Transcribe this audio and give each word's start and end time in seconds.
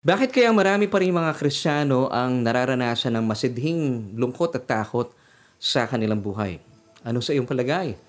Bakit 0.00 0.32
kaya 0.32 0.48
marami 0.48 0.88
pa 0.88 0.96
rin 0.96 1.12
mga 1.12 1.36
Kristiyano 1.36 2.08
ang 2.08 2.40
nararanasan 2.40 3.20
ng 3.20 3.24
masidhing 3.28 4.16
lungkot 4.16 4.56
at 4.56 4.64
takot 4.64 5.12
sa 5.60 5.84
kanilang 5.84 6.24
buhay? 6.24 6.56
Ano 7.04 7.20
sa 7.20 7.36
iyong 7.36 7.44
palagay? 7.44 8.00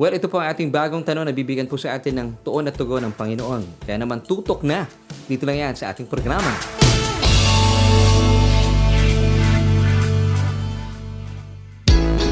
Well, 0.00 0.16
ito 0.16 0.24
po 0.24 0.40
ang 0.40 0.48
ating 0.48 0.72
bagong 0.72 1.04
tanong 1.04 1.28
na 1.28 1.36
bibigyan 1.36 1.68
po 1.68 1.76
sa 1.76 2.00
atin 2.00 2.16
ng 2.16 2.28
tuon 2.40 2.64
at 2.64 2.72
tugon 2.72 3.04
ng 3.04 3.12
Panginoon. 3.12 3.84
Kaya 3.84 4.00
naman 4.00 4.24
tutok 4.24 4.64
na. 4.64 4.88
Dito 5.28 5.44
lang 5.44 5.60
yan 5.60 5.76
sa 5.76 5.92
ating 5.92 6.08
programa. 6.08 6.48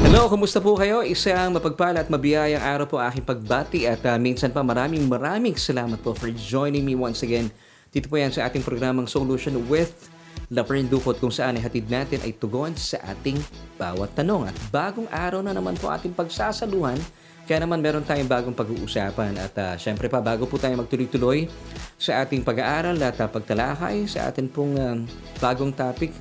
Hello, 0.09 0.25
kumusta 0.25 0.57
po 0.57 0.73
kayo? 0.73 1.05
Isang 1.05 1.53
mapagpala 1.53 2.01
at 2.01 2.09
mabiyayang 2.09 2.65
araw 2.65 2.89
po 2.89 2.97
aking 2.97 3.29
pagbati 3.29 3.85
at 3.85 4.01
uh, 4.09 4.17
minsan 4.17 4.49
pa 4.49 4.65
maraming 4.65 5.05
maraming 5.05 5.53
salamat 5.53 6.01
po 6.01 6.17
for 6.17 6.33
joining 6.33 6.81
me 6.81 6.97
once 6.97 7.21
again 7.21 7.53
dito 7.93 8.09
po 8.09 8.17
yan 8.17 8.33
sa 8.33 8.49
ating 8.49 8.65
programang 8.65 9.05
Solution 9.05 9.53
with 9.69 10.09
Laverne 10.49 10.89
Dukot 10.89 11.21
kung 11.21 11.29
saan 11.29 11.61
ay 11.61 11.63
hatid 11.63 11.87
natin 11.87 12.19
ay 12.25 12.33
tugon 12.33 12.73
sa 12.73 12.97
ating 13.05 13.37
bawat 13.77 14.17
tanong. 14.17 14.49
At 14.49 14.57
bagong 14.73 15.05
araw 15.13 15.45
na 15.45 15.53
naman 15.53 15.77
po 15.77 15.93
ating 15.93 16.17
pagsasaluhan 16.17 16.97
kaya 17.43 17.59
naman 17.59 17.83
meron 17.83 18.07
tayong 18.07 18.25
bagong 18.25 18.55
pag-uusapan 18.55 19.35
at 19.35 19.53
uh, 19.59 19.75
syempre 19.75 20.07
pa 20.07 20.23
bago 20.23 20.47
po 20.47 20.55
tayo 20.55 20.79
magtuloy-tuloy 20.79 21.51
sa 21.99 22.23
ating 22.23 22.39
pag-aaral 22.39 22.95
at 23.03 23.19
uh, 23.19 23.27
pagtalakay 23.27 24.07
sa 24.07 24.31
ating 24.31 24.47
pong 24.47 24.79
uh, 24.79 24.95
bagong 25.43 25.75
topic 25.75 26.15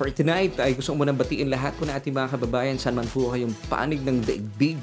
For 0.00 0.08
tonight 0.08 0.56
ay 0.56 0.72
gusto 0.72 0.96
ko 0.96 1.04
munang 1.04 1.20
batiin 1.20 1.52
lahat 1.52 1.76
po 1.76 1.84
na 1.84 2.00
ating 2.00 2.16
mga 2.16 2.32
kababayan 2.32 2.80
saan 2.80 2.96
man 2.96 3.04
po 3.04 3.36
kayong 3.36 3.52
panig 3.68 4.00
ng 4.00 4.24
daigdig. 4.24 4.80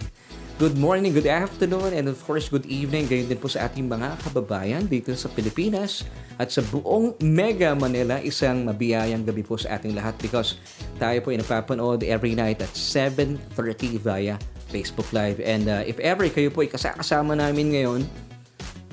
Good 0.58 0.74
morning, 0.74 1.14
good 1.14 1.30
afternoon, 1.30 1.94
and 1.94 2.10
of 2.10 2.18
course, 2.26 2.50
good 2.50 2.66
evening. 2.66 3.06
Gayon 3.06 3.30
din 3.30 3.38
po 3.38 3.46
sa 3.46 3.70
ating 3.70 3.86
mga 3.86 4.18
kababayan 4.26 4.90
dito 4.90 5.14
sa 5.14 5.30
Pilipinas 5.30 6.02
at 6.42 6.50
sa 6.50 6.66
buong 6.66 7.14
Mega 7.22 7.78
Manila. 7.78 8.18
Isang 8.18 8.66
mabiyayang 8.66 9.22
gabi 9.22 9.46
po 9.46 9.62
sa 9.62 9.78
ating 9.78 9.94
lahat 9.94 10.18
because 10.18 10.58
tayo 10.98 11.22
po 11.22 11.30
ay 11.30 11.46
napapanood 11.46 12.02
every 12.02 12.34
night 12.34 12.58
at 12.58 12.74
7.30 12.74 14.02
via 14.02 14.42
Facebook 14.74 15.14
Live. 15.14 15.38
And 15.46 15.70
uh, 15.70 15.86
if 15.86 16.02
ever 16.02 16.26
kayo 16.26 16.50
po 16.50 16.66
ay 16.66 16.74
kasama 16.74 17.38
namin 17.38 17.78
ngayon, 17.78 18.02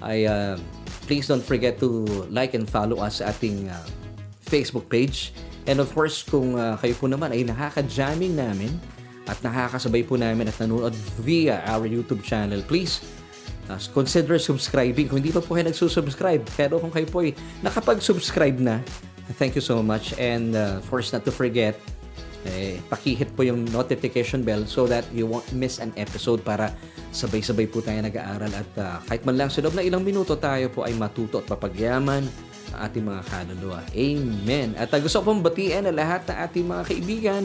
ay 0.05 0.28
uh, 0.28 0.61
please 1.08 1.24
don't 1.24 1.41
forget 1.41 1.80
to 1.80 2.05
like 2.28 2.52
and 2.52 2.69
follow 2.69 3.00
us 3.00 3.24
sa 3.24 3.33
ating 3.33 3.72
uh, 3.72 3.89
Facebook 4.44 4.92
page 4.92 5.33
And 5.64 5.80
of 5.80 5.89
course, 5.96 6.20
kung 6.20 6.61
uh, 6.61 6.77
kayo 6.77 6.92
po 6.96 7.08
naman 7.08 7.33
ay 7.33 7.41
nakaka-jamming 7.48 8.36
namin 8.36 8.77
at 9.25 9.41
nakakasabay 9.41 10.05
po 10.05 10.20
namin 10.20 10.48
at 10.48 10.56
nanonood 10.61 10.92
via 11.20 11.64
our 11.64 11.89
YouTube 11.89 12.20
channel, 12.20 12.61
please 12.64 13.00
uh, 13.72 13.80
consider 13.97 14.36
subscribing. 14.36 15.08
Kung 15.08 15.25
hindi 15.25 15.33
pa 15.33 15.41
po 15.41 15.56
kayo 15.56 15.69
nagsusubscribe, 15.69 16.44
pero 16.56 16.77
kung 16.77 16.92
kayo 16.92 17.08
po 17.08 17.25
ay 17.25 17.33
nakapag-subscribe 17.64 18.61
na, 18.61 18.84
thank 19.41 19.56
you 19.56 19.64
so 19.64 19.80
much. 19.80 20.12
And 20.20 20.52
uh, 20.52 20.80
of 20.80 20.84
course, 20.92 21.12
not 21.17 21.25
to 21.25 21.33
forget, 21.33 21.80
eh, 22.45 22.77
pakihit 22.92 23.33
po 23.33 23.41
yung 23.41 23.64
notification 23.72 24.45
bell 24.45 24.69
so 24.69 24.84
that 24.84 25.08
you 25.17 25.25
won't 25.25 25.48
miss 25.56 25.80
an 25.80 25.97
episode 25.97 26.45
para 26.45 26.77
sabay-sabay 27.08 27.64
po 27.64 27.80
tayo 27.80 28.05
nag-aaral 28.05 28.52
at 28.52 28.70
uh, 28.77 29.00
kahit 29.08 29.25
man 29.25 29.41
lang 29.41 29.48
sa 29.48 29.64
loob 29.64 29.72
na 29.72 29.80
ilang 29.80 30.05
minuto 30.05 30.36
tayo 30.36 30.69
po 30.69 30.84
ay 30.84 30.92
matuto 30.92 31.41
at 31.41 31.48
papagyaman 31.48 32.28
ang 32.75 32.78
ating 32.84 33.05
mga 33.06 33.22
kaluluwa. 33.33 33.80
Amen. 33.97 34.69
At 34.77 34.92
uh, 34.92 35.00
gusto 35.00 35.25
ko 35.25 35.33
pong 35.33 35.41
batiin 35.41 35.89
na 35.89 35.95
lahat 35.95 36.28
ng 36.28 36.36
ating 36.36 36.67
mga 36.69 36.83
kaibigan 36.84 37.42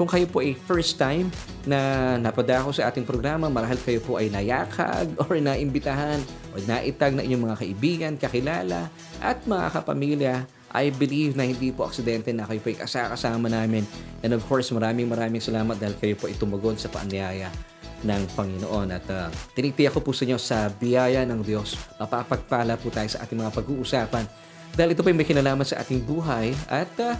kung 0.00 0.08
kayo 0.08 0.24
po 0.24 0.40
ay 0.40 0.56
first 0.56 0.96
time 0.96 1.28
na 1.68 2.16
napadako 2.16 2.72
sa 2.72 2.88
ating 2.88 3.04
programa, 3.04 3.52
marahil 3.52 3.76
kayo 3.84 4.00
po 4.00 4.16
ay 4.16 4.32
nayakag 4.32 5.12
or 5.28 5.36
naimbitahan 5.36 6.24
o 6.56 6.60
naitag 6.64 7.12
na 7.12 7.20
inyong 7.20 7.44
mga 7.44 7.56
kaibigan, 7.60 8.12
kakilala 8.16 8.88
at 9.20 9.44
mga 9.44 9.66
kapamilya, 9.68 10.34
I 10.72 10.88
believe 10.88 11.36
na 11.36 11.44
hindi 11.44 11.68
po 11.68 11.84
aksidente 11.84 12.32
na 12.32 12.48
kayo 12.48 12.64
po 12.64 12.72
ay 12.72 12.80
kasakasama 12.80 13.52
namin. 13.52 13.84
And 14.24 14.32
of 14.32 14.40
course, 14.48 14.72
maraming 14.72 15.12
maraming 15.12 15.44
salamat 15.44 15.76
dahil 15.76 15.92
kayo 16.00 16.16
po 16.16 16.32
ay 16.32 16.34
tumugon 16.40 16.80
sa 16.80 16.88
paanyaya 16.88 17.52
ng 18.00 18.22
Panginoon. 18.32 18.88
At 18.96 19.04
uh, 19.12 19.28
tinitiyak 19.52 19.92
ko 19.92 20.00
po 20.00 20.16
sa 20.16 20.24
inyo 20.24 20.40
sa 20.40 20.72
biyaya 20.72 21.28
ng 21.28 21.44
Diyos, 21.44 21.76
mapapagpala 22.00 22.80
po 22.80 22.88
tayo 22.88 23.10
sa 23.12 23.20
ating 23.20 23.36
mga 23.36 23.52
pag-uusapan 23.52 24.24
dahil 24.70 24.94
ito 24.94 25.02
po 25.02 25.10
ay 25.10 25.16
may 25.18 25.26
kinalaman 25.26 25.66
sa 25.66 25.82
ating 25.82 26.00
buhay 26.06 26.54
at 26.70 26.88
uh, 27.02 27.18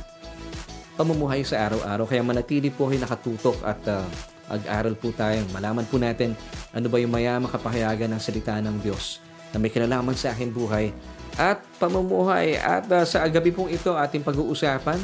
pamumuhay 1.01 1.41
sa 1.49 1.65
araw-araw. 1.65 2.05
Kaya 2.05 2.21
manatili 2.21 2.69
po 2.69 2.93
kayo 2.93 3.01
nakatutok 3.01 3.57
at 3.65 3.81
uh, 3.89 4.05
ag-aral 4.53 4.93
po 4.93 5.09
tayo. 5.17 5.41
Malaman 5.57 5.89
po 5.89 5.97
natin 5.97 6.37
ano 6.77 6.87
ba 6.93 7.01
yung 7.01 7.09
mayamang 7.09 7.49
kapahayagan 7.49 8.13
ng 8.13 8.21
salita 8.21 8.61
ng 8.61 8.77
Diyos 8.85 9.25
na 9.49 9.57
may 9.57 9.73
kinalaman 9.73 10.13
sa 10.13 10.37
aking 10.37 10.53
buhay 10.53 10.93
at 11.41 11.65
pamumuhay. 11.81 12.61
At 12.61 12.85
uh, 12.93 13.09
sa 13.09 13.25
gabi 13.33 13.49
pong 13.49 13.73
ito 13.73 13.97
ating 13.97 14.21
pag-uusapan 14.21 15.01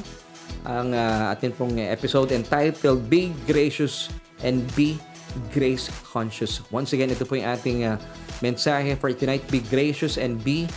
ang 0.69 0.93
uh, 0.93 1.33
ating 1.33 1.57
pong 1.57 1.81
episode 1.81 2.37
entitled 2.37 3.09
Be 3.09 3.33
Gracious 3.49 4.13
and 4.45 4.61
Be 4.77 5.01
Grace 5.57 5.89
Conscious. 6.13 6.61
Once 6.69 6.93
again, 6.93 7.09
ito 7.09 7.25
po 7.25 7.41
yung 7.41 7.49
ating 7.49 7.89
uh, 7.89 7.97
mensahe 8.45 8.93
for 9.01 9.09
tonight. 9.17 9.43
Be 9.49 9.65
gracious 9.65 10.21
and 10.21 10.37
be 10.45 10.69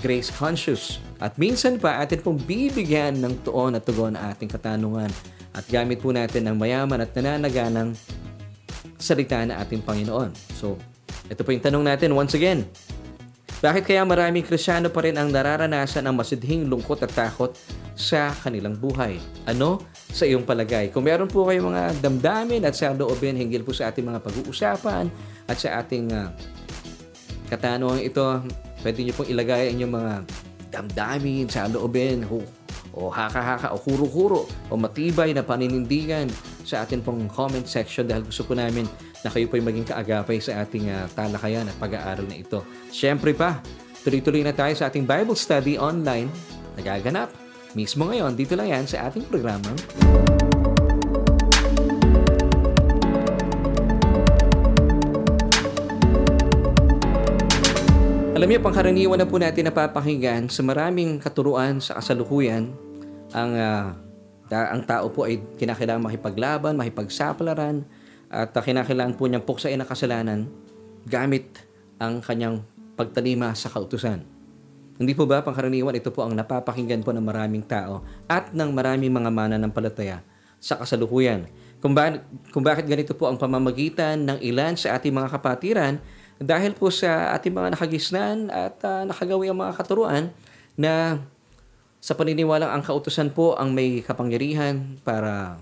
grace 0.00 0.28
conscious. 0.28 1.00
At 1.16 1.40
minsan 1.40 1.80
pa 1.80 2.00
atin 2.04 2.20
pong 2.20 2.40
bibigyan 2.44 3.16
ng 3.20 3.40
tuon 3.44 3.76
at 3.76 3.84
tugon 3.88 4.16
ang 4.16 4.32
ating 4.36 4.52
katanungan 4.52 5.08
at 5.56 5.64
gamit 5.72 6.04
po 6.04 6.12
natin 6.12 6.44
ang 6.44 6.56
mayaman 6.60 7.00
at 7.00 7.10
nananaganang 7.16 7.96
salita 9.00 9.40
na 9.48 9.60
ating 9.64 9.80
Panginoon. 9.80 10.32
So, 10.56 10.76
ito 11.32 11.40
po 11.40 11.52
yung 11.52 11.64
tanong 11.64 11.84
natin 11.84 12.12
once 12.12 12.36
again. 12.36 12.68
Bakit 13.56 13.88
kaya 13.88 14.04
maraming 14.04 14.44
Krisyano 14.44 14.92
pa 14.92 15.00
rin 15.00 15.16
ang 15.16 15.32
nararanasan 15.32 16.04
ng 16.04 16.12
masidhing 16.12 16.68
lungkot 16.68 17.00
at 17.00 17.12
takot 17.16 17.56
sa 17.96 18.28
kanilang 18.44 18.76
buhay? 18.76 19.16
Ano 19.48 19.80
sa 20.12 20.28
iyong 20.28 20.44
palagay? 20.44 20.92
Kung 20.92 21.08
meron 21.08 21.24
po 21.24 21.48
kayong 21.48 21.72
mga 21.72 22.04
damdamin 22.04 22.68
at 22.68 22.76
sa 22.76 22.92
loobin 22.92 23.32
hinggil 23.32 23.64
po 23.64 23.72
sa 23.72 23.88
ating 23.88 24.04
mga 24.04 24.20
pag-uusapan 24.20 25.08
at 25.48 25.56
sa 25.56 25.80
ating 25.80 26.12
uh, 26.12 26.28
katanungan 27.48 28.04
ito, 28.04 28.44
Pwede 28.86 29.02
nyo 29.02 29.18
pong 29.18 29.30
ilagay 29.34 29.74
ang 29.74 29.82
inyong 29.82 29.94
mga 29.98 30.14
damdamin 30.70 31.50
sa 31.50 31.66
loobin 31.66 32.22
o, 32.30 32.38
o 32.94 33.10
haka-haka 33.10 33.74
o 33.74 33.82
kuro-kuro 33.82 34.46
o 34.70 34.78
matibay 34.78 35.34
na 35.34 35.42
paninindigan 35.42 36.30
sa 36.62 36.86
atin 36.86 37.02
pong 37.02 37.26
comment 37.26 37.66
section 37.66 38.06
dahil 38.06 38.22
gusto 38.22 38.46
po 38.46 38.54
namin 38.54 38.86
na 39.26 39.28
kayo 39.34 39.50
po 39.50 39.58
ay 39.58 39.66
maging 39.66 39.90
kaagapay 39.90 40.38
sa 40.38 40.62
ating 40.62 40.86
uh, 40.86 41.10
talakayan 41.18 41.66
at 41.66 41.74
pag-aaral 41.82 42.30
na 42.30 42.38
ito. 42.38 42.62
Siyempre 42.94 43.34
pa, 43.34 43.58
tuloy-tuloy 44.06 44.46
na 44.46 44.54
tayo 44.54 44.70
sa 44.78 44.86
ating 44.86 45.02
Bible 45.02 45.34
study 45.34 45.74
online 45.82 46.30
nagaganap 46.78 47.34
mismo 47.74 48.06
ngayon 48.06 48.38
dito 48.38 48.54
lang 48.54 48.70
yan 48.70 48.84
sa 48.86 49.10
ating 49.10 49.26
programang 49.26 49.74
Alam 58.36 58.52
niyo, 58.52 58.60
pangkaraniwan 58.60 59.16
na 59.16 59.24
po 59.24 59.40
natin 59.40 59.64
napapakinggan 59.64 60.52
sa 60.52 60.60
maraming 60.60 61.16
katuruan 61.16 61.80
sa 61.80 61.96
kasalukuyan, 61.96 62.68
ang, 63.32 63.50
uh, 63.56 63.96
ang 64.52 64.84
tao 64.84 65.08
po 65.08 65.24
ay 65.24 65.40
kinakailangan 65.56 66.04
makipaglaban, 66.04 66.76
makipagsapalaran, 66.76 67.88
at 68.28 68.52
uh, 68.52 68.60
kinakailangan 68.60 69.16
po 69.16 69.24
niyang 69.24 69.40
puksain 69.40 69.80
ang 69.80 69.88
kasalanan 69.88 70.52
gamit 71.08 71.48
ang 71.96 72.20
kanyang 72.20 72.60
pagtalima 72.92 73.56
sa 73.56 73.72
kautusan. 73.72 74.20
Hindi 75.00 75.16
po 75.16 75.24
ba 75.24 75.40
pangkaraniwan 75.40 75.96
ito 75.96 76.12
po 76.12 76.20
ang 76.20 76.36
napapakinggan 76.36 77.00
po 77.08 77.16
ng 77.16 77.24
maraming 77.24 77.64
tao 77.64 78.04
at 78.28 78.52
ng 78.52 78.68
maraming 78.68 79.16
mga 79.16 79.32
mananampalataya 79.32 80.20
sa 80.60 80.76
kasalukuyan. 80.76 81.48
Kung, 81.80 81.96
ba- 81.96 82.20
kung 82.52 82.60
bakit 82.60 82.84
ganito 82.84 83.16
po 83.16 83.32
ang 83.32 83.40
pamamagitan 83.40 84.28
ng 84.28 84.44
ilan 84.44 84.76
sa 84.76 85.00
ating 85.00 85.16
mga 85.16 85.32
kapatiran 85.32 85.96
dahil 86.36 86.76
po 86.76 86.92
sa 86.92 87.32
ating 87.32 87.52
mga 87.52 87.68
nakagisnan 87.76 88.52
at 88.52 88.76
uh, 88.84 89.08
nakagawi 89.08 89.48
ang 89.48 89.58
mga 89.60 89.72
katuruan 89.76 90.32
na 90.76 91.24
sa 92.00 92.12
paniniwalang 92.12 92.68
ang 92.68 92.84
kautusan 92.84 93.32
po 93.32 93.56
ang 93.56 93.72
may 93.72 94.04
kapangyarihan 94.04 95.00
para 95.00 95.58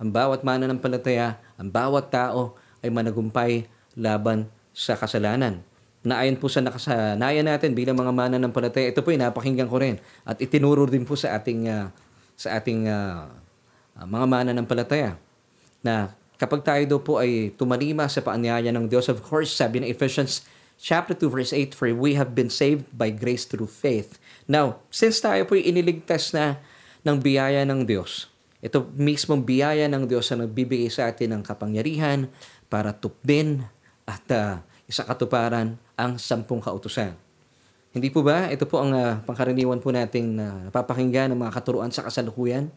ang 0.00 0.08
bawat 0.12 0.44
mananampalataya, 0.44 1.36
ang 1.56 1.68
bawat 1.68 2.08
tao 2.08 2.56
ay 2.80 2.88
managumpay 2.92 3.68
laban 3.96 4.48
sa 4.72 4.96
kasalanan. 4.96 5.60
Na 6.06 6.22
ayon 6.22 6.38
po 6.38 6.46
sa 6.48 6.62
nakasanayan 6.64 7.44
natin 7.44 7.72
bilang 7.76 7.96
mga 7.96 8.12
mananampalataya, 8.12 8.92
ito 8.92 9.00
po 9.00 9.12
ay 9.12 9.20
napakinggan 9.20 9.68
ko 9.68 9.76
rin 9.80 9.96
at 10.24 10.40
itinuro 10.40 10.84
din 10.88 11.04
po 11.04 11.16
sa 11.16 11.36
ating 11.36 11.68
uh, 11.68 11.88
sa 12.36 12.60
ating 12.60 12.88
uh, 12.88 13.28
mga 14.04 14.26
mananampalataya 14.28 15.16
na 15.80 16.12
kapag 16.36 16.60
tayo 16.64 16.82
daw 16.84 17.00
po 17.00 17.12
ay 17.20 17.52
tumalima 17.56 18.08
sa 18.08 18.20
paanyaya 18.20 18.68
ng 18.72 18.88
Diyos, 18.88 19.08
of 19.08 19.24
course, 19.24 19.52
sabi 19.52 19.80
ng 19.82 19.88
Ephesians 19.88 20.44
chapter 20.76 21.16
2 21.16 21.32
verse 21.32 21.52
8, 21.52 21.72
For 21.72 21.88
we 21.96 22.16
have 22.16 22.36
been 22.36 22.52
saved 22.52 22.88
by 22.92 23.08
grace 23.12 23.48
through 23.48 23.68
faith. 23.68 24.20
Now, 24.44 24.84
since 24.92 25.18
tayo 25.20 25.48
po 25.48 25.56
iniligtas 25.56 26.36
na 26.36 26.60
ng 27.02 27.18
biyaya 27.20 27.64
ng 27.64 27.88
Diyos, 27.88 28.28
ito 28.60 28.88
mismong 28.96 29.44
biyaya 29.44 29.88
ng 29.88 30.08
Diyos 30.08 30.28
na 30.32 30.44
nagbibigay 30.44 30.88
sa 30.92 31.08
atin 31.08 31.36
ng 31.36 31.42
kapangyarihan 31.44 32.28
para 32.66 32.92
tupdin 32.92 33.64
at 34.08 34.24
uh, 34.32 34.60
isa 34.86 35.02
katuparan 35.02 35.76
ang 35.98 36.20
sampung 36.20 36.60
kautusan. 36.62 37.16
Hindi 37.96 38.12
po 38.12 38.20
ba? 38.20 38.52
Ito 38.52 38.68
po 38.68 38.84
ang 38.84 38.92
uh, 38.92 39.24
pangkaraniwan 39.24 39.80
po 39.80 39.88
nating 39.88 40.36
uh, 40.36 40.68
napapakinggan 40.68 41.32
ng 41.32 41.40
mga 41.40 41.52
katuruan 41.56 41.88
sa 41.88 42.04
kasalukuyan 42.04 42.68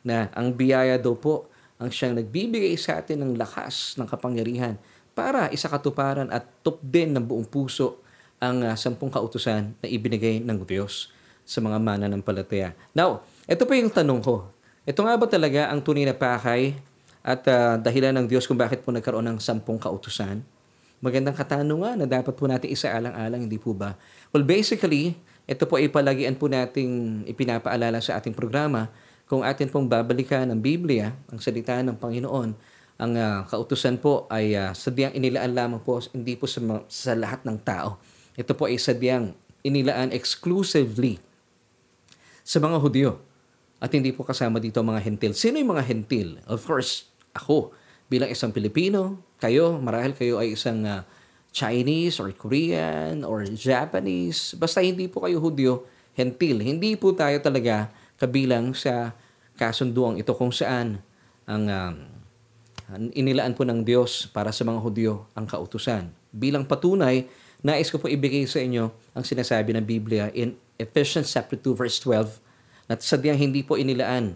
na 0.00 0.32
ang 0.32 0.56
biyaya 0.56 0.96
daw 0.96 1.12
po 1.12 1.51
ang 1.82 1.90
siyang 1.90 2.14
nagbibigay 2.14 2.78
sa 2.78 3.02
atin 3.02 3.26
ng 3.26 3.32
lakas 3.34 3.98
ng 3.98 4.06
kapangyarihan 4.06 4.78
para 5.12 5.50
isakatuparan 5.50 6.30
at 6.30 6.46
tupdin 6.62 7.12
ng 7.12 7.24
buong 7.26 7.44
puso 7.44 8.00
ang 8.38 8.62
uh, 8.62 8.74
sampung 8.78 9.10
kautusan 9.10 9.74
na 9.82 9.86
ibinigay 9.86 10.38
ng 10.40 10.62
Diyos 10.62 11.10
sa 11.42 11.58
mga 11.58 11.78
mananampalataya. 11.82 12.72
Now, 12.94 13.26
ito 13.44 13.66
po 13.66 13.74
yung 13.74 13.90
tanong 13.90 14.22
ko. 14.22 14.46
Ito 14.82 15.02
nga 15.02 15.14
ba 15.18 15.26
talaga 15.26 15.70
ang 15.70 15.82
tunay 15.82 16.06
na 16.06 16.14
pakay 16.14 16.74
at 17.22 17.42
uh, 17.46 17.78
dahilan 17.78 18.14
ng 18.18 18.26
Diyos 18.26 18.46
kung 18.46 18.58
bakit 18.58 18.82
po 18.82 18.90
nagkaroon 18.90 19.26
ng 19.30 19.38
sampung 19.38 19.78
kautusan? 19.78 20.42
Magandang 21.02 21.34
katanungan 21.34 21.98
na 21.98 22.06
dapat 22.06 22.34
po 22.34 22.46
natin 22.46 22.70
isaalang-alang, 22.70 23.46
hindi 23.46 23.58
po 23.58 23.74
ba? 23.74 23.98
Well, 24.30 24.46
basically, 24.46 25.18
ito 25.50 25.66
po 25.66 25.78
ay 25.78 25.90
palagian 25.90 26.38
po 26.38 26.46
nating 26.46 27.26
ipinapaalala 27.26 27.98
sa 27.98 28.22
ating 28.22 28.34
programa 28.34 28.86
kung 29.32 29.40
atin 29.40 29.72
pong 29.72 29.88
babalikan 29.88 30.44
ang 30.52 30.60
Biblia, 30.60 31.16
ang 31.32 31.40
salita 31.40 31.80
ng 31.80 31.96
Panginoon, 31.96 32.52
ang 33.00 33.12
uh, 33.16 33.48
kautusan 33.48 33.96
po 33.96 34.28
ay 34.28 34.52
uh, 34.52 34.76
sadyang 34.76 35.16
inilaan 35.16 35.56
lamang 35.56 35.80
po, 35.80 36.04
hindi 36.12 36.36
po 36.36 36.44
sa, 36.44 36.60
sa 36.92 37.16
lahat 37.16 37.40
ng 37.48 37.56
tao. 37.64 37.96
Ito 38.36 38.52
po 38.52 38.68
ay 38.68 38.76
sadyang 38.76 39.32
inilaan 39.64 40.12
exclusively 40.12 41.16
sa 42.44 42.60
mga 42.60 42.76
Hudyo. 42.76 43.24
At 43.80 43.96
hindi 43.96 44.12
po 44.12 44.20
kasama 44.20 44.60
dito 44.60 44.84
mga 44.84 45.00
hentil. 45.00 45.32
Sino 45.32 45.56
yung 45.56 45.72
mga 45.80 45.88
hentil? 45.88 46.36
Of 46.44 46.68
course, 46.68 47.08
ako 47.32 47.72
bilang 48.12 48.28
isang 48.28 48.52
Pilipino, 48.52 49.16
kayo, 49.40 49.80
marahil 49.80 50.12
kayo 50.12 50.44
ay 50.44 50.60
isang 50.60 50.84
uh, 50.84 51.08
Chinese 51.56 52.20
or 52.20 52.28
Korean 52.36 53.24
or 53.24 53.48
Japanese, 53.48 54.52
basta 54.60 54.84
hindi 54.84 55.08
po 55.08 55.24
kayo 55.24 55.40
Hudyo, 55.40 55.88
hentil. 56.12 56.60
Hindi 56.60 57.00
po 57.00 57.16
tayo 57.16 57.40
talaga 57.40 57.88
kabilang 58.20 58.76
sa 58.76 59.16
kasunduang 59.62 60.18
ito 60.18 60.34
kung 60.34 60.50
saan 60.50 60.98
ang 61.46 61.64
um, 61.70 61.94
inilaan 63.14 63.54
po 63.54 63.62
ng 63.62 63.86
Diyos 63.86 64.26
para 64.26 64.50
sa 64.50 64.66
mga 64.66 64.82
Hudyo 64.82 65.30
ang 65.38 65.46
kautusan. 65.46 66.10
Bilang 66.34 66.66
patunay, 66.66 67.30
nais 67.62 67.86
ko 67.86 68.02
po 68.02 68.10
ibigay 68.10 68.42
sa 68.50 68.58
inyo 68.58 68.90
ang 69.14 69.22
sinasabi 69.22 69.70
ng 69.78 69.86
Biblia 69.86 70.34
in 70.34 70.58
Ephesians 70.82 71.30
chapter 71.30 71.54
2 71.54 71.78
verse 71.78 72.02
12 72.02 72.42
na 72.90 72.98
sadyang 72.98 73.38
hindi 73.38 73.62
po 73.62 73.78
inilaan 73.78 74.34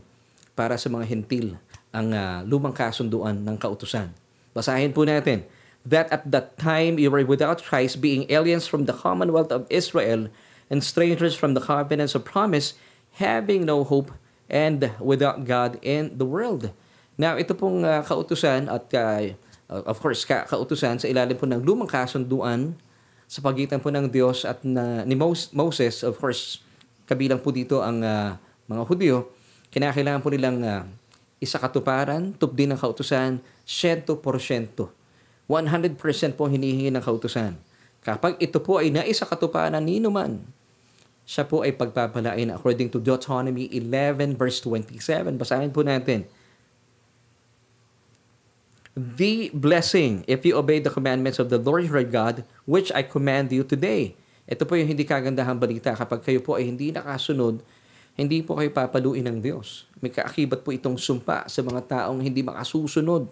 para 0.54 0.78
sa 0.78 0.86
mga 0.86 1.04
hentil 1.10 1.58
ang 1.90 2.14
uh, 2.14 2.46
lumang 2.46 2.72
kasunduan 2.72 3.34
ng 3.42 3.56
kautusan. 3.58 4.14
Basahin 4.54 4.94
po 4.94 5.02
natin. 5.02 5.42
That 5.86 6.10
at 6.10 6.26
that 6.34 6.58
time 6.58 6.98
you 6.98 7.14
were 7.14 7.22
without 7.22 7.62
Christ, 7.62 8.02
being 8.02 8.26
aliens 8.26 8.66
from 8.66 8.90
the 8.90 8.94
commonwealth 8.94 9.54
of 9.54 9.70
Israel 9.70 10.26
and 10.66 10.82
strangers 10.82 11.38
from 11.38 11.54
the 11.54 11.62
covenants 11.62 12.18
of 12.18 12.26
promise, 12.26 12.74
having 13.22 13.62
no 13.62 13.86
hope 13.86 14.10
and 14.46 14.90
without 15.02 15.42
God 15.42 15.78
in 15.82 16.14
the 16.14 16.26
world. 16.26 16.70
Now, 17.16 17.40
ito 17.40 17.56
pong 17.56 17.82
uh, 17.82 18.04
kautusan 18.04 18.68
at 18.68 18.86
uh, 18.92 19.34
of 19.68 19.98
course, 19.98 20.22
ka- 20.22 20.46
kautusan 20.46 21.00
sa 21.00 21.06
ilalim 21.08 21.34
po 21.34 21.48
ng 21.48 21.62
lumang 21.64 21.88
kasunduan 21.88 22.76
sa 23.26 23.42
pagitan 23.42 23.82
po 23.82 23.90
ng 23.90 24.06
Diyos 24.06 24.46
at 24.46 24.62
na, 24.62 25.02
ni 25.02 25.18
Moses, 25.52 26.06
of 26.06 26.14
course, 26.20 26.62
kabilang 27.08 27.42
po 27.42 27.50
dito 27.50 27.82
ang 27.82 28.02
uh, 28.02 28.38
mga 28.70 28.82
Hudyo, 28.86 29.16
kinakailangan 29.70 30.22
po 30.22 30.30
nilang 30.30 30.62
uh, 30.62 30.86
isa 31.42 31.58
katuparan, 31.58 32.32
tupdin 32.38 32.74
ng 32.74 32.80
kautusan, 32.80 33.42
100%. 33.66 34.22
100% 35.46 36.38
po 36.38 36.44
hinihingi 36.50 36.90
ng 36.90 37.02
kautusan. 37.02 37.54
Kapag 38.02 38.38
ito 38.38 38.62
po 38.62 38.78
ay 38.78 38.94
naisa 38.94 39.26
katuparan 39.26 39.82
nino 39.82 40.10
man, 40.10 40.42
siya 41.26 41.42
po 41.44 41.66
ay 41.66 41.74
pagpapalain 41.74 42.54
according 42.54 42.88
to 42.88 43.02
Deuteronomy 43.02 43.66
11 43.74 44.38
verse 44.38 44.62
27. 44.62 45.34
Basahin 45.34 45.74
po 45.74 45.82
natin. 45.82 46.24
The 48.96 49.52
blessing 49.52 50.24
if 50.24 50.46
you 50.46 50.56
obey 50.56 50.80
the 50.80 50.88
commandments 50.88 51.36
of 51.36 51.52
the 51.52 51.60
Lord 51.60 51.90
your 51.90 52.00
God, 52.06 52.46
which 52.64 52.88
I 52.94 53.04
command 53.04 53.52
you 53.52 53.66
today. 53.66 54.16
Ito 54.46 54.64
po 54.64 54.78
yung 54.78 54.88
hindi 54.88 55.04
kagandahan 55.04 55.58
balita 55.58 55.92
kapag 55.92 56.22
kayo 56.22 56.40
po 56.40 56.56
ay 56.56 56.70
hindi 56.70 56.94
nakasunod 56.94 57.60
hindi 58.16 58.40
po 58.40 58.56
kayo 58.56 58.72
papaluin 58.72 59.28
ng 59.28 59.44
Diyos. 59.44 59.84
May 60.00 60.08
kaakibat 60.08 60.64
po 60.64 60.72
itong 60.72 60.96
sumpa 60.96 61.44
sa 61.52 61.60
mga 61.60 61.84
taong 61.84 62.24
hindi 62.24 62.40
makasusunod 62.40 63.28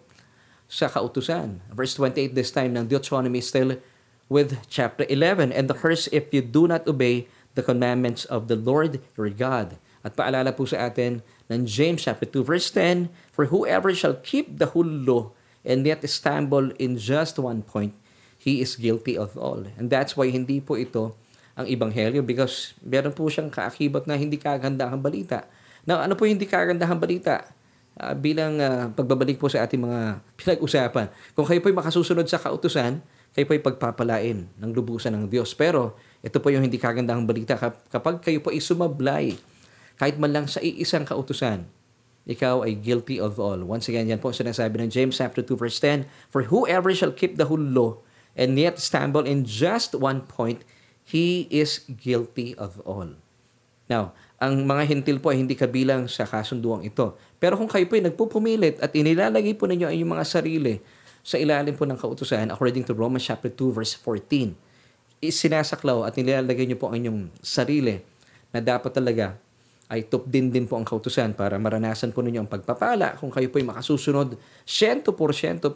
sa 0.69 0.93
kautusan. 0.93 1.65
Verse 1.73 1.97
28 1.97 2.37
this 2.37 2.53
time 2.53 2.77
ng 2.77 2.85
Deuteronomy 2.85 3.41
still 3.41 3.81
with 4.29 4.61
chapter 4.69 5.09
11. 5.09 5.57
And 5.57 5.73
the 5.73 5.77
curse 5.77 6.05
if 6.13 6.29
you 6.37 6.45
do 6.45 6.69
not 6.69 6.85
obey 6.85 7.33
the 7.55 7.63
commandments 7.63 8.27
of 8.27 8.47
the 8.51 8.59
Lord 8.59 9.03
your 9.19 9.31
God. 9.31 9.79
At 10.05 10.15
paalala 10.19 10.53
po 10.53 10.69
sa 10.69 10.93
atin 10.93 11.25
ng 11.49 11.65
James 11.65 12.05
chapter 12.05 12.29
2 12.29 12.45
verse 12.45 12.69
10, 12.69 13.09
For 13.33 13.49
whoever 13.49 13.95
shall 13.97 14.21
keep 14.21 14.61
the 14.61 14.77
whole 14.77 14.87
law 14.87 15.33
and 15.65 15.89
yet 15.89 16.05
stumble 16.05 16.77
in 16.77 17.01
just 17.01 17.41
one 17.41 17.65
point, 17.65 17.97
he 18.37 18.61
is 18.61 18.77
guilty 18.77 19.17
of 19.17 19.41
all. 19.41 19.65
And 19.81 19.89
that's 19.89 20.13
why 20.13 20.29
hindi 20.29 20.61
po 20.61 20.77
ito 20.77 21.17
ang 21.55 21.65
Ebanghelyo 21.71 22.21
because 22.21 22.77
meron 22.83 23.17
po 23.17 23.31
siyang 23.31 23.49
kaakibat 23.49 24.05
na 24.05 24.19
hindi 24.19 24.37
kagandahang 24.37 25.01
balita. 25.01 25.49
Now, 25.89 26.03
ano 26.05 26.19
po 26.19 26.29
hindi 26.29 26.45
kagandahang 26.45 27.01
balita? 27.01 27.47
Uh, 27.95 28.11
bilang 28.11 28.59
uh, 28.59 28.91
pagbabalik 28.91 29.39
po 29.39 29.47
sa 29.47 29.63
ating 29.63 29.79
mga 29.79 30.19
pinag-usapan. 30.39 31.09
Kung 31.33 31.47
kayo 31.47 31.63
po 31.63 31.71
ay 31.71 31.77
makasusunod 31.79 32.27
sa 32.27 32.43
kautusan, 32.43 33.01
kayo 33.31 33.45
po 33.47 33.55
ay 33.55 33.63
pagpapalain 33.63 34.51
ng 34.51 34.71
lubusan 34.75 35.15
ng 35.15 35.31
Diyos. 35.31 35.55
Pero, 35.55 35.95
ito 36.25 36.41
po 36.41 36.49
yung 36.49 36.65
hindi 36.65 36.81
kagandahang 36.81 37.29
balita. 37.29 37.61
Kapag 37.93 38.25
kayo 38.25 38.41
po 38.41 38.49
ay 38.49 38.65
sumablay, 38.65 39.37
kahit 40.01 40.17
man 40.17 40.33
lang 40.33 40.47
sa 40.49 40.65
iisang 40.65 41.05
kautusan, 41.05 41.69
ikaw 42.25 42.65
ay 42.65 42.81
guilty 42.81 43.21
of 43.21 43.37
all. 43.37 43.61
Once 43.61 43.93
again, 43.93 44.09
yan 44.09 44.17
po 44.17 44.33
sinasabi 44.33 44.81
ng 44.81 44.89
James 44.89 45.21
chapter 45.21 45.45
2 45.45 45.61
verse 45.61 45.77
10, 45.77 46.09
For 46.33 46.49
whoever 46.49 46.89
shall 46.97 47.13
keep 47.13 47.37
the 47.37 47.45
whole 47.53 47.61
law 47.61 48.01
and 48.33 48.57
yet 48.57 48.81
stumble 48.81 49.29
in 49.29 49.45
just 49.45 49.93
one 49.93 50.25
point, 50.25 50.65
he 51.05 51.45
is 51.53 51.85
guilty 51.85 52.57
of 52.57 52.81
all. 52.89 53.21
Now, 53.85 54.17
ang 54.41 54.65
mga 54.65 54.89
hintil 54.89 55.21
po 55.21 55.29
ay 55.29 55.45
hindi 55.45 55.53
kabilang 55.53 56.09
sa 56.09 56.25
kasunduang 56.25 56.89
ito. 56.89 57.21
Pero 57.37 57.61
kung 57.61 57.69
kayo 57.69 57.85
po 57.85 58.01
ay 58.01 58.09
nagpupumilit 58.09 58.81
at 58.81 58.97
inilalagay 58.97 59.53
po 59.53 59.69
ninyo 59.69 59.93
ang 59.93 59.95
inyong 59.95 60.13
mga 60.17 60.27
sarili 60.27 60.81
sa 61.21 61.37
ilalim 61.37 61.77
po 61.77 61.85
ng 61.85 62.01
kautusan, 62.01 62.49
according 62.49 62.89
to 62.89 62.97
Romans 62.97 63.29
chapter 63.29 63.53
2 63.53 63.77
verse 63.77 63.93
14, 64.01 64.57
sinasaklaw 65.31 66.09
at 66.09 66.17
nilalagay 66.17 66.65
niyo 66.67 66.81
po 66.81 66.91
ang 66.91 66.99
inyong 66.99 67.21
sarili 67.41 68.01
na 68.51 68.59
dapat 68.61 68.91
talaga 68.93 69.37
ay 69.93 70.09
tupdin 70.09 70.49
din 70.49 70.65
po 70.65 70.81
ang 70.81 70.87
kautusan 70.89 71.37
para 71.37 71.61
maranasan 71.61 72.11
po 72.11 72.25
ninyo 72.25 72.43
ang 72.43 72.51
pagpapala 72.51 73.21
kung 73.21 73.29
kayo 73.29 73.53
po 73.53 73.61
ay 73.61 73.69
makasusunod 73.69 74.35
100% 74.65 75.07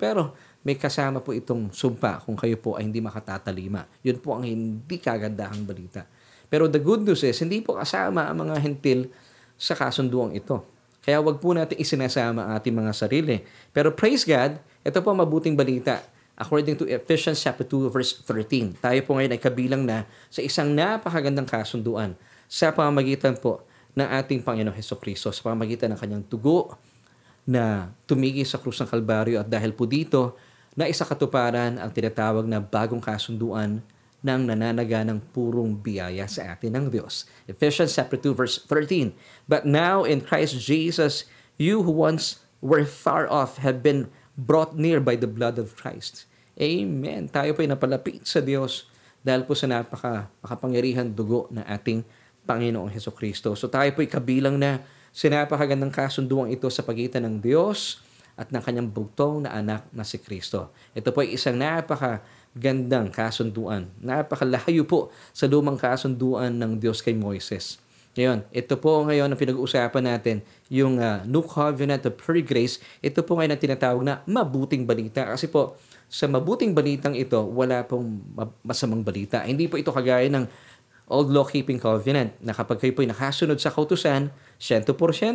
pero 0.00 0.32
may 0.64 0.74
kasama 0.74 1.20
po 1.20 1.36
itong 1.36 1.70
sumpa 1.70 2.24
kung 2.24 2.34
kayo 2.34 2.56
po 2.58 2.74
ay 2.74 2.88
hindi 2.88 2.98
makatatalima. 3.04 3.84
Yun 4.02 4.18
po 4.18 4.34
ang 4.34 4.48
hindi 4.48 4.96
kagandahang 4.98 5.62
balita. 5.62 6.08
Pero 6.48 6.66
the 6.66 6.80
good 6.80 7.04
news 7.04 7.20
is, 7.20 7.36
hindi 7.44 7.60
po 7.60 7.76
kasama 7.76 8.26
ang 8.26 8.48
mga 8.48 8.56
hentil 8.64 9.12
sa 9.54 9.76
kasunduang 9.76 10.32
ito. 10.32 10.64
Kaya 11.04 11.20
wag 11.20 11.38
po 11.38 11.52
natin 11.52 11.76
isinasama 11.76 12.56
ating 12.56 12.74
mga 12.74 12.92
sarili. 12.96 13.36
Pero 13.70 13.92
praise 13.92 14.24
God, 14.24 14.56
ito 14.82 14.98
po 15.04 15.12
mabuting 15.12 15.54
balita. 15.54 16.00
According 16.38 16.78
to 16.78 16.86
Ephesians 16.86 17.42
chapter 17.42 17.66
2 17.66 17.90
verse 17.90 18.22
13, 18.22 18.78
tayo 18.78 19.00
po 19.02 19.18
ngayon 19.18 19.34
ay 19.34 19.42
kabilang 19.42 19.82
na 19.82 20.06
sa 20.30 20.38
isang 20.38 20.70
napakagandang 20.70 21.50
kasunduan 21.50 22.14
sa 22.46 22.70
pamamagitan 22.70 23.34
po 23.34 23.66
ng 23.98 24.06
ating 24.06 24.46
Panginoong 24.46 24.78
Heso 24.78 24.94
Kristo, 24.94 25.34
sa 25.34 25.42
pamamagitan 25.42 25.90
ng 25.90 25.98
kanyang 25.98 26.22
tugo 26.30 26.78
na 27.42 27.90
tumigi 28.06 28.46
sa 28.46 28.62
krus 28.62 28.78
ng 28.78 28.86
Kalbaryo 28.86 29.42
at 29.42 29.50
dahil 29.50 29.74
po 29.74 29.82
dito, 29.82 30.38
na 30.78 30.86
isa 30.86 31.02
katuparan 31.02 31.74
ang 31.74 31.90
tinatawag 31.90 32.46
na 32.46 32.62
bagong 32.62 33.02
kasunduan 33.02 33.82
ng 34.22 34.40
nananaga 34.46 35.02
ng 35.02 35.18
purong 35.34 35.74
biyaya 35.74 36.22
sa 36.30 36.54
atin 36.54 36.70
ng 36.78 36.86
Diyos. 36.86 37.26
Ephesians 37.50 37.98
chapter 37.98 38.14
2 38.14 38.30
verse 38.30 38.62
13. 38.62 39.10
But 39.50 39.66
now 39.66 40.06
in 40.06 40.22
Christ 40.22 40.54
Jesus, 40.62 41.26
you 41.58 41.82
who 41.82 41.90
once 41.90 42.38
were 42.62 42.86
far 42.86 43.26
off 43.26 43.58
have 43.58 43.82
been 43.82 44.06
brought 44.38 44.78
near 44.78 45.02
by 45.02 45.18
the 45.18 45.26
blood 45.26 45.58
of 45.58 45.74
Christ. 45.74 46.30
Amen. 46.54 47.26
Tayo 47.26 47.58
po 47.58 47.66
ay 47.66 47.70
napalapit 47.70 48.22
sa 48.22 48.38
Diyos 48.38 48.86
dahil 49.26 49.42
po 49.42 49.58
sa 49.58 49.66
napaka 49.66 50.30
makapangyarihan 50.38 51.10
dugo 51.10 51.50
ng 51.50 51.66
ating 51.66 52.06
Panginoong 52.46 52.88
Heso 52.94 53.10
Kristo. 53.10 53.58
So 53.58 53.66
tayo 53.66 53.90
po 53.90 54.00
ay 54.00 54.08
kabilang 54.08 54.54
na 54.54 54.78
sinapakagandang 55.10 55.90
kasunduang 55.90 56.54
ito 56.54 56.70
sa 56.70 56.86
pagitan 56.86 57.26
ng 57.26 57.42
Diyos 57.42 57.98
at 58.38 58.54
ng 58.54 58.62
kanyang 58.62 58.88
bugtong 58.94 59.42
na 59.42 59.58
anak 59.58 59.90
na 59.90 60.06
si 60.06 60.22
Kristo. 60.22 60.70
Ito 60.94 61.10
po 61.10 61.26
ay 61.26 61.34
isang 61.34 61.58
napaka 61.58 62.22
gandang 62.54 63.10
kasunduan. 63.10 63.90
Napakalayo 63.98 64.86
po 64.86 65.10
sa 65.34 65.50
lumang 65.50 65.74
kasunduan 65.74 66.54
ng 66.54 66.78
Diyos 66.78 67.02
kay 67.02 67.18
Moises. 67.18 67.82
Ngayon, 68.16 68.48
ito 68.50 68.74
po 68.80 69.04
ngayon 69.04 69.28
ang 69.28 69.38
pinag-uusapan 69.38 70.04
natin, 70.04 70.36
yung 70.72 70.96
uh, 70.96 71.20
New 71.28 71.44
Covenant 71.44 72.04
of 72.08 72.16
Pure 72.16 72.44
Grace. 72.44 72.80
Ito 73.04 73.20
po 73.24 73.36
ngayon 73.36 73.52
ang 73.52 73.62
tinatawag 73.62 74.02
na 74.04 74.24
mabuting 74.24 74.88
balita. 74.88 75.28
Kasi 75.28 75.48
po, 75.52 75.76
sa 76.08 76.24
mabuting 76.24 76.72
balitang 76.72 77.12
ito, 77.12 77.36
wala 77.44 77.84
pong 77.84 78.24
masamang 78.64 79.04
balita. 79.04 79.44
Hindi 79.44 79.68
po 79.68 79.76
ito 79.76 79.92
kagaya 79.92 80.26
ng 80.32 80.48
Old 81.08 81.32
Law-Keeping 81.32 81.80
Covenant 81.80 82.36
na 82.44 82.52
kapag 82.52 82.80
kayo 82.80 82.92
po'y 82.92 83.08
nakasunod 83.08 83.56
sa 83.56 83.72
kautusan, 83.72 84.28
100% 84.60 84.88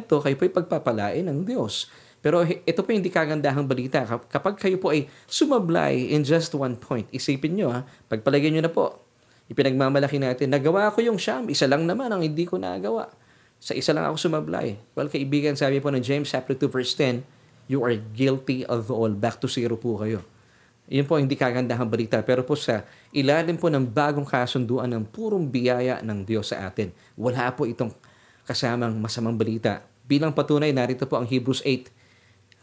kayo 0.06 0.36
po'y 0.38 0.51
pagpapalain 0.53 1.25
ng 1.25 1.46
Diyos. 1.46 1.89
Pero 2.24 2.39
ito 2.48 2.80
po 2.80 2.89
hindi 2.96 3.12
kagandahang 3.12 3.68
balita. 3.68 4.08
Kapag 4.08 4.56
kayo 4.56 4.80
po 4.80 4.96
ay 4.96 5.12
sumablay 5.27 6.15
in 6.15 6.24
just 6.24 6.56
one 6.56 6.80
point, 6.80 7.03
isipin 7.12 7.60
nyo 7.60 7.68
ha, 7.68 7.84
pagpalagyan 8.08 8.56
nyo 8.56 8.63
na 8.63 8.72
po, 8.72 9.02
ipinagmamalaki 9.52 10.20
natin, 10.20 10.52
nagawa 10.52 10.92
ko 10.94 11.04
yung 11.04 11.20
siyam, 11.20 11.48
isa 11.52 11.68
lang 11.68 11.84
naman 11.84 12.12
ang 12.12 12.24
hindi 12.24 12.48
ko 12.48 12.56
nagawa. 12.56 13.12
Sa 13.64 13.72
isa 13.72 13.96
lang 13.96 14.08
ako 14.08 14.20
sumablay. 14.20 14.76
Well, 14.92 15.08
kaibigan, 15.08 15.56
sabi 15.56 15.80
po 15.80 15.88
ng 15.92 16.04
James 16.04 16.28
chapter 16.28 16.52
2 16.56 16.68
verse 16.68 16.94
10, 17.00 17.24
you 17.72 17.80
are 17.84 17.96
guilty 17.96 18.68
of 18.68 18.92
all. 18.92 19.12
Back 19.12 19.40
to 19.40 19.48
zero 19.48 19.80
po 19.80 19.96
kayo. 20.04 20.20
Yun 20.92 21.08
po 21.08 21.16
hindi 21.16 21.40
kagandahang 21.40 21.88
balita. 21.88 22.20
Pero 22.28 22.44
po 22.44 22.60
sa 22.60 22.84
ilalim 23.16 23.56
po 23.56 23.72
ng 23.72 23.88
bagong 23.88 24.28
kasunduan 24.28 24.92
ng 24.92 25.08
purong 25.08 25.48
biyaya 25.48 26.04
ng 26.04 26.28
Diyos 26.28 26.52
sa 26.52 26.68
atin, 26.68 26.92
wala 27.16 27.48
po 27.56 27.64
itong 27.64 27.96
kasamang 28.44 28.92
masamang 29.00 29.40
balita. 29.40 29.80
Bilang 30.04 30.36
patunay, 30.36 30.76
narito 30.76 31.08
po 31.08 31.16
ang 31.16 31.24
Hebrews 31.24 31.64
8, 31.64 31.88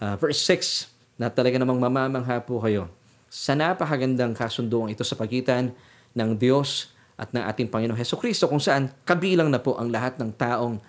uh, 0.05 0.15
verse 0.21 0.45
6, 0.45 0.93
na 1.17 1.33
talaga 1.33 1.57
namang 1.57 1.81
mamamangha 1.81 2.41
po 2.45 2.61
kayo 2.61 2.93
sa 3.31 3.55
napakagandang 3.55 4.35
kasunduan 4.35 4.91
ito 4.91 5.07
sa 5.07 5.15
pagitan 5.15 5.71
ng 6.14 6.31
Diyos 6.37 6.93
at 7.21 7.31
ng 7.37 7.45
ating 7.45 7.69
Panginoong 7.69 7.99
Heso 8.00 8.17
Kristo 8.17 8.49
kung 8.49 8.62
saan 8.62 8.88
kabilang 9.05 9.52
na 9.52 9.61
po 9.61 9.76
ang 9.76 9.93
lahat 9.93 10.17
ng 10.17 10.33
taong 10.35 10.81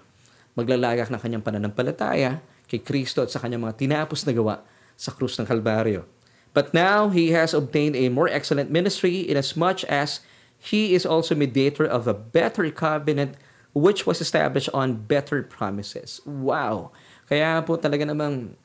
maglalagak 0.55 1.11
ng 1.11 1.19
kanyang 1.19 1.43
pananampalataya 1.43 2.39
kay 2.71 2.79
Kristo 2.79 3.23
at 3.23 3.31
sa 3.31 3.43
kanyang 3.43 3.67
mga 3.67 3.77
tinapos 3.83 4.23
na 4.23 4.31
gawa 4.31 4.63
sa 4.95 5.11
krus 5.11 5.35
ng 5.35 5.47
Kalbaryo. 5.47 6.07
But 6.51 6.75
now 6.75 7.11
he 7.11 7.31
has 7.31 7.55
obtained 7.55 7.95
a 7.95 8.11
more 8.11 8.27
excellent 8.27 8.71
ministry 8.71 9.23
inasmuch 9.23 9.87
as 9.87 10.23
he 10.59 10.95
is 10.95 11.07
also 11.07 11.35
mediator 11.35 11.87
of 11.87 12.07
a 12.07 12.15
better 12.15 12.67
covenant 12.71 13.39
which 13.71 14.03
was 14.03 14.19
established 14.19 14.67
on 14.75 15.07
better 15.07 15.43
promises. 15.43 16.19
Wow! 16.27 16.91
Kaya 17.31 17.63
po 17.63 17.79
talaga 17.79 18.03
namang 18.03 18.55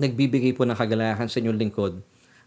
nagbibigay 0.00 0.56
po 0.56 0.64
ng 0.64 0.76
kagalakan 0.76 1.28
sa 1.28 1.40
inyong 1.40 1.60
lingkod. 1.60 2.00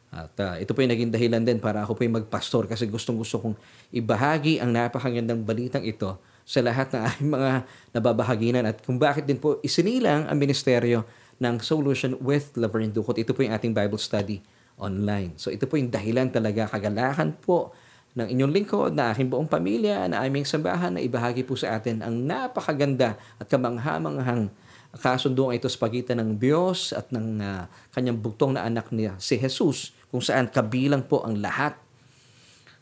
At 0.10 0.34
uh, 0.42 0.58
ito 0.58 0.74
po 0.74 0.82
yung 0.82 0.90
naging 0.90 1.14
dahilan 1.14 1.46
din 1.46 1.62
para 1.62 1.86
ako 1.86 1.94
po 1.94 2.02
yung 2.02 2.18
magpastor 2.18 2.66
kasi 2.66 2.90
gustong 2.90 3.22
gusto 3.22 3.38
kong 3.38 3.54
ibahagi 3.94 4.58
ang 4.58 4.74
napakagandang 4.74 5.46
balitang 5.46 5.86
ito 5.86 6.18
sa 6.42 6.66
lahat 6.66 6.90
ng 6.90 7.02
aking 7.06 7.30
mga 7.30 7.52
nababahaginan 7.94 8.66
at 8.66 8.82
kung 8.82 8.98
bakit 8.98 9.30
din 9.30 9.38
po 9.38 9.62
isinilang 9.62 10.26
ang 10.26 10.38
ministeryo 10.42 11.06
ng 11.38 11.62
Solution 11.62 12.18
with 12.26 12.58
Laverne 12.58 12.90
Ducot. 12.90 13.22
Ito 13.22 13.38
po 13.38 13.46
yung 13.46 13.54
ating 13.54 13.70
Bible 13.70 14.02
study 14.02 14.42
online. 14.82 15.38
So 15.38 15.54
ito 15.54 15.70
po 15.70 15.78
yung 15.78 15.94
dahilan 15.94 16.34
talaga, 16.34 16.66
kagalakan 16.66 17.38
po 17.38 17.70
ng 18.18 18.26
inyong 18.26 18.52
lingkod, 18.52 18.92
na 18.98 19.14
aking 19.14 19.30
buong 19.30 19.46
pamilya, 19.46 20.10
na 20.10 20.26
aming 20.26 20.42
sambahan 20.44 20.98
na 20.98 21.02
ibahagi 21.06 21.46
po 21.46 21.54
sa 21.54 21.78
atin 21.78 22.02
ang 22.02 22.18
napakaganda 22.26 23.14
at 23.38 23.46
kamanghamanghang 23.46 24.50
kasunduan 24.98 25.54
ito 25.54 25.70
sa 25.70 25.78
pagitan 25.86 26.18
ng 26.18 26.42
Diyos 26.42 26.98
at 26.98 27.14
ng 27.14 27.38
uh, 27.38 27.70
kanyang 27.94 28.18
bugtong 28.18 28.58
na 28.58 28.66
anak 28.66 28.90
niya, 28.90 29.14
si 29.22 29.38
Jesus, 29.38 29.94
kung 30.10 30.22
saan 30.22 30.50
kabilang 30.50 31.06
po 31.06 31.22
ang 31.24 31.38
lahat. 31.38 31.78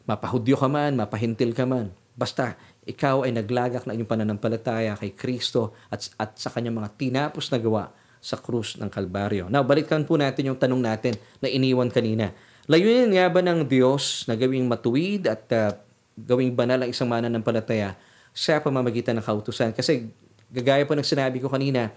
Mapahudyo 0.08 0.56
ka 0.56 0.72
man, 0.72 0.96
mapahintil 0.96 1.52
ka 1.52 1.68
man. 1.68 1.92
Basta 2.18 2.56
ikaw 2.88 3.28
ay 3.28 3.36
naglagak 3.36 3.84
na 3.84 3.94
inyong 3.94 4.10
pananampalataya 4.10 4.96
kay 4.96 5.12
Kristo 5.14 5.76
at, 5.92 6.08
at 6.16 6.40
sa 6.40 6.50
kanyang 6.50 6.80
mga 6.80 6.90
tinapos 6.96 7.52
na 7.52 7.60
gawa 7.60 7.92
sa 8.18 8.40
krus 8.40 8.80
ng 8.80 8.90
Kalbaryo. 8.90 9.52
Now, 9.52 9.62
balikan 9.62 10.08
po 10.08 10.18
natin 10.18 10.50
yung 10.50 10.60
tanong 10.60 10.82
natin 10.82 11.14
na 11.44 11.52
iniwan 11.52 11.92
kanina. 11.92 12.34
Layunin 12.66 13.14
nga 13.14 13.30
ba 13.30 13.44
ng 13.44 13.68
Diyos 13.68 14.26
na 14.28 14.36
gawing 14.36 14.66
matuwid 14.68 15.30
at 15.30 15.44
uh, 15.54 15.72
gawing 16.18 16.52
banal 16.56 16.84
ang 16.84 16.90
isang 16.90 17.08
mananampalataya 17.08 17.96
sa 18.34 18.60
pamamagitan 18.60 19.16
ng 19.20 19.24
kautusan? 19.24 19.72
Kasi 19.72 20.10
gagaya 20.52 20.84
po 20.88 20.96
ng 20.96 21.06
sinabi 21.06 21.40
ko 21.44 21.52
kanina, 21.52 21.92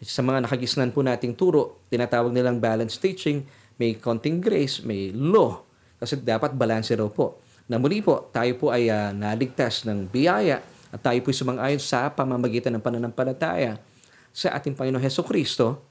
sa 0.00 0.24
mga 0.24 0.48
nakagisnan 0.48 0.90
po 0.96 1.04
nating 1.04 1.36
turo, 1.36 1.84
tinatawag 1.92 2.32
nilang 2.32 2.56
balance 2.56 2.96
teaching, 2.96 3.44
may 3.80 3.96
konting 3.96 4.44
grace, 4.44 4.84
may 4.84 5.08
law. 5.16 5.64
Kasi 5.96 6.20
dapat 6.20 6.52
balanse 6.52 6.92
raw 6.92 7.08
po. 7.08 7.40
Na 7.64 7.80
muli 7.80 8.04
po, 8.04 8.28
tayo 8.28 8.52
po 8.60 8.68
ay 8.68 8.92
uh, 8.92 9.16
naligtas 9.16 9.88
ng 9.88 10.04
biyaya 10.12 10.60
at 10.92 11.00
tayo 11.00 11.16
po 11.24 11.32
sumang-ayon 11.32 11.80
sa 11.80 12.12
pamamagitan 12.12 12.76
ng 12.76 12.84
pananampalataya 12.84 13.80
sa 14.30 14.54
ating 14.54 14.76
Panginoon 14.78 15.02
Heso 15.02 15.26
Kristo, 15.26 15.82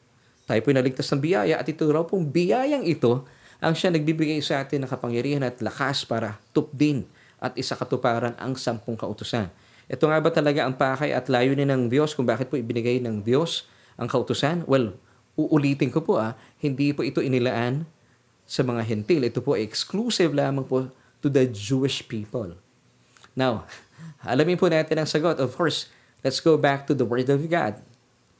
tayo 0.48 0.60
po'y 0.64 0.76
naligtas 0.76 1.08
ng 1.12 1.22
biyaya 1.22 1.60
at 1.62 1.68
ito 1.68 1.86
raw 1.92 2.02
pong 2.08 2.26
biyayang 2.26 2.88
ito 2.88 3.28
ang 3.60 3.76
siya 3.76 3.92
nagbibigay 3.92 4.40
sa 4.40 4.64
atin 4.64 4.88
ng 4.88 4.90
kapangyarihan 4.90 5.44
at 5.44 5.60
lakas 5.60 6.08
para 6.08 6.40
tupdin 6.56 7.04
at 7.44 7.54
isakatuparan 7.60 8.36
ang 8.40 8.56
sampung 8.56 8.96
kautusan. 8.96 9.52
Ito 9.92 10.08
nga 10.08 10.20
ba 10.24 10.32
talaga 10.32 10.64
ang 10.64 10.76
pakay 10.80 11.12
at 11.12 11.28
layunin 11.28 11.68
ng 11.68 11.84
Diyos 11.92 12.16
kung 12.16 12.24
bakit 12.24 12.48
po 12.48 12.56
ibinigay 12.56 13.04
ng 13.04 13.22
Diyos 13.22 13.68
ang 14.00 14.08
kautusan? 14.08 14.64
Well, 14.64 14.96
uulitin 15.40 15.88
ko 15.88 16.04
po 16.04 16.20
ah, 16.20 16.36
hindi 16.60 16.92
po 16.92 17.08
ito 17.08 17.24
inilaan 17.24 17.88
sa 18.44 18.66
mga 18.66 18.84
hentil. 18.84 19.24
Ito 19.24 19.40
po 19.40 19.56
exclusive 19.56 20.36
lamang 20.36 20.68
po 20.68 20.92
to 21.24 21.32
the 21.32 21.48
Jewish 21.48 22.04
people. 22.04 22.60
Now, 23.38 23.64
alamin 24.28 24.60
po 24.60 24.68
natin 24.68 25.00
ang 25.00 25.08
sagot. 25.08 25.40
Of 25.40 25.56
course, 25.56 25.88
let's 26.26 26.44
go 26.44 26.60
back 26.60 26.84
to 26.90 26.94
the 26.98 27.08
Word 27.08 27.32
of 27.32 27.40
God. 27.48 27.80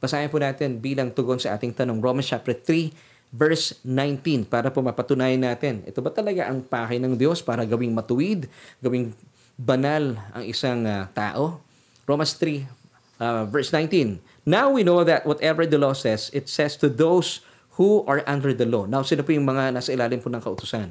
Basahin 0.00 0.32
po 0.32 0.40
natin 0.40 0.80
bilang 0.80 1.12
tugon 1.12 1.40
sa 1.40 1.56
ating 1.56 1.76
tanong, 1.76 2.00
Romans 2.00 2.24
chapter 2.24 2.56
3, 2.56 2.88
verse 3.30 3.76
19, 3.84 4.48
para 4.48 4.72
po 4.72 4.80
mapatunayan 4.80 5.38
natin, 5.38 5.84
ito 5.86 6.00
ba 6.02 6.10
talaga 6.10 6.48
ang 6.48 6.64
pakay 6.64 6.98
ng 6.98 7.14
Diyos 7.14 7.44
para 7.44 7.62
gawing 7.62 7.92
matuwid, 7.92 8.48
gawing 8.80 9.12
banal 9.60 10.16
ang 10.32 10.44
isang 10.48 10.88
uh, 10.88 11.04
tao? 11.12 11.60
Romans 12.08 12.32
3, 12.34 12.79
uh, 13.20 13.46
verse 13.46 13.70
19, 13.70 14.18
Now 14.48 14.72
we 14.72 14.82
know 14.82 15.04
that 15.04 15.28
whatever 15.28 15.68
the 15.68 15.78
law 15.78 15.92
says, 15.92 16.32
it 16.34 16.48
says 16.48 16.74
to 16.80 16.88
those 16.88 17.44
who 17.78 18.02
are 18.10 18.24
under 18.26 18.50
the 18.50 18.66
law. 18.66 18.88
Now, 18.88 19.06
sino 19.06 19.22
po 19.22 19.30
yung 19.30 19.46
mga 19.46 19.76
nasa 19.76 19.94
ilalim 19.94 20.18
po 20.18 20.32
ng 20.32 20.42
kautusan? 20.42 20.90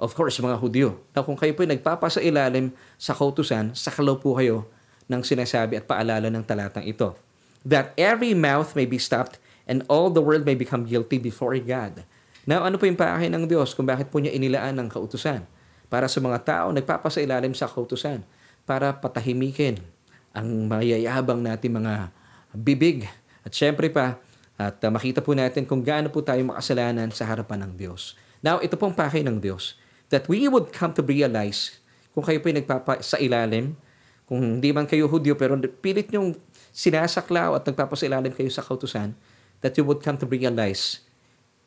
Of 0.00 0.16
course, 0.16 0.40
mga 0.40 0.58
Hudyo. 0.58 0.96
Now, 1.12 1.22
kung 1.22 1.36
kayo 1.36 1.52
po 1.52 1.62
nagpapasa 1.62 2.24
ilalim 2.24 2.72
sa 2.96 3.12
kautusan, 3.12 3.76
sakalaw 3.76 4.16
po 4.18 4.34
kayo 4.36 4.66
ng 5.06 5.20
sinasabi 5.20 5.76
at 5.76 5.84
paalala 5.84 6.32
ng 6.32 6.42
talatang 6.42 6.88
ito 6.88 7.14
that 7.66 7.92
every 8.00 8.32
mouth 8.32 8.72
may 8.72 8.88
be 8.88 8.96
stopped 8.96 9.36
and 9.68 9.84
all 9.86 10.08
the 10.08 10.24
world 10.24 10.48
may 10.48 10.56
become 10.56 10.88
guilty 10.88 11.20
before 11.20 11.52
God. 11.60 12.04
Now, 12.48 12.64
ano 12.64 12.80
po 12.80 12.88
yung 12.88 12.96
paakin 12.98 13.30
ng 13.36 13.44
Diyos 13.46 13.76
kung 13.76 13.84
bakit 13.84 14.08
po 14.08 14.18
niya 14.18 14.32
inilaan 14.32 14.80
ng 14.80 14.88
kautusan? 14.88 15.44
Para 15.92 16.08
sa 16.08 16.18
mga 16.22 16.38
tao 16.42 16.66
nagpapasailalim 16.72 17.52
sa 17.52 17.68
kautusan 17.68 18.24
para 18.64 18.94
patahimikin 18.96 19.82
ang 20.30 20.70
mayayabang 20.70 21.42
natin 21.42 21.80
mga 21.80 22.14
bibig. 22.54 23.06
At 23.42 23.54
syempre 23.54 23.90
pa, 23.90 24.18
at 24.60 24.76
uh, 24.84 24.90
makita 24.92 25.24
po 25.24 25.32
natin 25.32 25.64
kung 25.64 25.80
gaano 25.80 26.12
po 26.12 26.20
tayo 26.20 26.44
makasalanan 26.44 27.08
sa 27.10 27.24
harapan 27.24 27.64
ng 27.64 27.72
Diyos. 27.80 28.12
Now, 28.44 28.60
ito 28.60 28.76
pong 28.76 28.92
pakay 28.92 29.24
ng 29.24 29.40
Diyos 29.40 29.80
that 30.12 30.28
we 30.28 30.44
would 30.50 30.68
come 30.68 30.92
to 30.92 31.00
realize 31.00 31.80
kung 32.12 32.26
kayo 32.26 32.42
po 32.42 32.50
ay 32.50 32.60
nagpapa 32.60 33.00
sa 33.00 33.16
ilalim, 33.16 33.78
kung 34.26 34.42
hindi 34.42 34.74
man 34.74 34.84
kayo 34.84 35.06
Hudyo 35.06 35.38
pero 35.38 35.56
pilit 35.80 36.10
nyong 36.10 36.34
sinasaklaw 36.74 37.56
at 37.58 37.64
nagpapasilalim 37.66 38.34
kayo 38.34 38.50
sa 38.50 38.62
kautusan, 38.62 39.14
that 39.62 39.74
you 39.78 39.84
would 39.86 40.02
come 40.02 40.18
to 40.18 40.26
realize 40.26 41.02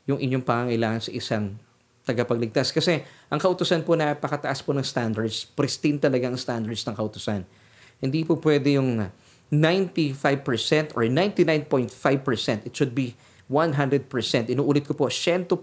yung 0.03 0.19
inyong 0.19 0.43
pangangailangan 0.43 1.07
sa 1.07 1.11
isang 1.15 1.55
tagapagligtas. 2.03 2.75
Kasi 2.75 3.03
ang 3.31 3.39
kautusan 3.39 3.87
po 3.87 3.95
napakataas 3.95 4.59
po 4.59 4.75
ng 4.75 4.83
standards. 4.83 5.47
Pristine 5.47 5.97
talaga 5.97 6.27
ang 6.27 6.35
standards 6.35 6.83
ng 6.83 6.95
kautusan. 6.95 7.47
Hindi 8.03 8.27
po 8.27 8.35
pwede 8.43 8.75
yung 8.75 8.99
95% 9.47 10.91
or 10.99 11.07
99.5%. 11.07 12.67
It 12.67 12.75
should 12.75 12.91
be 12.91 13.15
100%. 13.47 14.51
Inuulit 14.51 14.83
ko 14.83 14.91
po, 14.91 15.07
100% 15.07 15.55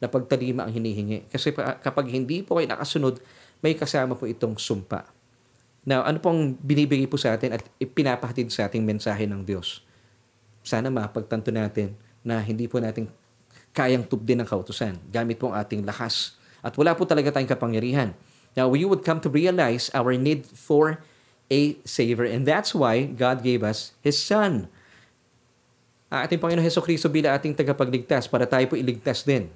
na 0.00 0.06
pagtalima 0.08 0.64
ang 0.64 0.72
hinihingi. 0.72 1.28
Kasi 1.28 1.52
kapag 1.56 2.08
hindi 2.08 2.40
po 2.40 2.56
kayo 2.56 2.72
nakasunod, 2.72 3.20
may 3.60 3.76
kasama 3.76 4.16
po 4.16 4.24
itong 4.24 4.56
sumpa. 4.56 5.04
Now, 5.86 6.08
ano 6.08 6.18
pong 6.18 6.56
binibigay 6.58 7.06
po 7.06 7.20
sa 7.20 7.36
atin 7.36 7.54
at 7.56 7.62
ipinapahatid 7.78 8.48
sa 8.50 8.66
ating 8.66 8.82
mensahe 8.82 9.28
ng 9.28 9.44
Diyos? 9.44 9.84
Sana 10.66 10.90
mapagtanto 10.90 11.54
natin 11.54 11.94
na 12.26 12.42
hindi 12.42 12.66
po 12.66 12.82
natin 12.82 13.06
kayang 13.70 14.08
tubdin 14.08 14.42
ng 14.42 14.48
kautusan 14.48 14.98
gamit 15.12 15.38
po 15.38 15.52
ang 15.52 15.60
ating 15.62 15.86
lakas. 15.86 16.34
At 16.64 16.74
wala 16.74 16.96
po 16.98 17.06
talaga 17.06 17.30
tayong 17.30 17.52
kapangyarihan. 17.52 18.16
Now, 18.56 18.66
we 18.72 18.82
would 18.88 19.04
come 19.04 19.20
to 19.22 19.30
realize 19.30 19.92
our 19.94 20.16
need 20.16 20.48
for 20.48 21.04
a 21.50 21.78
Savior. 21.86 22.26
And 22.26 22.46
that's 22.46 22.74
why 22.74 23.06
God 23.06 23.42
gave 23.42 23.62
us 23.62 23.94
His 24.02 24.18
Son. 24.18 24.66
Ang 26.06 26.20
ating 26.22 26.38
Panginoon 26.38 26.62
Heso 26.62 26.82
Kristo 26.82 27.10
bilang 27.10 27.34
ating 27.34 27.54
tagapagligtas 27.54 28.30
para 28.30 28.46
tayo 28.46 28.66
po 28.70 28.78
iligtas 28.78 29.26
din 29.26 29.50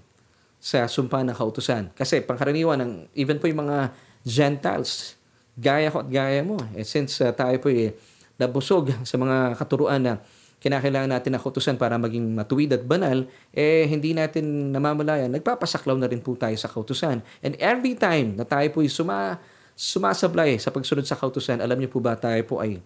sa 0.61 0.85
sumpa 0.91 1.23
ng 1.25 1.35
kautusan. 1.35 1.89
Kasi 1.95 2.21
pangkaraniwan, 2.21 2.79
ng, 2.83 2.93
even 3.17 3.41
po 3.41 3.49
yung 3.49 3.65
mga 3.65 3.95
Gentiles, 4.27 5.17
gaya 5.57 5.89
ko 5.89 6.05
at 6.05 6.09
gaya 6.13 6.45
mo. 6.45 6.61
Eh, 6.77 6.85
since 6.85 7.23
uh, 7.25 7.33
tayo 7.33 7.57
po 7.63 7.73
eh, 7.73 7.97
nabusog 8.37 8.93
sa 9.09 9.17
mga 9.17 9.57
katuruan 9.57 10.01
na 10.05 10.15
kinakailangan 10.61 11.09
natin 11.09 11.33
na 11.33 11.41
kutusan 11.41 11.81
para 11.81 11.97
maging 11.97 12.37
matuwid 12.37 12.69
at 12.77 12.85
banal, 12.85 13.25
eh 13.57 13.89
hindi 13.89 14.13
natin 14.13 14.69
namamalayan, 14.69 15.33
nagpapasaklaw 15.33 15.97
na 15.97 16.05
rin 16.05 16.21
po 16.21 16.37
tayo 16.37 16.53
sa 16.61 16.69
kautusan. 16.69 17.25
And 17.41 17.57
every 17.57 17.97
time 17.97 18.37
na 18.37 18.45
tayo 18.45 18.69
po 18.69 18.85
suma, 18.85 19.41
sumasablay 19.79 20.59
sa 20.59 20.75
pagsunod 20.75 21.05
sa 21.07 21.19
kautusan, 21.19 21.61
alam 21.61 21.79
niyo 21.79 21.91
po 21.91 21.99
ba 21.99 22.17
tayo 22.17 22.41
po 22.47 22.61
ay 22.63 22.81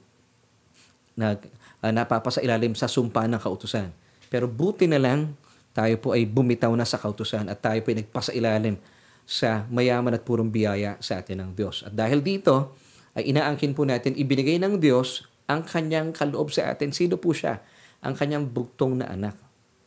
nag, 1.14 1.38
uh, 1.82 1.92
napapasailalim 1.92 2.74
sa 2.74 2.90
sumpa 2.90 3.24
ng 3.28 3.40
kautusan. 3.40 3.90
Pero 4.28 4.50
buti 4.50 4.90
na 4.90 4.98
lang 4.98 5.34
tayo 5.74 5.94
po 5.98 6.14
ay 6.14 6.26
bumitaw 6.26 6.70
na 6.74 6.86
sa 6.86 6.98
kautusan 6.98 7.50
at 7.50 7.58
tayo 7.58 7.78
po 7.82 7.90
ay 7.94 8.06
nagpasailalim 8.06 8.76
sa 9.24 9.64
mayaman 9.72 10.14
at 10.14 10.22
purong 10.22 10.52
biyaya 10.52 11.00
sa 11.00 11.18
atin 11.18 11.42
ng 11.42 11.50
Diyos. 11.56 11.82
At 11.82 11.96
dahil 11.96 12.20
dito, 12.20 12.76
ay 13.14 13.30
inaangkin 13.30 13.72
po 13.72 13.86
natin, 13.86 14.14
ibinigay 14.14 14.58
ng 14.60 14.78
Diyos 14.82 15.24
ang 15.48 15.64
kanyang 15.64 16.12
kaloob 16.12 16.50
sa 16.50 16.70
atin. 16.72 16.90
Sino 16.90 17.16
po 17.16 17.32
siya? 17.32 17.62
Ang 18.04 18.18
kanyang 18.18 18.50
bugtong 18.50 19.00
na 19.00 19.08
anak. 19.08 19.36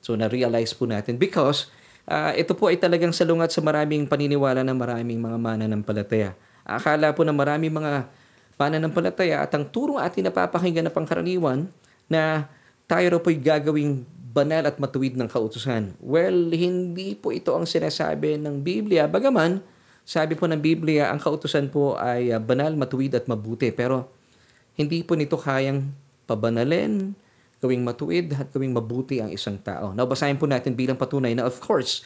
So, 0.01 0.15
na-realize 0.15 0.73
po 0.73 0.87
natin 0.87 1.19
because 1.19 1.69
uh, 2.07 2.31
ito 2.33 2.55
po 2.55 2.71
ay 2.71 2.79
talagang 2.79 3.11
salungat 3.11 3.51
sa 3.51 3.59
maraming 3.59 4.07
paniniwala 4.07 4.63
ng 4.63 4.77
maraming 4.77 5.19
mga 5.19 5.37
mananampalataya. 5.37 6.31
Akala 6.67 7.15
po 7.15 7.23
na 7.23 7.31
maraming 7.31 7.71
mga 7.71 8.11
pananampalataya 8.59 9.39
at 9.39 9.55
ang 9.55 9.63
turong 9.63 10.03
ating 10.03 10.27
napapakinggan 10.27 10.83
na 10.83 10.91
pangkaraniwan 10.91 11.71
na 12.11 12.51
tayo 12.83 13.15
raw 13.15 13.19
po'y 13.23 13.39
gagawing 13.39 14.03
banal 14.37 14.67
at 14.67 14.75
matuwid 14.77 15.15
ng 15.15 15.31
kautusan. 15.31 15.95
Well, 16.03 16.51
hindi 16.51 17.15
po 17.15 17.31
ito 17.31 17.55
ang 17.55 17.63
sinasabi 17.63 18.35
ng 18.37 18.61
Biblia. 18.61 19.07
Bagaman, 19.07 19.63
sabi 20.05 20.35
po 20.35 20.45
ng 20.45 20.61
Biblia, 20.61 21.09
ang 21.09 21.17
kautusan 21.17 21.71
po 21.73 21.97
ay 21.97 22.29
uh, 22.31 22.39
banal, 22.39 22.75
matuwid 22.77 23.17
at 23.17 23.25
mabuti. 23.25 23.73
Pero 23.73 24.11
hindi 24.77 25.01
po 25.01 25.17
nito 25.17 25.35
kayang 25.35 25.89
pabanalin, 26.29 27.17
gawing 27.57 27.81
matuwid 27.81 28.29
at 28.37 28.53
gawing 28.53 28.71
mabuti 28.77 29.17
ang 29.23 29.33
isang 29.33 29.57
tao. 29.57 29.91
Now, 29.97 30.05
basahin 30.05 30.37
po 30.37 30.45
natin 30.45 30.77
bilang 30.77 31.01
patunay 31.01 31.33
na 31.33 31.49
of 31.49 31.57
course, 31.57 32.05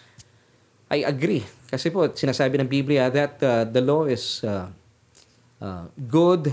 I 0.92 1.08
agree. 1.08 1.48
Kasi 1.72 1.88
po, 1.88 2.04
sinasabi 2.12 2.60
ng 2.60 2.68
Biblia 2.68 3.08
that 3.08 3.40
uh, 3.40 3.64
the 3.64 3.80
law 3.80 4.04
is 4.04 4.44
uh, 4.44 4.68
uh, 5.64 5.88
good, 5.96 6.52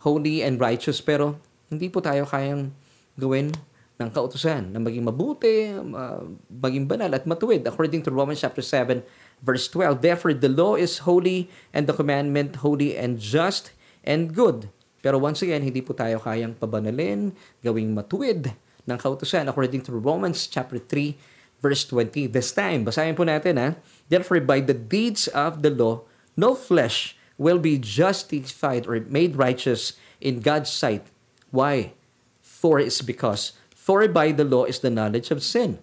holy, 0.00 0.40
and 0.40 0.56
righteous. 0.56 1.04
Pero 1.04 1.36
hindi 1.68 1.92
po 1.92 2.00
tayo 2.00 2.24
kayang 2.24 2.72
gawin 3.20 3.52
ng 4.00 4.08
kautusan 4.08 4.72
na 4.72 4.80
maging 4.80 5.04
mabuti, 5.04 5.76
uh, 5.76 6.24
maging 6.48 6.88
banal 6.88 7.12
at 7.12 7.28
matuwid. 7.28 7.68
According 7.68 8.00
to 8.08 8.10
Romans 8.10 8.40
chapter 8.40 8.64
7, 8.64 9.04
Verse 9.44 9.68
12, 9.68 10.00
Therefore 10.00 10.32
the 10.32 10.48
law 10.48 10.80
is 10.80 11.04
holy 11.04 11.52
and 11.76 11.84
the 11.84 11.92
commandment 11.92 12.64
holy 12.64 12.96
and 12.96 13.20
just 13.20 13.76
and 14.00 14.32
good. 14.32 14.72
Pero 15.04 15.20
once 15.20 15.44
again, 15.44 15.60
hindi 15.60 15.84
po 15.84 15.92
tayo 15.92 16.16
kayang 16.24 16.56
pabanalin, 16.56 17.36
gawing 17.60 17.92
matuwid 17.92 18.56
ng 18.88 18.96
kautusan 18.96 19.44
according 19.52 19.84
to 19.84 19.92
Romans 19.92 20.48
chapter 20.48 20.80
3 20.80 21.35
verse 21.66 21.82
20. 21.90 22.30
This 22.30 22.54
time, 22.54 22.86
basahin 22.86 23.18
po 23.18 23.26
natin 23.26 23.58
ha. 23.58 23.68
Therefore 24.06 24.38
by 24.38 24.62
the 24.62 24.78
deeds 24.78 25.26
of 25.34 25.66
the 25.66 25.74
law, 25.74 26.06
no 26.38 26.54
flesh 26.54 27.18
will 27.34 27.58
be 27.58 27.74
justified 27.74 28.86
or 28.86 29.02
made 29.10 29.34
righteous 29.34 29.98
in 30.22 30.38
God's 30.38 30.70
sight. 30.70 31.10
Why? 31.50 31.98
For 32.38 32.78
it's 32.78 33.02
because 33.02 33.58
for 33.74 34.02
by 34.10 34.34
the 34.34 34.42
law 34.42 34.66
is 34.66 34.82
the 34.82 34.90
knowledge 34.90 35.30
of 35.30 35.46
sin. 35.46 35.78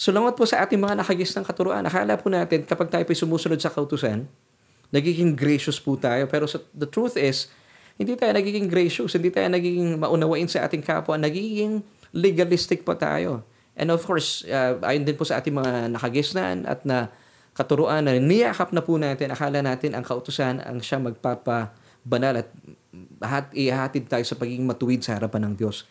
Salamat 0.00 0.32
po 0.32 0.48
sa 0.48 0.64
ating 0.64 0.80
mga 0.80 0.96
nakagis 0.96 1.36
ng 1.36 1.44
katuruan. 1.44 1.84
Akala 1.84 2.16
po 2.16 2.32
natin 2.32 2.64
kapag 2.64 2.88
tayo 2.88 3.04
po 3.04 3.12
sumusunod 3.12 3.60
sa 3.60 3.68
kautusan, 3.68 4.24
nagiging 4.88 5.36
gracious 5.36 5.76
po 5.76 6.00
tayo. 6.00 6.24
Pero 6.24 6.48
sa, 6.48 6.56
the 6.72 6.88
truth 6.88 7.20
is, 7.20 7.52
hindi 8.00 8.16
tayo 8.16 8.32
nagiging 8.32 8.64
gracious, 8.64 9.12
hindi 9.12 9.28
tayo 9.28 9.52
nagiging 9.52 10.00
maunawain 10.00 10.48
sa 10.48 10.64
ating 10.64 10.80
kapwa, 10.80 11.20
nagiging 11.20 11.84
legalistic 12.16 12.80
pa 12.80 12.96
tayo. 12.96 13.44
And 13.80 13.88
of 13.88 14.04
course, 14.04 14.44
uh, 14.44 14.76
ayon 14.84 15.08
din 15.08 15.16
po 15.16 15.24
sa 15.24 15.40
ating 15.40 15.56
mga 15.56 15.96
nakagisnan 15.96 16.68
at 16.68 16.84
na 16.84 17.08
katuruan 17.56 18.04
na 18.04 18.12
niyakap 18.20 18.76
na 18.76 18.84
po 18.84 19.00
natin, 19.00 19.32
akala 19.32 19.64
natin 19.64 19.96
ang 19.96 20.04
kautusan 20.04 20.60
ang 20.60 20.84
siya 20.84 21.00
magpapabanal 21.00 22.44
at 22.44 22.48
hat, 23.24 23.48
ihatid 23.56 24.04
tayo 24.04 24.20
sa 24.28 24.36
pagiging 24.36 24.68
matuwid 24.68 25.00
sa 25.00 25.16
harapan 25.16 25.48
ng 25.48 25.54
Diyos. 25.56 25.88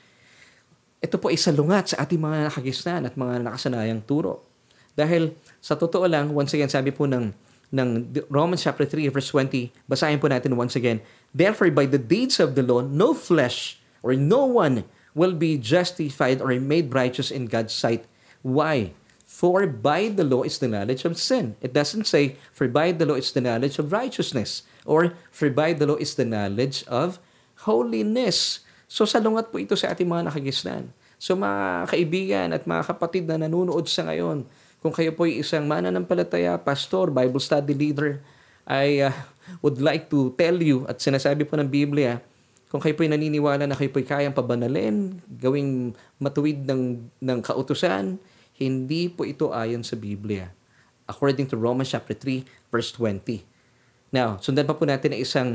Ito 1.01 1.17
po 1.17 1.34
ay 1.34 1.41
salungat 1.41 1.98
sa 1.98 2.05
ating 2.05 2.22
mga 2.22 2.53
nakagisnan 2.53 3.09
at 3.09 3.18
mga 3.18 3.42
nakasanayang 3.50 4.05
turo. 4.05 4.46
Dahil 4.94 5.33
sa 5.57 5.74
totoo 5.74 6.05
lang, 6.05 6.29
once 6.29 6.53
again, 6.53 6.70
sabi 6.70 6.94
po 6.94 7.09
ng, 7.09 7.33
ng 7.74 7.90
Romans 8.29 8.61
chapter 8.61 8.85
3 8.85 9.09
verse 9.09 9.33
20, 9.33 9.90
basahin 9.90 10.22
po 10.22 10.29
natin 10.29 10.53
once 10.53 10.77
again, 10.77 11.01
Therefore, 11.33 11.74
by 11.74 11.90
the 11.90 12.01
deeds 12.01 12.37
of 12.37 12.53
the 12.53 12.61
law, 12.61 12.85
no 12.85 13.18
flesh 13.18 13.81
or 14.05 14.13
no 14.13 14.46
one 14.46 14.85
will 15.13 15.33
be 15.33 15.57
justified 15.57 16.41
or 16.41 16.53
made 16.59 16.93
righteous 16.93 17.31
in 17.31 17.50
God's 17.50 17.74
sight. 17.74 18.05
Why? 18.41 18.93
For 19.29 19.69
by 19.69 20.09
the 20.09 20.25
law 20.25 20.41
is 20.41 20.57
the 20.57 20.67
knowledge 20.67 21.05
of 21.05 21.19
sin. 21.22 21.53
It 21.61 21.72
doesn't 21.72 22.09
say, 22.09 22.41
for 22.50 22.65
by 22.65 22.91
the 22.91 23.05
law 23.05 23.15
is 23.15 23.29
the 23.29 23.45
knowledge 23.45 23.77
of 23.77 23.93
righteousness. 23.93 24.65
Or, 24.89 25.13
for 25.29 25.53
by 25.53 25.77
the 25.77 25.85
law 25.85 26.01
is 26.01 26.17
the 26.17 26.25
knowledge 26.25 26.81
of 26.89 27.22
holiness. 27.63 28.65
So 28.89 29.05
salungat 29.05 29.53
po 29.53 29.61
ito 29.61 29.77
sa 29.77 29.93
ating 29.93 30.09
mga 30.09 30.33
nakagisnan. 30.33 30.89
So 31.22 31.37
mga 31.37 31.93
kaibigan 31.93 32.48
at 32.57 32.65
mga 32.65 32.83
kapatid 32.89 33.29
na 33.29 33.37
nanonood 33.37 33.85
sa 33.85 34.09
ngayon, 34.09 34.50
kung 34.79 34.95
kayo 34.95 35.11
po 35.13 35.27
ay 35.27 35.43
isang 35.43 35.67
mananampalataya, 35.67 36.57
pastor, 36.57 37.11
Bible 37.11 37.43
study 37.43 37.75
leader, 37.75 38.24
I 38.63 39.11
uh, 39.11 39.13
would 39.59 39.77
like 39.83 40.07
to 40.09 40.31
tell 40.39 40.55
you 40.55 40.87
at 40.87 41.03
sinasabi 41.03 41.43
po 41.43 41.59
ng 41.59 41.67
Biblia, 41.67 42.24
kung 42.70 42.77
kayo 42.77 42.94
po 42.94 43.01
ay 43.01 43.10
naniniwala 43.10 43.66
na 43.66 43.74
kayo 43.74 43.90
po 43.90 43.98
ay 43.98 44.05
kayang 44.05 44.38
pabanalin, 44.38 45.18
gawing 45.25 45.98
matuwid 46.22 46.70
ng, 46.70 47.01
ng 47.18 47.40
kautusan, 47.42 48.22
hindi 48.62 49.10
po 49.10 49.25
ito 49.25 49.50
ayon 49.50 49.82
sa 49.82 49.98
Biblia. 49.98 50.53
According 51.10 51.50
to 51.50 51.58
Romans 51.58 51.90
chapter 51.90 52.14
3, 52.14 52.46
verse 52.70 52.94
20. 52.94 53.42
Now, 54.14 54.38
sundan 54.38 54.70
pa 54.70 54.77
po 54.77 54.86
natin 54.86 55.18
ang 55.18 55.22
isang 55.22 55.50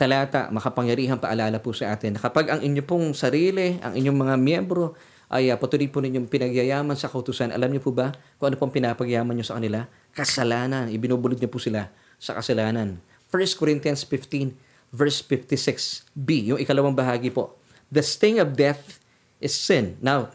talata, 0.00 0.48
makapangyarihang 0.48 1.20
paalala 1.20 1.60
po 1.60 1.76
sa 1.76 1.92
atin. 1.92 2.16
Kapag 2.16 2.48
ang 2.48 2.60
inyo 2.64 2.80
pong 2.88 3.12
sarili, 3.12 3.76
ang 3.84 3.92
inyong 3.92 4.16
mga 4.16 4.34
miyembro 4.40 4.96
ay 5.28 5.52
uh, 5.52 5.60
patuloy 5.60 5.92
po 5.92 6.00
ninyong 6.00 6.28
pinagyayaman 6.28 6.96
sa 6.96 7.12
kautusan, 7.12 7.52
alam 7.52 7.68
niyo 7.68 7.84
po 7.84 7.92
ba 7.92 8.16
kung 8.40 8.48
ano 8.48 8.56
pong 8.56 8.72
pinapagyaman 8.72 9.36
niyo 9.36 9.44
sa 9.44 9.60
kanila? 9.60 9.84
Kasalanan. 10.16 10.88
Ibinubulod 10.88 11.36
niyo 11.36 11.52
po 11.52 11.60
sila 11.60 11.92
sa 12.16 12.32
kasalanan. 12.32 13.00
1 13.28 13.60
Corinthians 13.60 14.04
15 14.08 14.71
verse 14.92 15.24
56b, 15.24 16.28
yung 16.52 16.60
ikalawang 16.60 16.92
bahagi 16.92 17.32
po. 17.32 17.56
The 17.88 18.04
sting 18.04 18.36
of 18.38 18.52
death 18.54 19.00
is 19.40 19.56
sin. 19.56 19.96
Now, 20.04 20.28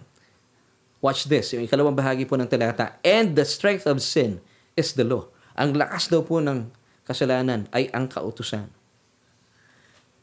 watch 0.99 1.29
this, 1.29 1.53
yung 1.53 1.63
ikalawang 1.69 1.93
bahagi 1.93 2.25
po 2.25 2.33
ng 2.35 2.49
talata. 2.49 2.97
And 3.05 3.37
the 3.37 3.45
strength 3.45 3.85
of 3.85 4.01
sin 4.01 4.41
is 4.73 4.97
the 4.97 5.05
law. 5.05 5.29
Ang 5.53 5.77
lakas 5.77 6.09
daw 6.09 6.25
po 6.25 6.41
ng 6.41 6.73
kasalanan 7.05 7.69
ay 7.71 7.87
ang 7.93 8.09
kautusan. 8.09 8.67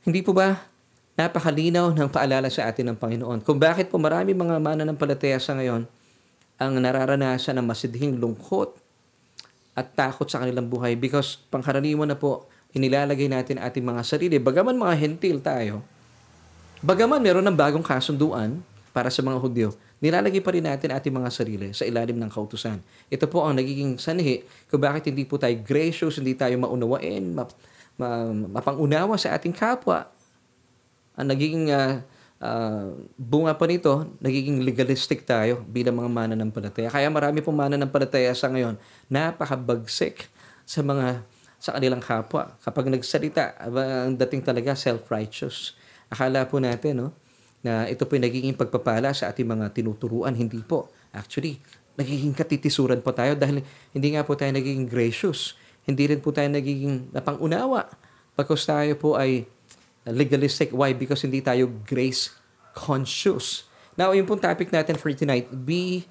Hindi 0.04 0.20
po 0.20 0.36
ba 0.36 0.68
napakalinaw 1.14 1.94
ng 1.94 2.10
paalala 2.10 2.50
sa 2.50 2.66
atin 2.66 2.92
ng 2.92 2.98
Panginoon 2.98 3.38
kung 3.46 3.56
bakit 3.56 3.86
po 3.86 4.02
marami 4.02 4.34
mga 4.34 4.58
mananampalataya 4.58 5.38
sa 5.38 5.54
ngayon 5.54 5.86
ang 6.58 6.72
nararanasan 6.78 7.54
ng 7.58 7.66
masidhing 7.66 8.18
lungkot 8.18 8.74
at 9.78 9.94
takot 9.94 10.26
sa 10.26 10.42
kanilang 10.42 10.66
buhay 10.66 10.98
because 10.98 11.38
pangkaraniwan 11.50 12.10
na 12.10 12.18
po 12.18 12.50
inilalagay 12.74 13.30
natin 13.30 13.62
ating 13.62 13.86
mga 13.86 14.02
sarili. 14.02 14.36
Bagaman 14.42 14.74
mga 14.74 14.94
hentil 14.98 15.38
tayo, 15.38 15.80
bagaman 16.82 17.22
meron 17.22 17.46
ng 17.46 17.54
bagong 17.54 17.86
kasunduan 17.86 18.60
para 18.90 19.08
sa 19.10 19.22
mga 19.22 19.38
Hudyo, 19.38 19.68
nilalagay 20.02 20.42
pa 20.42 20.54
rin 20.54 20.66
natin 20.66 20.90
ating 20.94 21.14
mga 21.14 21.30
sarili 21.30 21.68
sa 21.70 21.86
ilalim 21.86 22.18
ng 22.18 22.30
kautusan. 22.30 22.82
Ito 23.10 23.30
po 23.30 23.46
ang 23.46 23.58
nagiging 23.58 23.96
sanhi 23.98 24.42
kung 24.70 24.82
bakit 24.82 25.10
hindi 25.10 25.22
po 25.26 25.38
tayo 25.38 25.54
gracious, 25.62 26.18
hindi 26.18 26.34
tayo 26.34 26.54
maunawain, 26.58 27.34
map, 27.34 27.54
mapangunawa 28.50 29.14
sa 29.18 29.34
ating 29.38 29.54
kapwa. 29.54 30.10
Ang 31.14 31.30
nagiging 31.30 31.70
uh, 31.70 32.02
uh, 32.42 32.90
bunga 33.14 33.54
pa 33.54 33.66
nito, 33.70 34.10
nagiging 34.18 34.62
legalistic 34.66 35.22
tayo 35.22 35.62
bilang 35.66 35.98
mga 35.98 36.10
mananampalataya. 36.10 36.90
Kaya 36.90 37.06
marami 37.10 37.38
pong 37.38 37.58
mananampalataya 37.58 38.34
sa 38.34 38.50
ngayon, 38.50 38.74
napakabagsik 39.06 40.26
sa 40.66 40.82
mga 40.82 41.22
sa 41.64 41.72
kanilang 41.72 42.04
kapwa. 42.04 42.52
Kapag 42.60 42.92
nagsalita, 42.92 43.56
ang 43.64 44.20
dating 44.20 44.44
talaga 44.44 44.76
self-righteous. 44.76 45.72
Akala 46.12 46.44
po 46.44 46.60
natin, 46.60 47.00
no, 47.00 47.08
na 47.64 47.88
ito 47.88 48.04
po 48.04 48.20
nagiging 48.20 48.52
pagpapala 48.52 49.16
sa 49.16 49.32
ating 49.32 49.48
mga 49.48 49.72
tinuturuan. 49.72 50.36
Hindi 50.36 50.60
po. 50.60 50.92
Actually, 51.16 51.56
nagiging 51.96 52.36
katitisuran 52.36 53.00
po 53.00 53.16
tayo 53.16 53.32
dahil 53.32 53.64
hindi 53.96 54.08
nga 54.12 54.20
po 54.20 54.36
tayo 54.36 54.52
nagiging 54.52 54.84
gracious 54.84 55.56
hindi 55.84 56.08
rin 56.08 56.20
po 56.20 56.32
tayo 56.32 56.48
nagiging 56.48 57.12
napangunawa 57.12 57.92
pagkos 58.34 58.66
tayo 58.66 58.98
po 58.98 59.14
ay 59.14 59.46
legalistic. 60.04 60.72
Why? 60.74 60.92
Because 60.92 61.24
hindi 61.24 61.40
tayo 61.40 61.70
grace 61.86 62.34
conscious. 62.76 63.64
Now, 63.94 64.10
yung 64.12 64.26
pong 64.26 64.42
topic 64.42 64.74
natin 64.74 64.98
for 64.98 65.14
tonight, 65.14 65.46
be, 65.48 66.04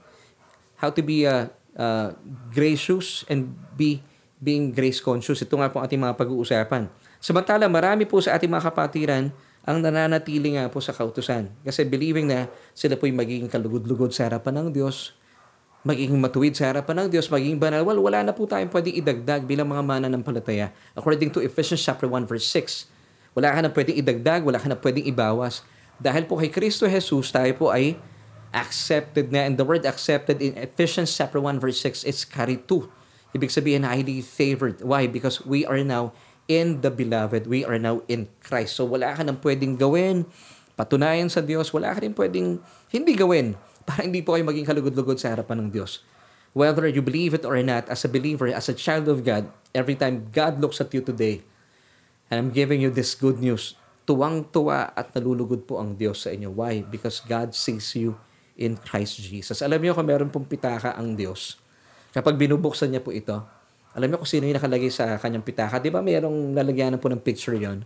how 0.79 0.89
to 0.89 1.03
be 1.03 1.27
uh, 1.27 1.51
uh, 1.75 2.15
gracious 2.49 3.27
and 3.27 3.53
be 3.75 4.01
being 4.43 4.75
grace 4.75 4.99
conscious. 4.99 5.39
Ito 5.39 5.55
nga 5.55 5.71
po 5.71 5.79
ating 5.79 6.03
mga 6.03 6.19
pag-uusapan. 6.19 6.91
Samantala, 7.23 7.71
marami 7.71 8.03
po 8.03 8.19
sa 8.19 8.35
ating 8.35 8.51
mga 8.51 8.67
kapatiran 8.67 9.31
ang 9.63 9.79
nananatili 9.79 10.59
nga 10.59 10.67
po 10.67 10.83
sa 10.83 10.91
kautusan. 10.91 11.47
Kasi 11.63 11.87
believing 11.87 12.27
na 12.27 12.51
sila 12.75 12.99
po'y 12.99 13.15
magiging 13.15 13.47
kalugod-lugod 13.47 14.11
sa 14.11 14.27
harapan 14.27 14.59
ng 14.59 14.75
Diyos, 14.75 15.15
magiging 15.87 16.19
matuwid 16.19 16.59
sa 16.59 16.75
harapan 16.75 17.07
ng 17.07 17.15
Diyos, 17.15 17.31
magiging 17.31 17.55
banal, 17.55 17.87
well, 17.87 18.03
wala 18.03 18.27
na 18.27 18.35
po 18.35 18.43
tayong 18.43 18.67
pwedeng 18.67 18.99
idagdag 18.99 19.47
bilang 19.47 19.71
mga 19.71 19.83
mananampalataya. 19.87 20.75
According 20.99 21.31
to 21.31 21.39
Ephesians 21.39 21.79
chapter 21.79 22.11
1 22.11 22.27
verse 22.27 22.43
6, 22.51 22.91
wala 23.31 23.55
ka 23.55 23.59
na 23.63 23.71
pwedeng 23.71 23.97
idagdag, 24.03 24.43
wala 24.43 24.59
ka 24.59 24.67
na 24.67 24.75
pwedeng 24.75 25.07
ibawas. 25.07 25.63
Dahil 25.95 26.27
po 26.27 26.35
kay 26.35 26.51
Kristo 26.51 26.83
Jesus, 26.83 27.31
tayo 27.31 27.51
po 27.55 27.71
ay 27.71 27.95
accepted 28.51 29.31
na. 29.31 29.47
And 29.47 29.55
the 29.55 29.63
word 29.63 29.87
accepted 29.87 30.43
in 30.43 30.59
Ephesians 30.59 31.09
chapter 31.15 31.39
1 31.39 31.63
verse 31.63 31.79
6, 31.79 32.03
it's 32.03 32.27
karitu. 32.27 32.91
Ibig 33.33 33.49
sabihin, 33.49 33.83
highly 33.85 34.21
favored. 34.21 34.81
Why? 34.85 35.09
Because 35.09 35.41
we 35.41 35.65
are 35.65 35.81
now 35.81 36.13
in 36.45 36.85
the 36.85 36.93
beloved. 36.93 37.49
We 37.49 37.65
are 37.65 37.81
now 37.81 38.05
in 38.05 38.29
Christ. 38.45 38.77
So 38.77 38.85
wala 38.85 39.17
ka 39.17 39.25
nang 39.25 39.41
pwedeng 39.41 39.81
gawin, 39.81 40.29
patunayan 40.77 41.29
sa 41.29 41.41
Diyos, 41.41 41.73
wala 41.73 41.93
ka 41.93 42.05
rin 42.05 42.13
pwedeng 42.13 42.61
hindi 42.93 43.13
gawin 43.17 43.57
para 43.83 44.05
hindi 44.05 44.23
po 44.23 44.37
kayo 44.37 44.45
maging 44.47 44.67
kalugod-lugod 44.67 45.17
sa 45.19 45.33
harapan 45.33 45.65
ng 45.65 45.69
Diyos. 45.73 46.05
Whether 46.53 46.85
you 46.85 47.01
believe 47.01 47.33
it 47.33 47.49
or 47.49 47.57
not, 47.65 47.89
as 47.89 48.05
a 48.05 48.09
believer, 48.11 48.45
as 48.53 48.69
a 48.69 48.77
child 48.77 49.09
of 49.09 49.25
God, 49.25 49.49
every 49.73 49.97
time 49.97 50.29
God 50.29 50.61
looks 50.61 50.77
at 50.77 50.93
you 50.93 51.01
today, 51.01 51.41
and 52.29 52.37
I'm 52.37 52.51
giving 52.53 52.77
you 52.77 52.93
this 52.93 53.17
good 53.17 53.41
news, 53.41 53.73
tuwang-tuwa 54.05 54.93
at 54.93 55.15
nalulugod 55.17 55.65
po 55.65 55.81
ang 55.81 55.97
Diyos 55.97 56.27
sa 56.27 56.29
inyo. 56.29 56.53
Why? 56.53 56.85
Because 56.85 57.25
God 57.25 57.57
sees 57.57 57.89
you 57.97 58.19
in 58.53 58.77
Christ 58.77 59.17
Jesus. 59.17 59.65
Alam 59.65 59.81
niyo 59.81 59.97
kung 59.97 60.05
meron 60.05 60.29
pong 60.29 60.45
pitaka 60.45 60.93
ang 60.93 61.17
Diyos, 61.17 61.57
kapag 62.13 62.37
binubuksan 62.37 62.93
niya 62.93 63.01
po 63.01 63.09
ito, 63.09 63.35
alam 63.93 64.09
niyo 64.09 64.17
kung 64.21 64.29
sino 64.29 64.45
yung 64.45 64.57
nakalagay 64.57 64.89
sa 64.89 65.17
kanyang 65.21 65.45
pitaka. 65.45 65.77
Di 65.77 65.93
ba 65.93 66.01
mayroong 66.01 66.53
lalagyanan 66.57 66.97
po 66.97 67.09
ng 67.13 67.21
picture 67.21 67.57
yon? 67.57 67.85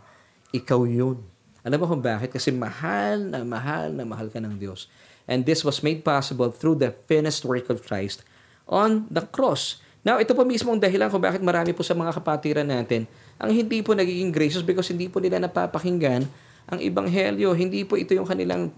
Ikaw 0.55 0.79
yun. 0.87 1.19
Alam 1.67 1.83
mo 1.83 1.85
kung 1.87 1.99
bakit? 1.99 2.31
Kasi 2.31 2.51
mahal 2.55 3.27
na 3.27 3.43
mahal 3.43 3.91
na 3.91 4.07
mahal 4.07 4.31
ka 4.31 4.39
ng 4.39 4.55
Diyos. 4.55 4.87
And 5.27 5.43
this 5.43 5.67
was 5.67 5.83
made 5.83 6.07
possible 6.07 6.47
through 6.47 6.79
the 6.79 6.95
finished 7.11 7.43
work 7.43 7.67
of 7.67 7.83
Christ 7.83 8.23
on 8.71 9.03
the 9.11 9.27
cross. 9.27 9.83
Now, 10.07 10.23
ito 10.23 10.31
po 10.31 10.47
mismo 10.47 10.71
ang 10.71 10.79
dahilan 10.79 11.11
kung 11.11 11.19
bakit 11.19 11.43
marami 11.43 11.75
po 11.75 11.83
sa 11.83 11.91
mga 11.91 12.15
kapatiran 12.15 12.63
natin 12.63 13.03
ang 13.35 13.51
hindi 13.51 13.83
po 13.83 13.91
nagiging 13.91 14.31
gracious 14.31 14.63
because 14.63 14.87
hindi 14.87 15.11
po 15.11 15.19
nila 15.19 15.43
napapakinggan 15.43 16.23
ang 16.71 16.79
Ebanghelyo. 16.79 17.51
Hindi 17.51 17.83
po 17.83 17.99
ito 17.99 18.15
yung 18.15 18.23
kanilang 18.23 18.71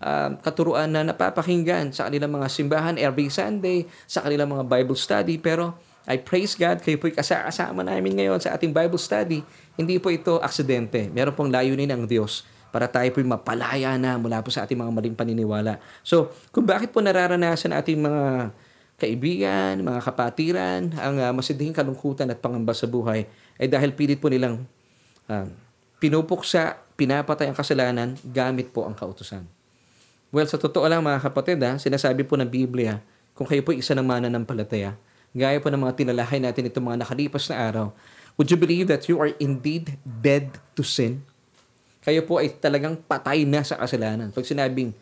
uh, 0.00 0.36
katuruan 0.40 0.90
na 0.90 1.06
napapakinggan 1.06 1.92
sa 1.92 2.08
kanilang 2.08 2.32
mga 2.36 2.48
simbahan 2.50 2.94
every 3.00 3.28
Sunday, 3.32 3.88
sa 4.04 4.24
kanilang 4.24 4.52
mga 4.52 4.64
Bible 4.66 4.98
study. 4.98 5.36
Pero 5.40 5.76
I 6.06 6.22
praise 6.22 6.54
God, 6.54 6.78
kayo 6.86 7.02
po 7.02 7.10
kasama 7.10 7.82
namin 7.82 8.14
ngayon 8.14 8.38
sa 8.38 8.54
ating 8.54 8.70
Bible 8.70 9.00
study. 9.00 9.42
Hindi 9.74 9.98
po 9.98 10.14
ito 10.14 10.38
aksidente. 10.38 11.10
Meron 11.10 11.34
pong 11.34 11.50
layunin 11.50 11.90
ang 11.90 12.06
Diyos 12.06 12.46
para 12.70 12.86
tayo 12.86 13.08
po'y 13.10 13.26
mapalaya 13.26 13.96
na 13.98 14.14
mula 14.14 14.38
po 14.44 14.52
sa 14.54 14.62
ating 14.62 14.78
mga 14.78 14.92
maling 14.92 15.16
paniniwala. 15.16 15.82
So, 16.06 16.30
kung 16.52 16.68
bakit 16.68 16.92
po 16.94 17.02
nararanasan 17.02 17.72
ating 17.72 17.98
mga 17.98 18.52
kaibigan, 19.00 19.80
mga 19.80 20.00
kapatiran, 20.04 20.92
ang 20.96 21.16
uh, 21.20 21.32
masidhing 21.32 21.72
kalungkutan 21.72 22.28
at 22.28 22.38
pangamba 22.38 22.76
sa 22.76 22.84
buhay, 22.84 23.24
ay 23.56 23.66
dahil 23.66 23.96
pilit 23.96 24.20
po 24.20 24.28
nilang 24.28 24.64
uh, 25.26 25.48
pinupuksa, 25.98 26.76
pinapatay 26.94 27.48
ang 27.48 27.56
kasalanan 27.56 28.08
gamit 28.24 28.70
po 28.70 28.84
ang 28.84 28.92
kautusan. 28.92 29.55
Well, 30.34 30.48
sa 30.50 30.58
totoo 30.58 30.84
lang 30.90 31.02
mga 31.02 31.22
kapatid, 31.22 31.58
ha, 31.62 31.78
sinasabi 31.78 32.26
po 32.26 32.34
ng 32.36 32.48
Biblia, 32.48 32.98
kung 33.36 33.46
kayo 33.46 33.62
po 33.62 33.70
isa 33.70 33.94
ng 33.94 34.04
mananampalataya, 34.04 34.98
gaya 35.36 35.58
po 35.60 35.68
ng 35.70 35.80
mga 35.80 35.94
tinalahay 36.02 36.40
natin 36.40 36.66
itong 36.66 36.86
mga 36.92 37.06
nakalipas 37.06 37.46
na 37.52 37.56
araw, 37.60 37.86
would 38.34 38.50
you 38.50 38.58
believe 38.58 38.90
that 38.90 39.06
you 39.06 39.16
are 39.22 39.32
indeed 39.38 39.96
dead 40.04 40.58
to 40.74 40.82
sin? 40.82 41.22
kayo 42.06 42.22
po 42.22 42.38
ay 42.38 42.54
talagang 42.54 42.94
patay 42.94 43.42
na 43.42 43.66
sa 43.66 43.74
kasalanan. 43.82 44.30
Pag 44.30 44.46
sinabing 44.46 44.94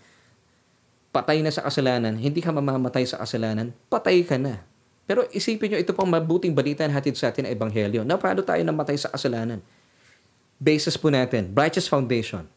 patay 1.12 1.44
na 1.44 1.52
sa 1.52 1.60
kasalanan, 1.60 2.16
hindi 2.16 2.40
ka 2.40 2.48
mamamatay 2.48 3.04
sa 3.04 3.20
kasalanan, 3.20 3.76
patay 3.92 4.24
ka 4.24 4.40
na. 4.40 4.64
Pero 5.04 5.28
isipin 5.28 5.76
nyo, 5.76 5.78
ito 5.84 5.92
pang 5.92 6.08
mabuting 6.08 6.56
balita 6.56 6.80
na 6.88 6.96
hatid 6.96 7.12
sa 7.20 7.28
atin 7.28 7.44
na 7.44 7.52
Ebanghelyo. 7.52 8.08
Na 8.08 8.16
paano 8.16 8.40
tayo 8.40 8.64
namatay 8.64 8.96
sa 8.96 9.12
kasalanan? 9.12 9.60
Basis 10.56 10.96
po 10.96 11.12
natin, 11.12 11.52
righteous 11.52 11.84
foundation. 11.84 12.48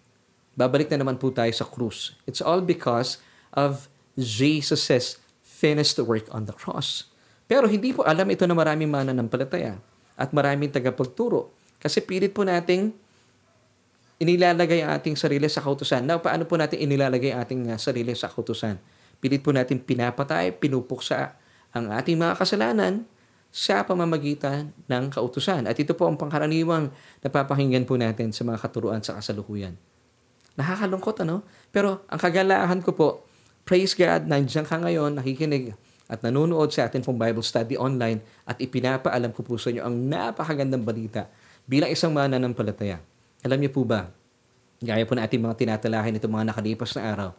Babalik 0.58 0.89
na 0.89 1.06
naman 1.06 1.22
po 1.22 1.30
tayo 1.30 1.54
sa 1.54 1.70
krus. 1.70 2.17
It's 2.26 2.41
all 2.41 2.65
because 2.65 3.22
of 3.54 3.86
Jesus' 4.17 5.22
finished 5.46 6.02
work 6.02 6.26
on 6.34 6.50
the 6.50 6.56
cross. 6.58 7.06
Pero 7.46 7.70
hindi 7.70 7.93
po 7.93 8.02
alam 8.02 8.26
ito 8.28 8.43
na 8.50 8.58
maraming 8.58 8.89
mananampalataya 8.89 9.78
at 10.17 10.34
maraming 10.34 10.74
tagapagturo. 10.74 11.54
Kasi 11.78 12.02
pilit 12.02 12.34
po 12.34 12.41
nating 12.41 12.89
inilalagay 14.17 14.82
ang 14.82 14.98
ating 14.98 15.13
sarili 15.13 15.46
sa 15.46 15.62
kautusan. 15.62 16.02
Now, 16.04 16.17
paano 16.17 16.50
po 16.50 16.58
natin 16.58 16.82
inilalagay 16.82 17.38
ang 17.38 17.46
ating 17.46 17.62
uh, 17.70 17.78
sarili 17.78 18.17
sa 18.17 18.28
kautusan? 18.28 18.82
Pilit 19.22 19.46
po 19.46 19.54
natin 19.54 19.78
pinapatay, 19.78 20.58
pinupuksa 20.58 21.38
ang 21.70 21.93
ating 21.93 22.17
mga 22.17 22.34
kasalanan 22.34 23.06
sa 23.54 23.86
pamamagitan 23.86 24.74
ng 24.89 25.04
kautusan. 25.13 25.70
At 25.70 25.78
ito 25.78 25.93
po 25.93 26.10
ang 26.10 26.17
pangkaraniwang 26.17 26.89
napapakinggan 27.22 27.86
po 27.86 27.96
natin 27.96 28.34
sa 28.34 28.41
mga 28.41 28.58
katuruan 28.58 29.06
sa 29.06 29.17
kasalukuyan. 29.22 29.78
Nakakalungkot, 30.58 31.22
ano? 31.22 31.46
Pero 31.70 32.02
ang 32.10 32.20
kagalahan 32.20 32.82
ko 32.82 32.91
po, 32.98 33.08
praise 33.62 33.93
God, 33.93 34.26
nandiyan 34.26 34.65
ka 34.65 34.82
ngayon, 34.82 35.22
nakikinig 35.22 35.78
at 36.08 36.24
nanonood 36.24 36.72
sa 36.72 36.88
atin 36.88 37.04
pong 37.04 37.20
Bible 37.20 37.43
study 37.43 37.76
online 37.76 38.24
at 38.48 38.58
ipinapaalam 38.58 39.30
ko 39.36 39.43
po 39.43 39.60
sa 39.60 39.70
inyo 39.70 39.84
ang 39.84 39.96
napakagandang 40.08 40.82
balita 40.82 41.28
bilang 41.67 41.91
isang 41.91 42.15
mananampalataya. 42.15 43.04
Alam 43.43 43.60
niyo 43.60 43.72
po 43.76 43.84
ba, 43.84 44.10
gaya 44.82 45.04
po 45.04 45.13
na 45.13 45.28
ating 45.28 45.43
mga 45.43 45.56
tinatalahin 45.60 46.15
itong 46.15 46.34
mga 46.34 46.48
nakalipas 46.56 46.96
na 46.96 47.02
araw, 47.12 47.30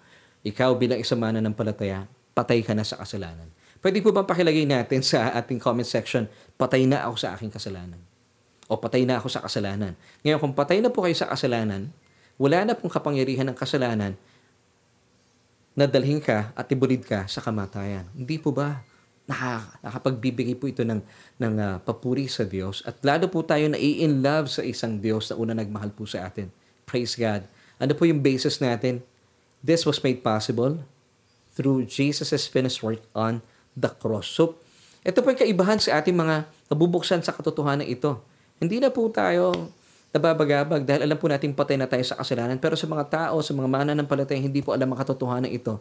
ikaw 0.44 0.76
bilang 0.76 1.00
isang 1.00 1.18
mananampalataya, 1.18 2.06
patay 2.36 2.62
ka 2.62 2.76
na 2.76 2.84
sa 2.84 3.00
kasalanan. 3.00 3.50
Pwede 3.82 3.98
po 4.04 4.12
bang 4.12 4.28
pakilagay 4.28 4.68
natin 4.68 5.00
sa 5.02 5.32
ating 5.34 5.58
comment 5.58 5.86
section, 5.86 6.28
patay 6.60 6.84
na 6.84 7.08
ako 7.08 7.16
sa 7.18 7.34
aking 7.34 7.50
kasalanan? 7.50 7.98
O 8.68 8.76
patay 8.76 9.08
na 9.08 9.16
ako 9.16 9.32
sa 9.32 9.40
kasalanan? 9.40 9.96
Ngayon, 10.22 10.38
kung 10.44 10.52
patay 10.52 10.84
na 10.84 10.92
po 10.92 11.02
kayo 11.02 11.16
sa 11.16 11.30
kasalanan, 11.30 11.88
wala 12.38 12.64
na 12.64 12.78
pong 12.78 12.90
kapangyarihan 12.90 13.44
ng 13.50 13.58
kasalanan 13.58 14.14
na 15.74 15.84
dalhin 15.86 16.22
ka 16.22 16.54
at 16.54 16.66
ibulid 16.70 17.02
ka 17.02 17.26
sa 17.26 17.42
kamatayan. 17.42 18.06
Hindi 18.14 18.38
po 18.38 18.54
ba? 18.54 18.82
nakapagbibigay 19.84 20.56
po 20.56 20.72
ito 20.72 20.80
ng, 20.80 21.04
ng 21.36 21.54
uh, 21.60 21.76
papuri 21.84 22.32
sa 22.32 22.48
Diyos. 22.48 22.80
At 22.88 23.04
lalo 23.04 23.28
po 23.28 23.44
tayo 23.44 23.68
na 23.68 23.76
in 23.76 24.24
love 24.24 24.48
sa 24.48 24.64
isang 24.64 24.96
Diyos 24.96 25.28
na 25.28 25.36
una 25.36 25.52
nagmahal 25.52 25.92
po 25.92 26.08
sa 26.08 26.24
atin. 26.24 26.48
Praise 26.88 27.12
God. 27.12 27.44
Ano 27.76 27.92
po 27.92 28.08
yung 28.08 28.24
basis 28.24 28.56
natin? 28.64 29.04
This 29.60 29.84
was 29.84 30.00
made 30.00 30.24
possible 30.24 30.80
through 31.52 31.84
Jesus' 31.84 32.48
finished 32.48 32.80
work 32.80 33.04
on 33.12 33.44
the 33.76 33.92
cross. 33.92 34.32
So, 34.32 34.56
ito 35.04 35.20
po 35.20 35.28
yung 35.28 35.40
kaibahan 35.44 35.78
sa 35.78 36.00
ating 36.00 36.16
mga 36.16 36.48
nabubuksan 36.72 37.20
sa 37.20 37.36
katotohanan 37.36 37.84
ito. 37.84 38.18
Hindi 38.58 38.80
na 38.80 38.88
po 38.88 39.06
tayo 39.12 39.70
nababagabag 40.12 40.88
dahil 40.88 41.04
alam 41.04 41.18
po 41.20 41.28
natin 41.28 41.52
patay 41.52 41.76
na 41.76 41.84
tayo 41.84 42.00
sa 42.04 42.16
kasalanan. 42.16 42.56
Pero 42.56 42.74
sa 42.74 42.88
mga 42.88 43.04
tao, 43.08 43.36
sa 43.44 43.52
mga 43.52 43.68
mananampalataya, 43.68 44.40
hindi 44.40 44.64
po 44.64 44.72
alam 44.72 44.88
ang 44.88 44.98
katotohanan 44.98 45.52
ito. 45.52 45.76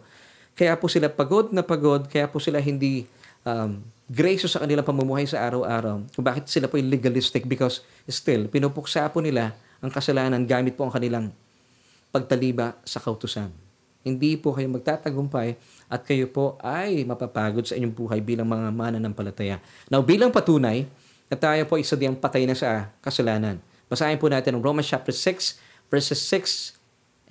Kaya 0.58 0.76
po 0.76 0.90
sila 0.92 1.08
pagod 1.08 1.54
na 1.54 1.64
pagod, 1.64 2.10
kaya 2.10 2.28
po 2.28 2.42
sila 2.42 2.60
hindi 2.60 3.06
um, 3.48 3.80
gracious 4.10 4.58
sa 4.58 4.64
kanilang 4.64 4.84
pamumuhay 4.84 5.24
sa 5.30 5.44
araw-araw. 5.48 6.04
Kung 6.12 6.26
bakit 6.26 6.50
sila 6.52 6.68
po 6.68 6.76
yung 6.76 6.92
legalistic 6.92 7.48
because 7.48 7.86
still, 8.10 8.50
pinupuksa 8.52 9.08
po 9.14 9.24
nila 9.24 9.54
ang 9.80 9.94
kasalanan 9.94 10.44
gamit 10.44 10.74
po 10.74 10.88
ang 10.88 10.94
kanilang 10.94 11.30
pagtaliba 12.10 12.76
sa 12.84 12.98
kautusan. 12.98 13.52
Hindi 14.02 14.40
po 14.40 14.56
kayo 14.56 14.72
magtatagumpay 14.72 15.60
at 15.92 16.02
kayo 16.08 16.32
po 16.32 16.56
ay 16.64 17.04
mapapagod 17.04 17.68
sa 17.68 17.76
inyong 17.76 17.92
buhay 17.92 18.20
bilang 18.24 18.48
mga 18.48 18.72
mananampalataya. 18.72 19.60
Now, 19.92 20.00
bilang 20.00 20.32
patunay 20.32 20.88
na 21.28 21.36
tayo 21.36 21.62
po 21.68 21.76
isa 21.76 22.00
diyang 22.00 22.16
patay 22.16 22.48
na 22.48 22.56
sa 22.56 22.88
kasalanan. 23.04 23.60
Basahin 23.88 24.20
po 24.20 24.28
natin 24.28 24.60
ang 24.60 24.62
Romans 24.64 24.88
chapter 24.88 25.16
6, 25.16 25.60
verses 25.88 26.20
6 26.20 26.76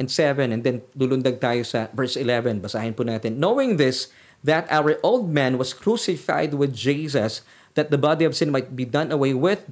and 0.00 0.08
7, 0.08 0.52
and 0.52 0.60
then 0.64 0.84
lulundag 0.96 1.40
tayo 1.40 1.64
sa 1.64 1.88
verse 1.92 2.16
11. 2.16 2.64
Basahin 2.64 2.96
po 2.96 3.04
natin. 3.04 3.36
Knowing 3.36 3.76
this, 3.76 4.08
that 4.44 4.68
our 4.72 4.96
old 5.00 5.28
man 5.28 5.56
was 5.60 5.76
crucified 5.76 6.56
with 6.56 6.72
Jesus, 6.72 7.44
that 7.76 7.92
the 7.92 8.00
body 8.00 8.24
of 8.24 8.36
sin 8.36 8.52
might 8.52 8.72
be 8.72 8.88
done 8.88 9.12
away 9.12 9.36
with, 9.36 9.68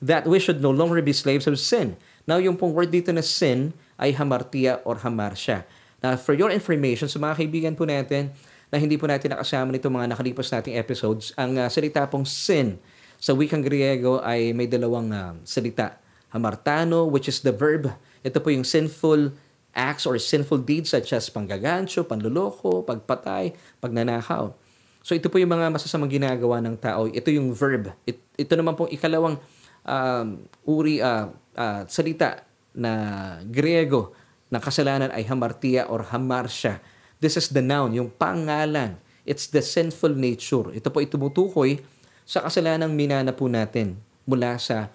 that 0.00 0.28
we 0.28 0.38
should 0.38 0.60
no 0.60 0.70
longer 0.70 1.00
be 1.02 1.16
slaves 1.16 1.48
of 1.48 1.58
sin. 1.58 1.96
Now, 2.28 2.36
yung 2.36 2.60
pong 2.60 2.76
word 2.76 2.92
dito 2.92 3.08
na 3.08 3.24
sin 3.24 3.72
ay 3.96 4.14
hamartia 4.14 4.84
or 4.84 5.00
hamarsya. 5.00 5.64
Now, 6.04 6.14
for 6.20 6.36
your 6.36 6.52
information, 6.52 7.10
sa 7.10 7.18
mga 7.18 7.40
kaibigan 7.42 7.74
po 7.74 7.88
natin 7.88 8.30
na 8.68 8.76
hindi 8.76 9.00
po 9.00 9.08
natin 9.08 9.32
nakasama 9.34 9.72
nito 9.72 9.88
mga 9.88 10.12
nakalipas 10.12 10.52
nating 10.52 10.76
episodes, 10.76 11.32
ang 11.34 11.56
uh, 11.56 11.66
salita 11.72 12.04
pong 12.06 12.28
sin 12.28 12.78
sa 13.18 13.34
wikang 13.34 13.64
Griego 13.64 14.22
ay 14.22 14.54
may 14.54 14.70
dalawang 14.70 15.10
uh, 15.10 15.34
salita. 15.42 15.98
Hamartano, 16.34 17.08
which 17.08 17.26
is 17.26 17.40
the 17.40 17.54
verb. 17.54 17.92
Ito 18.20 18.42
po 18.42 18.52
yung 18.52 18.66
sinful 18.66 19.32
acts 19.72 20.04
or 20.04 20.18
sinful 20.18 20.60
deeds 20.64 20.90
such 20.92 21.14
as 21.14 21.30
panggagancho, 21.30 22.04
panluloko, 22.04 22.82
pagpatay, 22.82 23.54
pagnanakaw. 23.78 24.52
So 25.06 25.16
ito 25.16 25.32
po 25.32 25.40
yung 25.40 25.54
mga 25.54 25.72
masasamang 25.72 26.10
ginagawa 26.10 26.60
ng 26.60 26.76
tao. 26.76 27.08
Ito 27.08 27.32
yung 27.32 27.54
verb. 27.54 27.94
It, 28.04 28.20
ito 28.36 28.52
naman 28.58 28.76
pong 28.76 28.92
ikalawang 28.92 29.40
um, 29.86 30.28
uri 30.68 31.00
uh, 31.00 31.32
uh, 31.56 31.82
salita 31.88 32.44
na 32.76 32.92
Griego 33.48 34.12
ng 34.52 34.60
kasalanan 34.60 35.08
ay 35.14 35.24
hamartia 35.24 35.88
or 35.88 36.04
hamarsya. 36.04 36.82
This 37.18 37.40
is 37.40 37.50
the 37.50 37.64
noun, 37.64 37.96
yung 37.96 38.12
pangalan. 38.14 39.00
It's 39.24 39.48
the 39.48 39.64
sinful 39.64 40.12
nature. 40.12 40.70
Ito 40.72 40.92
po 40.92 41.00
ay 41.00 41.08
tumutukoy 41.08 41.80
sa 42.28 42.44
kasalanang 42.44 42.92
minana 42.92 43.32
po 43.32 43.48
natin 43.48 43.96
mula 44.28 44.60
sa 44.60 44.92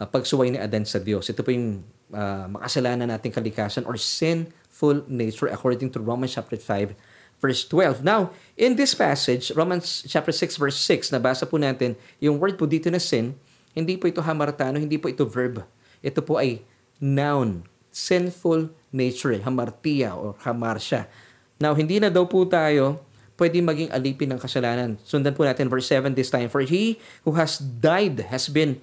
uh, 0.00 0.08
pagsuway 0.08 0.48
ni 0.48 0.58
Adan 0.58 0.88
sa 0.88 0.96
Diyos. 0.96 1.28
Ito 1.28 1.44
po 1.44 1.52
yung 1.52 1.84
uh, 2.10 2.48
makasalanan 2.48 3.12
nating 3.12 3.36
kalikasan 3.36 3.84
or 3.84 4.00
sinful 4.00 5.04
nature 5.06 5.52
according 5.52 5.92
to 5.92 6.00
Romans 6.00 6.32
chapter 6.32 6.56
5 6.56 6.96
verse 7.40 7.64
12. 7.68 8.04
Now, 8.04 8.32
in 8.56 8.76
this 8.76 8.92
passage, 8.96 9.52
Romans 9.52 10.04
chapter 10.08 10.32
6 10.32 10.60
verse 10.60 10.76
6, 10.76 11.12
nabasa 11.12 11.48
po 11.48 11.56
natin, 11.56 11.96
yung 12.20 12.36
word 12.36 12.56
po 12.60 12.68
dito 12.68 12.92
na 12.92 13.00
sin, 13.00 13.36
hindi 13.72 13.96
po 13.96 14.08
ito 14.08 14.20
hamartano, 14.20 14.76
hindi 14.76 15.00
po 15.00 15.08
ito 15.08 15.24
verb. 15.24 15.64
Ito 16.04 16.20
po 16.20 16.36
ay 16.36 16.60
noun, 17.00 17.64
sinful 17.88 18.72
nature, 18.92 19.40
hamartia 19.40 20.12
or 20.12 20.36
hamarsia. 20.44 21.08
Now, 21.56 21.72
hindi 21.72 21.96
na 21.96 22.12
daw 22.12 22.28
po 22.28 22.44
tayo 22.44 23.00
pwede 23.40 23.56
maging 23.64 23.88
alipin 23.88 24.28
ng 24.36 24.40
kasalanan. 24.40 25.00
Sundan 25.00 25.32
po 25.32 25.48
natin 25.48 25.72
verse 25.72 25.88
7 25.88 26.12
this 26.12 26.28
time. 26.28 26.52
For 26.52 26.60
he 26.60 27.00
who 27.24 27.40
has 27.40 27.56
died 27.56 28.28
has 28.28 28.52
been 28.52 28.76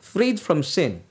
freed 0.00 0.42
from 0.42 0.64
sin. 0.64 1.04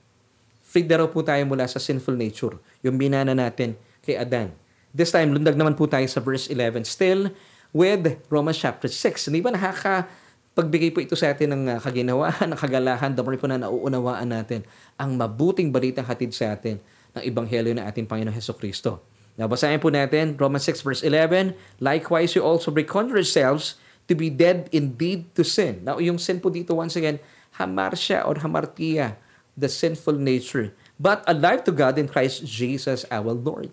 Freed 0.60 0.86
na 0.86 1.02
raw 1.02 1.08
po 1.10 1.22
tayo 1.22 1.42
mula 1.46 1.66
sa 1.66 1.82
sinful 1.82 2.14
nature. 2.14 2.58
Yung 2.84 2.98
binana 2.98 3.34
natin 3.34 3.74
kay 4.02 4.14
Adan. 4.14 4.54
This 4.90 5.14
time, 5.14 5.34
lundag 5.34 5.54
naman 5.54 5.78
po 5.78 5.86
tayo 5.86 6.06
sa 6.10 6.18
verse 6.18 6.50
11. 6.50 6.86
Still 6.86 7.30
with 7.70 8.18
Romans 8.30 8.58
chapter 8.58 8.90
6. 8.90 9.30
Hindi 9.30 9.42
ba 9.42 9.54
nakaka 9.54 10.10
pagbigay 10.54 10.90
po 10.90 10.98
ito 10.98 11.14
sa 11.14 11.30
atin 11.30 11.54
ng 11.54 11.62
uh, 11.70 11.78
kaginawaan, 11.78 12.46
ng 12.52 12.58
kagalahan, 12.58 13.10
the 13.14 13.22
more 13.22 13.38
po 13.38 13.46
na 13.46 13.62
nauunawaan 13.62 14.28
natin 14.28 14.66
ang 14.98 15.14
mabuting 15.14 15.70
balitang 15.70 16.04
hatid 16.04 16.34
sa 16.34 16.58
atin 16.58 16.82
ng 17.14 17.22
Ebanghelyo 17.22 17.72
ng 17.78 17.86
ating 17.86 18.06
Panginoon 18.06 18.34
Heso 18.34 18.54
Kristo. 18.58 19.02
Nabasahin 19.38 19.80
po 19.80 19.88
natin, 19.88 20.34
Romans 20.36 20.66
6 20.66 20.84
verse 20.84 21.02
11, 21.06 21.54
Likewise, 21.80 22.34
you 22.34 22.42
also 22.42 22.68
reckon 22.74 23.08
yourselves 23.08 23.78
to 24.10 24.18
be 24.18 24.28
dead 24.28 24.66
indeed 24.74 25.30
to 25.38 25.46
sin. 25.46 25.86
Now, 25.86 26.02
yung 26.02 26.18
sin 26.18 26.42
po 26.42 26.50
dito, 26.50 26.74
once 26.74 26.98
again, 26.98 27.22
hamarsia 27.58 28.22
or 28.22 28.38
hamartia, 28.44 29.16
the 29.56 29.68
sinful 29.68 30.14
nature, 30.14 30.70
but 31.00 31.24
alive 31.26 31.64
to 31.64 31.72
God 31.72 31.98
in 31.98 32.06
Christ 32.06 32.46
Jesus 32.46 33.08
our 33.10 33.32
Lord. 33.34 33.72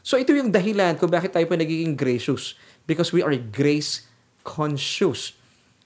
So 0.00 0.16
ito 0.16 0.32
yung 0.32 0.50
dahilan 0.50 0.96
kung 0.96 1.12
bakit 1.12 1.36
tayo 1.36 1.44
po 1.44 1.54
nagiging 1.56 1.96
gracious. 1.96 2.56
Because 2.88 3.12
we 3.12 3.22
are 3.22 3.36
grace 3.36 4.08
conscious. 4.42 5.36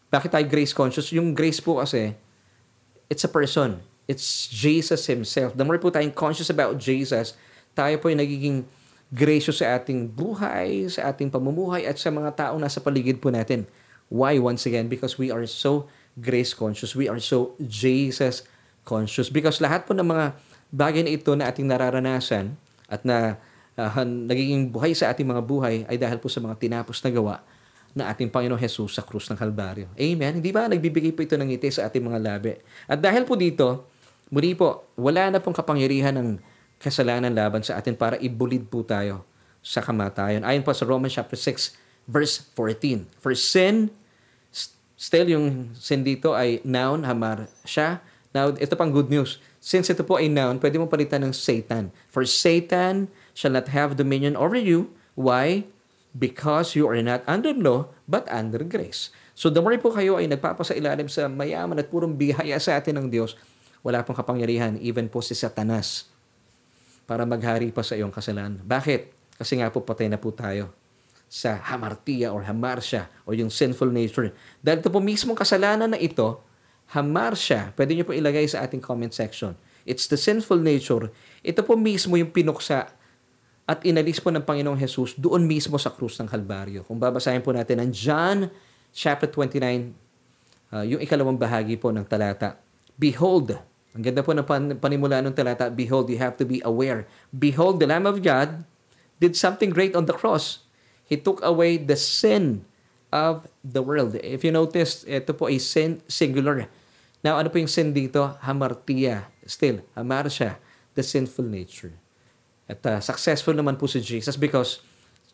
Bakit 0.09 0.31
tayo 0.31 0.47
grace 0.47 0.73
conscious? 0.73 1.11
Yung 1.11 1.35
grace 1.35 1.59
po 1.59 1.83
kasi, 1.83 2.15
it's 3.11 3.27
a 3.27 3.31
person. 3.31 3.83
It's 4.07 4.47
Jesus 4.47 5.11
Himself. 5.11 5.59
The 5.59 5.67
more 5.67 5.77
po 5.77 5.91
tayong 5.91 6.15
conscious 6.15 6.49
about 6.49 6.79
Jesus, 6.79 7.35
tayo 7.75 7.99
po 7.99 8.09
yung 8.09 8.23
nagiging 8.23 8.65
gracious 9.11 9.61
sa 9.61 9.77
ating 9.77 10.09
buhay, 10.09 10.87
sa 10.89 11.11
ating 11.11 11.29
pamumuhay, 11.29 11.85
at 11.85 11.99
sa 11.99 12.09
mga 12.09 12.31
taong 12.39 12.61
nasa 12.63 12.79
paligid 12.79 13.19
po 13.19 13.29
natin. 13.35 13.67
Why? 14.09 14.39
Once 14.39 14.65
again, 14.65 14.87
because 14.87 15.19
we 15.19 15.35
are 15.35 15.45
so 15.45 15.91
grace 16.19 16.55
conscious. 16.55 16.95
We 16.95 17.11
are 17.11 17.19
so 17.19 17.59
Jesus 17.59 18.47
conscious. 18.87 19.31
Because 19.31 19.59
lahat 19.59 19.87
po 19.87 19.97
ng 19.97 20.07
mga 20.07 20.35
bagay 20.71 21.03
na 21.07 21.13
ito 21.15 21.31
na 21.35 21.51
ating 21.51 21.67
nararanasan 21.67 22.55
at 22.87 23.03
na 23.03 23.39
uh, 23.79 24.03
nagiging 24.07 24.71
buhay 24.71 24.95
sa 24.95 25.11
ating 25.11 25.27
mga 25.27 25.43
buhay 25.43 25.77
ay 25.87 25.97
dahil 25.99 26.19
po 26.19 26.31
sa 26.31 26.39
mga 26.39 26.59
tinapos 26.59 27.03
na 27.03 27.11
gawa 27.11 27.37
na 27.95 28.11
ating 28.11 28.27
Panginoong 28.27 28.59
Jesus 28.59 28.99
sa 28.99 29.07
krus 29.07 29.31
ng 29.31 29.39
Kalbaryo. 29.39 29.87
Amen? 29.95 30.43
Hindi 30.43 30.51
ba? 30.51 30.67
Nagbibigay 30.67 31.15
po 31.15 31.23
ito 31.23 31.39
ng 31.39 31.47
ngiti 31.47 31.71
sa 31.71 31.87
ating 31.87 32.03
mga 32.03 32.19
labi. 32.19 32.59
At 32.91 32.99
dahil 32.99 33.23
po 33.23 33.39
dito, 33.39 33.87
muli 34.35 34.59
po, 34.59 34.91
wala 34.99 35.31
na 35.31 35.39
pong 35.39 35.55
kapangyarihan 35.55 36.11
ng 36.19 36.43
kasalanan 36.83 37.31
laban 37.31 37.63
sa 37.63 37.79
atin 37.79 37.95
para 37.95 38.19
ibulid 38.19 38.67
po 38.67 38.83
tayo 38.83 39.23
sa 39.63 39.79
kamatayan. 39.79 40.43
Ayon 40.43 40.67
po 40.67 40.75
sa 40.75 40.85
Romans 40.85 41.15
chapter 41.15 41.39
6 41.39 41.79
verse 42.11 42.51
14. 42.59 43.07
For 43.23 43.33
sin, 43.39 43.95
still 44.95 45.27
yung 45.27 45.75
sin 45.77 46.07
dito 46.07 46.33
ay 46.35 46.63
noun, 46.63 47.07
hamar 47.07 47.51
siya. 47.67 48.03
Now, 48.35 48.51
ito 48.55 48.75
pang 48.75 48.91
good 48.91 49.11
news. 49.11 49.39
Since 49.63 49.95
ito 49.95 50.03
po 50.03 50.19
ay 50.19 50.27
noun, 50.27 50.59
pwede 50.59 50.79
mo 50.79 50.91
palitan 50.91 51.23
ng 51.23 51.35
Satan. 51.35 51.95
For 52.11 52.27
Satan 52.27 53.07
shall 53.33 53.55
not 53.55 53.71
have 53.71 53.95
dominion 53.95 54.35
over 54.35 54.59
you. 54.59 54.91
Why? 55.15 55.67
Because 56.15 56.75
you 56.75 56.87
are 56.91 56.99
not 57.03 57.23
under 57.27 57.55
law, 57.55 57.91
but 58.07 58.27
under 58.31 58.63
grace. 58.63 59.11
So 59.35 59.51
the 59.51 59.59
more 59.59 59.75
po 59.83 59.91
kayo 59.91 60.19
ay 60.19 60.31
nagpapasa 60.31 60.79
ilalim 60.79 61.11
sa 61.11 61.27
mayaman 61.27 61.79
at 61.83 61.91
purong 61.91 62.15
bihaya 62.15 62.59
sa 62.63 62.79
atin 62.79 63.03
ng 63.03 63.07
Diyos, 63.11 63.35
wala 63.83 64.07
pong 64.07 64.15
kapangyarihan, 64.15 64.79
even 64.79 65.11
po 65.11 65.19
si 65.19 65.35
Satanas 65.35 66.07
para 67.05 67.27
maghari 67.29 67.69
pa 67.75 67.83
sa 67.83 67.99
iyong 67.99 68.15
kasalanan. 68.15 68.63
Bakit? 68.63 69.11
Kasi 69.37 69.59
nga 69.59 69.69
po 69.69 69.83
patay 69.83 70.07
na 70.07 70.17
po 70.17 70.31
tayo 70.31 70.71
sa 71.35 71.59
hamartia 71.59 72.31
or 72.31 72.47
hamarsya 72.47 73.11
o 73.27 73.35
yung 73.35 73.51
sinful 73.51 73.91
nature. 73.91 74.31
Dahil 74.63 74.79
ito 74.79 74.87
po 74.87 75.03
mismong 75.03 75.35
kasalanan 75.35 75.91
na 75.91 75.99
ito, 75.99 76.39
hamarsya, 76.95 77.75
pwede 77.75 77.99
nyo 77.99 78.07
po 78.07 78.15
ilagay 78.15 78.47
sa 78.47 78.63
ating 78.63 78.79
comment 78.79 79.11
section. 79.11 79.59
It's 79.83 80.07
the 80.07 80.15
sinful 80.15 80.63
nature. 80.63 81.11
Ito 81.43 81.67
po 81.67 81.75
mismo 81.75 82.15
yung 82.15 82.31
pinuksa 82.31 82.87
at 83.67 83.83
inalis 83.83 84.23
po 84.23 84.31
ng 84.31 84.47
Panginoong 84.47 84.79
Jesus 84.79 85.19
doon 85.19 85.43
mismo 85.43 85.75
sa 85.75 85.91
krus 85.91 86.15
ng 86.23 86.31
Kalbaryo. 86.31 86.87
Kung 86.87 87.03
babasahin 87.03 87.43
po 87.43 87.51
natin 87.51 87.83
ang 87.83 87.91
John 87.91 88.47
chapter 88.95 89.27
29, 89.27 89.91
uh, 90.71 90.87
yung 90.87 91.03
ikalawang 91.03 91.35
bahagi 91.35 91.75
po 91.75 91.91
ng 91.91 92.07
talata. 92.07 92.63
Behold, 92.95 93.59
ang 93.91 94.03
ganda 94.07 94.23
po 94.23 94.31
ng 94.31 94.47
pan- 94.47 94.79
panimula 94.79 95.19
ng 95.19 95.35
talata, 95.35 95.67
Behold, 95.67 96.15
you 96.15 96.21
have 96.23 96.39
to 96.39 96.47
be 96.47 96.63
aware. 96.63 97.11
Behold, 97.35 97.83
the 97.83 97.91
Lamb 97.91 98.07
of 98.07 98.23
God 98.23 98.63
did 99.19 99.35
something 99.35 99.75
great 99.75 99.99
on 99.99 100.07
the 100.07 100.15
cross. 100.15 100.64
He 101.05 101.21
took 101.21 101.45
away 101.45 101.77
the 101.77 101.97
sin 101.97 102.65
of 103.13 103.47
the 103.63 103.85
world. 103.85 104.17
If 104.19 104.43
you 104.43 104.51
notice, 104.51 105.05
ito 105.07 105.37
po 105.37 105.47
ay 105.47 105.61
sin 105.61 106.01
singular. 106.09 106.67
Now, 107.25 107.41
ano 107.41 107.49
po 107.49 107.61
yung 107.61 107.71
sin 107.71 107.93
dito? 107.93 108.37
Hamartia. 108.45 109.29
Still, 109.45 109.85
hamar 109.97 110.29
siya. 110.29 110.61
The 110.97 111.05
sinful 111.05 111.47
nature. 111.47 111.93
At 112.65 112.81
uh, 112.89 113.01
successful 113.01 113.53
naman 113.53 113.77
po 113.77 113.85
si 113.85 114.01
Jesus 114.01 114.41
because 114.41 114.81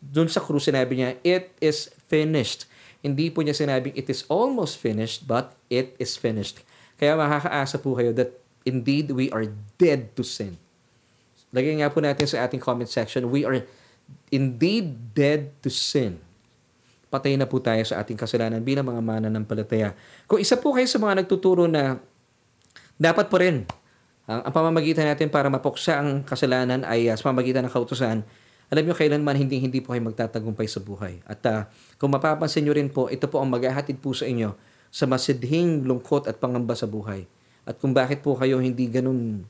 dun 0.03 0.27
sa 0.27 0.43
krus 0.43 0.67
sinabi 0.67 0.99
niya, 0.99 1.09
it 1.23 1.55
is 1.63 1.87
finished. 2.11 2.67
Hindi 2.99 3.31
po 3.31 3.41
niya 3.41 3.55
sinabing 3.55 3.95
it 3.95 4.11
is 4.11 4.27
almost 4.27 4.77
finished, 4.77 5.25
but 5.25 5.55
it 5.71 5.95
is 5.97 6.19
finished. 6.19 6.61
Kaya 6.99 7.17
makakaasa 7.17 7.81
po 7.81 7.97
kayo 7.97 8.13
that 8.13 8.41
Indeed, 8.61 9.11
we 9.11 9.33
are 9.33 9.49
dead 9.81 10.13
to 10.13 10.21
sin. 10.21 10.57
Lagay 11.51 11.81
nga 11.81 11.89
po 11.89 11.99
natin 11.99 12.29
sa 12.29 12.45
ating 12.45 12.61
comment 12.61 12.87
section, 12.87 13.33
we 13.33 13.41
are 13.41 13.65
indeed 14.31 14.95
dead 15.11 15.51
to 15.59 15.69
sin. 15.69 16.17
Patay 17.11 17.35
na 17.35 17.43
po 17.43 17.59
tayo 17.59 17.83
sa 17.83 17.99
ating 17.99 18.15
kasalanan 18.15 18.63
bilang 18.63 18.87
mga 18.87 19.03
mana 19.03 19.27
ng 19.27 19.43
palataya. 19.43 19.91
Kung 20.25 20.39
isa 20.39 20.55
po 20.55 20.71
kayo 20.71 20.87
sa 20.87 20.95
mga 20.95 21.23
nagtuturo 21.23 21.67
na 21.67 21.99
dapat 22.95 23.27
po 23.27 23.41
rin 23.41 23.67
ang, 24.31 24.47
ang 24.47 24.53
pamamagitan 24.53 25.09
natin 25.09 25.27
para 25.27 25.51
mapuksa 25.51 25.99
ang 25.99 26.23
kasalanan 26.23 26.87
ay 26.87 27.11
uh, 27.11 27.15
sa 27.19 27.27
pamamagitan 27.27 27.67
ng 27.67 27.73
kautusan, 27.73 28.23
alam 28.71 28.83
nyo 28.87 28.95
kailanman 28.95 29.35
hindi 29.35 29.59
hindi 29.59 29.83
po 29.83 29.91
kayo 29.91 30.07
magtatagumpay 30.07 30.67
sa 30.71 30.79
buhay. 30.79 31.19
At 31.27 31.43
uh, 31.43 31.67
kung 31.99 32.15
mapapansin 32.15 32.63
nyo 32.63 32.71
rin 32.71 32.87
po, 32.87 33.11
ito 33.11 33.27
po 33.27 33.43
ang 33.43 33.51
maghahatid 33.51 33.99
po 33.99 34.15
sa 34.15 34.23
inyo 34.23 34.55
sa 34.91 35.07
masidhing 35.07 35.87
lungkot 35.87 36.27
at 36.27 36.39
pangamba 36.39 36.75
sa 36.75 36.87
buhay. 36.87 37.27
At 37.67 37.79
kung 37.79 37.91
bakit 37.95 38.23
po 38.23 38.35
kayo 38.39 38.59
hindi 38.59 38.87
ganun 38.87 39.47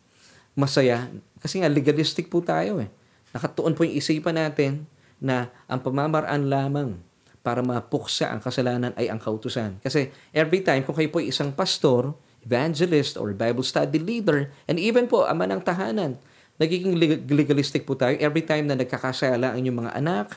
masaya, 0.54 1.10
kasi 1.42 1.62
nga 1.62 1.70
legalistic 1.70 2.30
po 2.30 2.42
tayo 2.42 2.82
eh. 2.82 2.90
Nakatuon 3.32 3.74
po 3.76 3.88
yung 3.88 3.96
isipan 3.96 4.36
natin 4.36 4.88
na 5.22 5.52
ang 5.70 5.80
pamamaraan 5.80 6.50
lamang 6.50 7.00
para 7.42 7.66
mapuksa 7.66 8.30
ang 8.30 8.42
kasalanan 8.42 8.94
ay 8.98 9.10
ang 9.10 9.18
kautusan. 9.18 9.82
Kasi 9.82 10.14
every 10.30 10.62
time, 10.62 10.86
kung 10.86 10.94
kayo 10.94 11.10
po 11.10 11.18
isang 11.18 11.50
pastor, 11.50 12.14
evangelist, 12.46 13.18
or 13.18 13.34
Bible 13.34 13.66
study 13.66 13.98
leader, 13.98 14.54
and 14.70 14.78
even 14.78 15.10
po 15.10 15.26
ama 15.26 15.50
ng 15.50 15.62
tahanan, 15.62 16.18
nagiging 16.62 16.94
legalistic 17.26 17.90
po 17.90 17.98
tayo 17.98 18.14
every 18.22 18.46
time 18.46 18.70
na 18.70 18.78
nagkakasala 18.78 19.54
ang 19.54 19.58
inyong 19.58 19.78
mga 19.88 19.92
anak, 19.98 20.28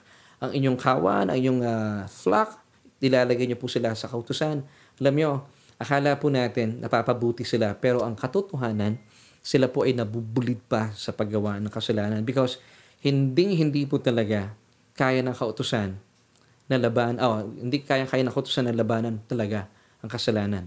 ang 0.41 0.51
inyong 0.57 0.79
kawan, 0.81 1.29
ang 1.29 1.37
inyong 1.37 1.61
uh, 1.61 2.09
flock, 2.09 2.57
nilalagay 3.05 3.45
niyo 3.45 3.61
po 3.61 3.69
sila 3.69 3.93
sa 3.93 4.09
kautusan. 4.09 4.65
Alam 4.97 5.15
niyo, 5.17 5.31
akala 5.77 6.17
po 6.17 6.33
natin 6.33 6.81
napapabuti 6.81 7.43
sila 7.43 7.75
pero 7.77 8.07
ang 8.07 8.15
katotohanan 8.15 8.97
sila 9.45 9.69
po 9.69 9.85
ay 9.85 9.93
nabubulid 9.93 10.63
pa 10.65 10.89
sa 10.97 11.13
paggawa 11.13 11.61
ng 11.61 11.69
kasalanan 11.69 12.25
because 12.25 12.63
hindi 13.05 13.61
hindi 13.61 13.85
po 13.85 14.01
talaga 14.01 14.57
kaya 14.97 15.21
ng 15.21 15.37
kautusan 15.37 15.93
na 16.65 16.77
laban 16.81 17.21
oh, 17.21 17.45
hindi 17.45 17.85
kaya 17.85 18.09
kaya 18.09 18.25
ng 18.25 18.33
kautusan 18.33 18.65
na 18.65 18.73
labanan 18.73 19.21
talaga 19.29 19.69
ang 20.01 20.09
kasalanan. 20.09 20.65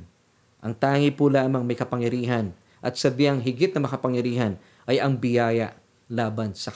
Ang 0.61 0.77
tangi 0.77 1.09
po 1.09 1.33
lamang 1.33 1.65
may 1.65 1.73
kapangyarihan 1.73 2.53
at 2.81 2.93
sadyang 2.93 3.41
higit 3.41 3.73
na 3.73 3.89
makapangyarihan 3.89 4.53
ay 4.85 5.01
ang 5.01 5.17
biyaya 5.17 5.73
laban 6.05 6.53
sa 6.53 6.69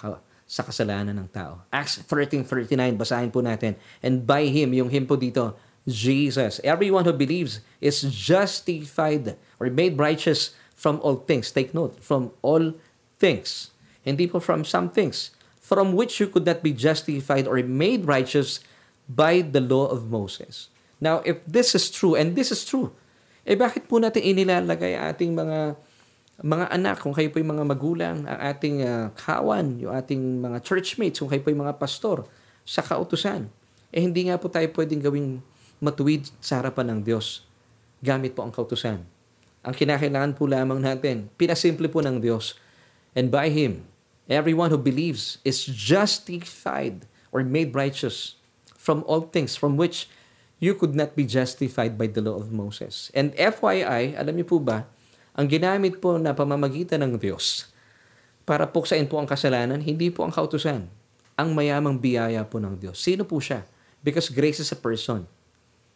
sa 0.51 0.67
kasalanan 0.67 1.15
ng 1.15 1.29
tao. 1.29 1.61
Acts 1.69 2.01
13:39 2.09 2.97
basahin 2.97 3.29
po 3.29 3.45
natin. 3.45 3.77
And 4.01 4.25
by 4.25 4.49
him, 4.49 4.73
yung 4.73 4.89
him 4.89 5.05
po 5.05 5.15
dito, 5.15 5.55
Jesus. 5.85 6.59
Everyone 6.65 7.05
who 7.05 7.13
believes 7.15 7.61
is 7.79 8.01
justified 8.03 9.37
or 9.57 9.69
made 9.69 9.97
righteous 9.97 10.57
from 10.73 10.97
all 11.05 11.21
things. 11.21 11.53
Take 11.53 11.73
note, 11.73 12.01
from 12.01 12.33
all 12.41 12.73
things. 13.21 13.71
Hindi 14.01 14.25
po 14.25 14.41
from 14.41 14.65
some 14.65 14.89
things. 14.89 15.33
From 15.71 15.95
which 15.95 16.19
you 16.19 16.27
could 16.27 16.43
not 16.43 16.59
be 16.59 16.75
justified 16.75 17.47
or 17.47 17.55
made 17.63 18.03
righteous 18.03 18.59
by 19.07 19.39
the 19.39 19.63
law 19.63 19.87
of 19.87 20.11
Moses. 20.11 20.67
Now, 20.99 21.23
if 21.23 21.39
this 21.47 21.71
is 21.71 21.87
true, 21.87 22.19
and 22.19 22.35
this 22.35 22.51
is 22.51 22.67
true, 22.67 22.91
eh 23.47 23.55
bakit 23.55 23.87
po 23.87 23.95
natin 24.03 24.19
inilalagay 24.19 24.99
ating 24.99 25.31
mga 25.31 25.79
mga 26.43 26.65
anak, 26.75 26.99
kung 26.99 27.15
kayo 27.15 27.31
po 27.31 27.39
yung 27.39 27.55
mga 27.55 27.65
magulang, 27.69 28.17
ang 28.27 28.39
ating 28.51 28.83
uh, 28.83 29.13
kawan, 29.15 29.79
yung 29.79 29.93
ating 29.95 30.43
mga 30.43 30.59
churchmates, 30.65 31.23
kung 31.23 31.31
kayo 31.31 31.39
po 31.39 31.53
yung 31.53 31.63
mga 31.63 31.79
pastor, 31.79 32.27
sa 32.67 32.83
kautusan. 32.83 33.47
Eh 33.93 34.03
hindi 34.03 34.27
nga 34.27 34.35
po 34.41 34.51
tayo 34.51 34.67
pwedeng 34.75 34.99
gawing 34.99 35.39
matuwid 35.79 36.27
sa 36.43 36.59
harapan 36.59 36.97
ng 36.97 36.99
Diyos 37.05 37.47
gamit 38.01 38.33
po 38.33 38.41
ang 38.41 38.51
kautusan. 38.51 39.05
Ang 39.61 39.73
kinakailangan 39.77 40.33
po 40.33 40.49
lamang 40.49 40.81
natin, 40.81 41.29
pinasimple 41.37 41.85
po 41.87 42.01
ng 42.01 42.17
Diyos. 42.17 42.57
And 43.13 43.29
by 43.29 43.53
Him, 43.53 43.85
everyone 44.31 44.71
who 44.71 44.79
believes 44.79 45.37
is 45.43 45.67
justified 45.67 47.05
or 47.35 47.43
made 47.43 47.75
righteous 47.75 48.39
from 48.79 49.03
all 49.05 49.27
things 49.27 49.59
from 49.59 49.75
which 49.75 50.07
you 50.57 50.73
could 50.73 50.95
not 50.95 51.13
be 51.13 51.27
justified 51.27 51.97
by 51.97 52.07
the 52.07 52.21
law 52.21 52.37
of 52.37 52.53
Moses. 52.53 53.09
And 53.13 53.35
FYI, 53.35 54.15
alam 54.15 54.39
niyo 54.39 54.47
po 54.47 54.57
ba, 54.57 54.87
ang 55.35 55.47
ginamit 55.49 55.99
po 55.99 56.15
na 56.17 56.31
pamamagitan 56.31 57.01
ng 57.01 57.17
Diyos 57.17 57.71
para 58.45 58.67
puksain 58.69 59.05
po 59.09 59.17
ang 59.17 59.29
kasalanan, 59.29 59.81
hindi 59.81 60.09
po 60.13 60.25
ang 60.25 60.33
kautusan. 60.33 60.85
Ang 61.39 61.49
mayamang 61.57 61.97
biyaya 61.97 62.45
po 62.45 62.61
ng 62.61 62.77
Diyos. 62.77 63.01
Sino 63.01 63.25
po 63.25 63.41
siya? 63.41 63.65
Because 64.05 64.29
grace 64.29 64.61
is 64.61 64.69
a 64.69 64.77
person. 64.77 65.25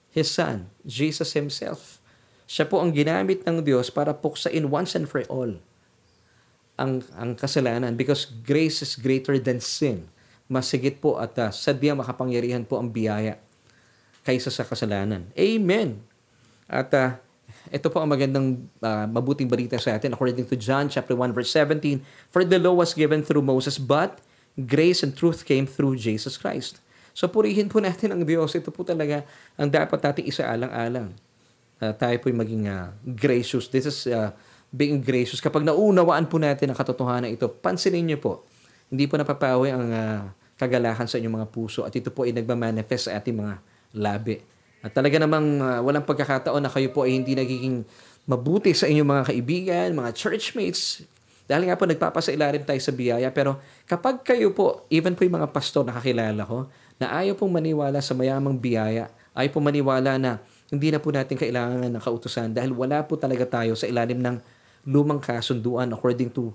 His 0.10 0.32
Son, 0.32 0.72
Jesus 0.88 1.36
Himself. 1.36 2.00
Siya 2.48 2.66
po 2.66 2.80
ang 2.80 2.96
ginamit 2.96 3.44
ng 3.44 3.62
Diyos 3.62 3.92
para 3.92 4.16
puksain 4.16 4.66
once 4.72 4.96
and 4.96 5.06
for 5.06 5.26
all 5.28 5.60
ang, 6.76 7.04
ang 7.16 7.34
kasalanan 7.36 7.96
because 7.96 8.28
grace 8.44 8.84
is 8.84 9.00
greater 9.00 9.40
than 9.40 9.64
sin. 9.64 10.08
Masigit 10.46 11.02
po 11.02 11.18
at 11.18 11.34
uh, 11.42 11.50
sadyang 11.50 11.98
makapangyarihan 11.98 12.68
po 12.68 12.78
ang 12.78 12.92
biyaya 12.92 13.42
kaysa 14.28 14.54
sa 14.54 14.68
kasalanan. 14.68 15.26
Amen. 15.34 16.04
At 16.70 16.90
uh, 16.94 17.18
ito 17.74 17.88
po 17.90 17.98
ang 17.98 18.10
magandang 18.12 18.70
uh, 18.82 19.06
mabuting 19.10 19.50
balita 19.50 19.80
sa 19.82 19.98
atin 19.98 20.14
according 20.14 20.46
to 20.46 20.58
John 20.58 20.86
chapter 20.92 21.18
1 21.18 21.34
verse 21.34 21.50
17. 21.50 22.04
For 22.30 22.46
the 22.46 22.62
law 22.62 22.78
was 22.78 22.94
given 22.94 23.26
through 23.26 23.42
Moses, 23.42 23.82
but 23.82 24.22
grace 24.54 25.02
and 25.02 25.18
truth 25.18 25.48
came 25.48 25.66
through 25.66 25.98
Jesus 25.98 26.38
Christ. 26.38 26.84
So 27.16 27.32
purihin 27.32 27.72
po 27.72 27.80
natin 27.80 28.12
ang 28.12 28.22
Diyos. 28.28 28.54
Ito 28.54 28.70
po 28.70 28.84
talaga 28.84 29.24
ang 29.56 29.72
dapat 29.72 29.98
natin 30.04 30.28
isaalang-alang. 30.28 31.16
Uh, 31.80 31.94
tayo 31.96 32.16
po 32.20 32.28
maging 32.32 32.68
uh, 32.68 32.92
gracious. 33.04 33.72
This 33.72 33.88
is 33.88 33.98
uh, 34.12 34.36
being 34.76 35.00
gracious. 35.00 35.40
Kapag 35.40 35.64
naunawaan 35.64 36.28
po 36.28 36.36
natin 36.36 36.72
ang 36.72 36.78
katotohanan 36.78 37.32
ito, 37.32 37.48
pansinin 37.48 38.04
niyo 38.04 38.20
po, 38.20 38.44
hindi 38.92 39.08
po 39.08 39.16
napapawi 39.16 39.72
ang 39.72 39.88
uh, 39.88 40.28
kagalahan 40.60 41.08
sa 41.08 41.16
inyong 41.16 41.42
mga 41.42 41.48
puso 41.50 41.88
at 41.88 41.96
ito 41.96 42.12
po 42.12 42.28
ay 42.28 42.36
nagmamanifest 42.36 43.08
sa 43.08 43.16
ating 43.16 43.40
mga 43.40 43.54
labi. 43.96 44.44
At 44.84 44.92
talaga 44.92 45.18
namang 45.18 45.64
uh, 45.64 45.80
walang 45.82 46.04
pagkakataon 46.04 46.62
na 46.62 46.70
kayo 46.70 46.92
po 46.92 47.08
ay 47.08 47.16
hindi 47.16 47.34
nagiging 47.34 47.88
mabuti 48.28 48.76
sa 48.76 48.86
inyong 48.86 49.10
mga 49.10 49.24
kaibigan, 49.32 49.88
mga 49.96 50.12
churchmates. 50.14 51.08
Dahil 51.46 51.70
nga 51.70 51.78
po 51.78 51.86
nagpapasailalim 51.86 52.66
tayo 52.66 52.82
sa 52.82 52.94
biyaya. 52.94 53.30
Pero 53.30 53.62
kapag 53.86 54.26
kayo 54.26 54.52
po, 54.54 54.86
even 54.90 55.14
po 55.14 55.26
yung 55.26 55.42
mga 55.42 55.50
pastor 55.54 55.86
na 55.86 55.94
kakilala 55.98 56.42
ko, 56.46 56.70
na 56.96 57.12
ayaw 57.22 57.38
pong 57.38 57.54
maniwala 57.54 58.02
sa 58.02 58.18
mayamang 58.18 58.58
biyaya, 58.58 59.12
ayaw 59.38 59.52
pong 59.54 59.68
maniwala 59.70 60.18
na 60.18 60.32
hindi 60.72 60.90
na 60.90 60.98
po 60.98 61.14
natin 61.14 61.38
kailangan 61.38 61.86
ng 61.92 62.02
kautusan 62.02 62.50
dahil 62.56 62.74
wala 62.74 63.06
po 63.06 63.14
talaga 63.20 63.46
tayo 63.46 63.78
sa 63.78 63.86
ilalim 63.86 64.18
ng 64.18 64.42
lumang 64.86 65.20
kasunduan 65.20 65.92
according 65.92 66.32
to 66.32 66.54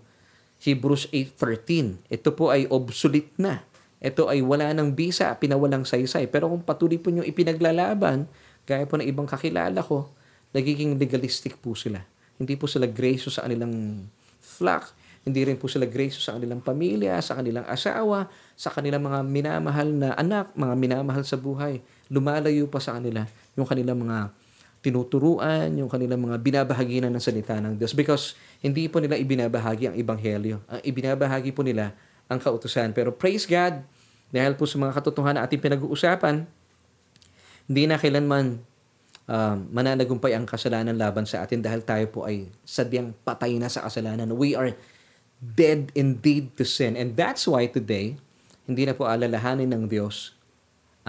Hebrews 0.62 1.10
8.13. 1.12 2.00
Ito 2.08 2.32
po 2.32 2.54
ay 2.54 2.70
obsolete 2.70 3.34
na 3.36 3.66
ito 4.00 4.32
ay 4.32 4.40
wala 4.40 4.72
ng 4.72 4.96
bisa, 4.96 5.28
pinawalang 5.36 5.84
saysay. 5.84 6.24
Pero 6.32 6.48
kung 6.48 6.64
patuloy 6.64 6.96
po 6.96 7.12
nyo 7.12 7.20
ipinaglalaban, 7.20 8.24
gaya 8.64 8.88
po 8.88 8.96
ng 8.96 9.04
ibang 9.04 9.28
kakilala 9.28 9.84
ko, 9.84 10.08
nagiging 10.56 10.96
legalistic 10.96 11.60
po 11.60 11.76
sila. 11.76 12.00
Hindi 12.40 12.56
po 12.56 12.64
sila 12.64 12.88
gracious 12.88 13.36
sa 13.36 13.44
kanilang 13.44 14.08
flock. 14.40 14.96
Hindi 15.20 15.44
rin 15.44 15.60
po 15.60 15.68
sila 15.68 15.84
gracious 15.84 16.24
sa 16.24 16.40
kanilang 16.40 16.64
pamilya, 16.64 17.20
sa 17.20 17.36
kanilang 17.36 17.68
asawa, 17.68 18.32
sa 18.56 18.72
kanilang 18.72 19.04
mga 19.04 19.20
minamahal 19.20 19.88
na 19.92 20.16
anak, 20.16 20.48
mga 20.56 20.74
minamahal 20.80 21.20
sa 21.28 21.36
buhay. 21.36 21.84
Lumalayo 22.08 22.72
pa 22.72 22.80
sa 22.80 22.96
kanila 22.96 23.28
yung 23.52 23.68
kanilang 23.68 24.00
mga 24.00 24.32
tinuturuan, 24.80 25.68
yung 25.76 25.92
kanilang 25.92 26.24
mga 26.24 26.40
binabahaginan 26.40 27.12
ng 27.12 27.20
salita 27.20 27.56
ng 27.60 27.76
Diyos 27.76 27.92
because 27.92 28.32
hindi 28.64 28.88
po 28.88 28.96
nila 28.96 29.20
ibinabahagi 29.20 29.92
ang 29.92 29.96
ibanghelyo. 29.96 30.64
Ang 30.68 30.80
ibinabahagi 30.80 31.52
po 31.52 31.60
nila 31.60 31.92
ang 32.32 32.40
kautusan. 32.40 32.96
Pero 32.96 33.12
praise 33.12 33.44
God, 33.44 33.84
dahil 34.32 34.56
po 34.56 34.64
sa 34.64 34.80
mga 34.80 34.96
katotohanan 34.96 35.42
na 35.42 35.44
ating 35.44 35.60
pinag-uusapan, 35.60 36.48
hindi 37.68 37.82
na 37.84 38.00
kailanman 38.00 38.62
uh, 39.28 39.56
mananagumpay 39.68 40.32
ang 40.32 40.48
kasalanan 40.48 40.96
laban 40.96 41.28
sa 41.28 41.44
atin 41.44 41.60
dahil 41.60 41.84
tayo 41.84 42.06
po 42.08 42.24
ay 42.24 42.48
sadyang 42.64 43.12
patay 43.22 43.60
na 43.60 43.68
sa 43.68 43.84
kasalanan. 43.84 44.32
We 44.32 44.56
are 44.56 44.72
dead 45.38 45.92
indeed 45.92 46.56
to 46.56 46.64
sin. 46.64 46.96
And 46.96 47.20
that's 47.20 47.44
why 47.44 47.68
today, 47.68 48.16
hindi 48.64 48.88
na 48.88 48.96
po 48.96 49.04
alalahanin 49.04 49.68
ng 49.76 49.92
Diyos 49.92 50.39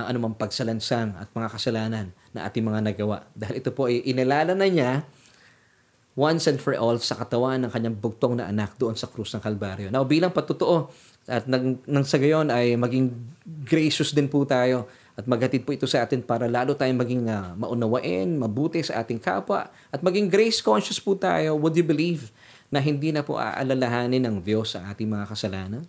ang 0.01 0.07
anumang 0.09 0.35
pagsalansang 0.35 1.13
at 1.15 1.29
mga 1.31 1.47
kasalanan 1.53 2.07
na 2.33 2.49
ating 2.49 2.65
mga 2.65 2.81
nagawa. 2.91 3.29
Dahil 3.37 3.61
ito 3.61 3.69
po 3.69 3.85
ay 3.85 4.01
inalala 4.03 4.57
na 4.57 4.65
niya 4.65 5.05
once 6.17 6.49
and 6.49 6.59
for 6.59 6.75
all 6.75 6.97
sa 6.99 7.15
katawan 7.15 7.63
ng 7.63 7.71
kanyang 7.71 7.95
bugtong 7.95 8.35
na 8.35 8.49
anak 8.49 8.75
doon 8.75 8.97
sa 8.97 9.07
krus 9.07 9.31
ng 9.31 9.39
Kalbaryo. 9.39 9.87
Now, 9.87 10.03
bilang 10.03 10.35
patutuo, 10.35 10.91
at 11.29 11.45
nang, 11.45 11.77
nang 11.85 12.01
sa 12.01 12.17
gayon 12.17 12.49
ay 12.49 12.73
maging 12.73 13.13
gracious 13.63 14.09
din 14.09 14.25
po 14.25 14.41
tayo 14.41 14.89
at 15.13 15.29
maghatid 15.29 15.61
po 15.61 15.71
ito 15.75 15.85
sa 15.85 16.01
atin 16.01 16.23
para 16.25 16.49
lalo 16.49 16.73
tayong 16.73 16.97
maging 16.97 17.23
uh, 17.29 17.53
maunawain, 17.53 18.25
mabuti 18.41 18.81
sa 18.81 19.05
ating 19.05 19.21
kapwa 19.21 19.69
at 19.93 20.01
maging 20.01 20.31
grace 20.31 20.59
conscious 20.65 20.97
po 20.97 21.13
tayo. 21.13 21.53
Would 21.61 21.77
you 21.77 21.85
believe 21.85 22.33
na 22.73 22.81
hindi 22.81 23.13
na 23.13 23.21
po 23.21 23.37
aalalahanin 23.37 24.23
ng 24.25 24.41
Diyos 24.41 24.73
sa 24.73 24.89
ating 24.89 25.07
mga 25.07 25.29
kasalanan? 25.29 25.83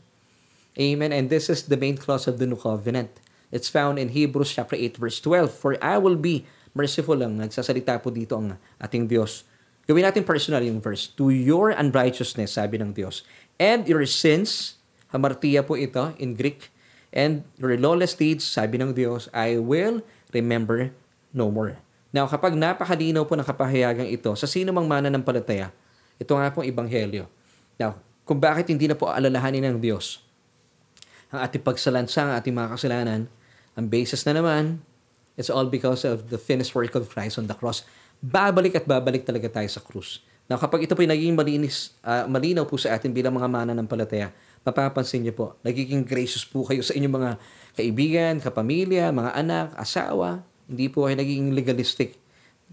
Amen. 0.76 1.12
And 1.12 1.32
this 1.32 1.48
is 1.48 1.68
the 1.68 1.80
main 1.80 1.96
clause 1.96 2.28
of 2.28 2.36
the 2.36 2.48
New 2.48 2.60
Covenant. 2.60 3.12
It's 3.52 3.68
found 3.68 4.00
in 4.00 4.16
Hebrews 4.16 4.56
chapter 4.56 4.74
8 4.74 4.96
verse 4.96 5.20
12. 5.20 5.52
For 5.52 5.76
I 5.84 6.00
will 6.00 6.16
be 6.16 6.48
merciful 6.72 7.20
lang. 7.20 7.36
Nagsasalita 7.36 8.00
po 8.00 8.08
dito 8.08 8.40
ang 8.40 8.56
ating 8.80 9.06
Diyos. 9.06 9.44
Gawin 9.84 10.08
natin 10.08 10.24
personal 10.24 10.64
yung 10.64 10.80
verse. 10.80 11.12
To 11.20 11.28
your 11.28 11.76
unrighteousness, 11.76 12.56
sabi 12.56 12.80
ng 12.80 12.96
Diyos, 12.96 13.28
and 13.60 13.84
your 13.84 14.08
sins, 14.08 14.80
Hamartia 15.12 15.60
po 15.60 15.76
ito 15.76 16.16
in 16.16 16.32
Greek. 16.32 16.72
And 17.12 17.44
your 17.60 17.76
lawless 17.76 18.16
deeds, 18.16 18.48
sabi 18.48 18.80
ng 18.80 18.96
Diyos, 18.96 19.28
I 19.36 19.60
will 19.60 20.00
remember 20.32 20.96
no 21.36 21.52
more. 21.52 21.76
Now, 22.08 22.24
kapag 22.24 22.56
napakalinaw 22.56 23.28
po 23.28 23.36
ng 23.36 23.44
kapahayagang 23.44 24.08
ito 24.08 24.32
sa 24.32 24.48
sino 24.48 24.72
mang 24.72 24.88
mana 24.88 25.12
ng 25.12 25.20
palataya, 25.20 25.68
ito 26.16 26.32
nga 26.32 26.48
pong 26.48 26.64
ibanghelyo. 26.64 27.28
Now, 27.76 28.00
kung 28.24 28.40
bakit 28.40 28.72
hindi 28.72 28.88
na 28.88 28.96
po 28.96 29.12
alalahanin 29.12 29.76
ng 29.76 29.76
Diyos 29.76 30.24
ang 31.32 31.44
ating 31.44 31.64
pagsalansa, 31.64 32.20
ang 32.28 32.32
ating 32.36 32.52
mga 32.52 32.68
kasalanan, 32.76 33.20
ang 33.72 33.88
basis 33.88 34.24
na 34.28 34.36
naman, 34.36 34.84
it's 35.36 35.48
all 35.48 35.68
because 35.68 36.04
of 36.04 36.28
the 36.28 36.36
finished 36.36 36.76
work 36.76 36.92
of 36.92 37.08
Christ 37.08 37.40
on 37.40 37.48
the 37.48 37.56
cross. 37.56 37.84
Babalik 38.20 38.76
at 38.76 38.84
babalik 38.84 39.24
talaga 39.24 39.48
tayo 39.48 39.68
sa 39.72 39.80
krus. 39.80 40.22
Now, 40.50 40.60
kapag 40.60 40.84
ito 40.84 40.92
po 40.92 41.00
ay 41.00 41.10
naging 41.10 41.32
malinis, 41.32 41.96
uh, 42.04 42.28
malinaw 42.28 42.68
po 42.68 42.76
sa 42.76 42.92
atin 42.92 43.14
bilang 43.14 43.32
mga 43.32 43.48
mana 43.48 43.72
ng 43.72 43.88
palataya, 43.88 44.34
mapapansin 44.66 45.24
niyo 45.24 45.32
po, 45.32 45.46
nagiging 45.64 46.04
gracious 46.04 46.44
po 46.44 46.66
kayo 46.68 46.84
sa 46.84 46.92
inyong 46.92 47.14
mga 47.14 47.30
kaibigan, 47.78 48.32
kapamilya, 48.42 49.08
mga 49.10 49.32
anak, 49.32 49.66
asawa. 49.80 50.44
Hindi 50.68 50.92
po 50.92 51.08
kayo 51.08 51.16
nagiging 51.16 51.56
legalistic. 51.56 52.20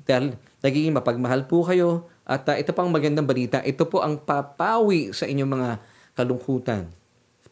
Dahil 0.03 0.35
nagiging 0.59 0.91
mapagmahal 0.91 1.47
po 1.47 1.63
kayo. 1.63 2.11
At 2.27 2.45
uh, 2.51 2.59
ito 2.59 2.75
pang 2.75 2.91
magandang 2.91 3.25
balita, 3.25 3.63
ito 3.63 3.87
po 3.87 4.03
ang 4.03 4.19
papawi 4.19 5.15
sa 5.15 5.25
inyong 5.25 5.49
mga 5.49 5.69
kalungkutan. 6.19 6.98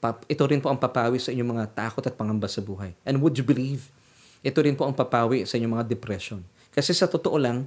Ito 0.03 0.43
rin 0.45 0.61
po 0.61 0.69
ang 0.69 0.77
papawi 0.77 1.17
sa 1.17 1.33
inyong 1.33 1.57
mga 1.57 1.65
takot 1.73 2.03
at 2.05 2.13
pangamba 2.13 2.45
sa 2.45 2.61
buhay. 2.61 2.93
And 3.01 3.17
would 3.21 3.37
you 3.37 3.45
believe? 3.45 3.89
Ito 4.45 4.61
rin 4.61 4.77
po 4.77 4.85
ang 4.85 4.93
papawi 4.93 5.43
sa 5.49 5.57
inyong 5.57 5.81
mga 5.81 5.85
depression. 5.89 6.45
Kasi 6.69 6.93
sa 6.93 7.09
totoo 7.09 7.41
lang, 7.41 7.65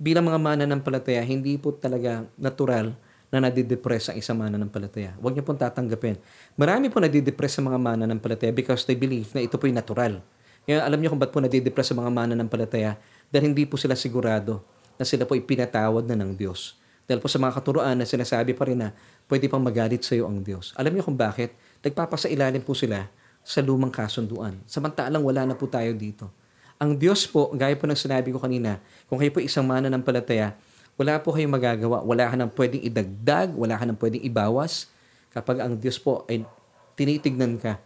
bilang 0.00 0.24
mga 0.24 0.40
mananampalataya, 0.40 1.20
hindi 1.20 1.60
po 1.60 1.76
talaga 1.76 2.24
natural 2.40 2.96
na 3.32 3.48
nadidepress 3.48 4.12
ang 4.12 4.16
isang 4.20 4.36
mananampalataya. 4.36 5.16
Huwag 5.16 5.32
niyo 5.32 5.44
pong 5.44 5.56
tatanggapin. 5.56 6.20
Marami 6.56 6.92
po 6.92 7.00
nadidepress 7.00 7.56
sa 7.56 7.62
mga 7.64 7.80
mananampalataya 7.80 8.52
because 8.52 8.84
they 8.84 8.96
believe 8.96 9.28
na 9.32 9.40
ito 9.40 9.56
po 9.56 9.64
yung 9.64 9.80
natural. 9.80 10.20
Kaya 10.68 10.84
alam 10.84 11.00
niyo 11.00 11.16
kung 11.16 11.20
ba't 11.20 11.32
po 11.32 11.40
nadidepress 11.40 11.92
sa 11.92 11.96
mga 11.96 12.12
mananampalataya? 12.12 13.00
Dahil 13.32 13.52
hindi 13.52 13.64
po 13.64 13.80
sila 13.80 13.96
sigurado 13.96 14.60
na 15.00 15.08
sila 15.08 15.24
po 15.24 15.32
ipinatawad 15.32 16.04
na 16.04 16.16
ng 16.20 16.36
Diyos. 16.36 16.76
Dahil 17.08 17.18
po 17.18 17.26
sa 17.26 17.40
mga 17.40 17.56
katuroan 17.56 17.98
na 17.98 18.06
sinasabi 18.06 18.52
pa 18.52 18.68
rin 18.68 18.78
na 18.78 18.94
pwede 19.32 19.48
pang 19.48 19.64
magalit 19.64 20.04
sa 20.04 20.12
iyo 20.12 20.28
ang 20.28 20.44
Diyos. 20.44 20.76
Alam 20.76 20.92
niyo 20.92 21.08
kung 21.08 21.16
bakit? 21.16 21.56
Nagpapasailalim 21.80 22.60
po 22.60 22.76
sila 22.76 23.08
sa 23.40 23.64
lumang 23.64 23.88
kasunduan. 23.88 24.60
Samantalang 24.68 25.24
wala 25.24 25.48
na 25.48 25.56
po 25.56 25.64
tayo 25.64 25.88
dito. 25.96 26.28
Ang 26.76 27.00
Diyos 27.00 27.24
po, 27.24 27.48
gaya 27.56 27.72
po 27.72 27.88
ng 27.88 27.96
sinabi 27.96 28.28
ko 28.28 28.36
kanina, 28.36 28.76
kung 29.08 29.16
kayo 29.16 29.32
po 29.32 29.40
isang 29.40 29.64
mananampalataya, 29.64 30.52
wala 31.00 31.16
po 31.24 31.32
kayong 31.32 31.48
magagawa. 31.48 32.04
Wala 32.04 32.28
ka 32.28 32.36
nang 32.36 32.52
pwedeng 32.52 32.84
idagdag, 32.84 33.56
wala 33.56 33.80
ka 33.80 33.88
nang 33.88 33.96
pwedeng 33.96 34.20
ibawas. 34.20 34.92
Kapag 35.32 35.64
ang 35.64 35.80
Diyos 35.80 35.96
po 35.96 36.28
ay 36.28 36.44
tinitignan 36.92 37.56
ka, 37.56 37.80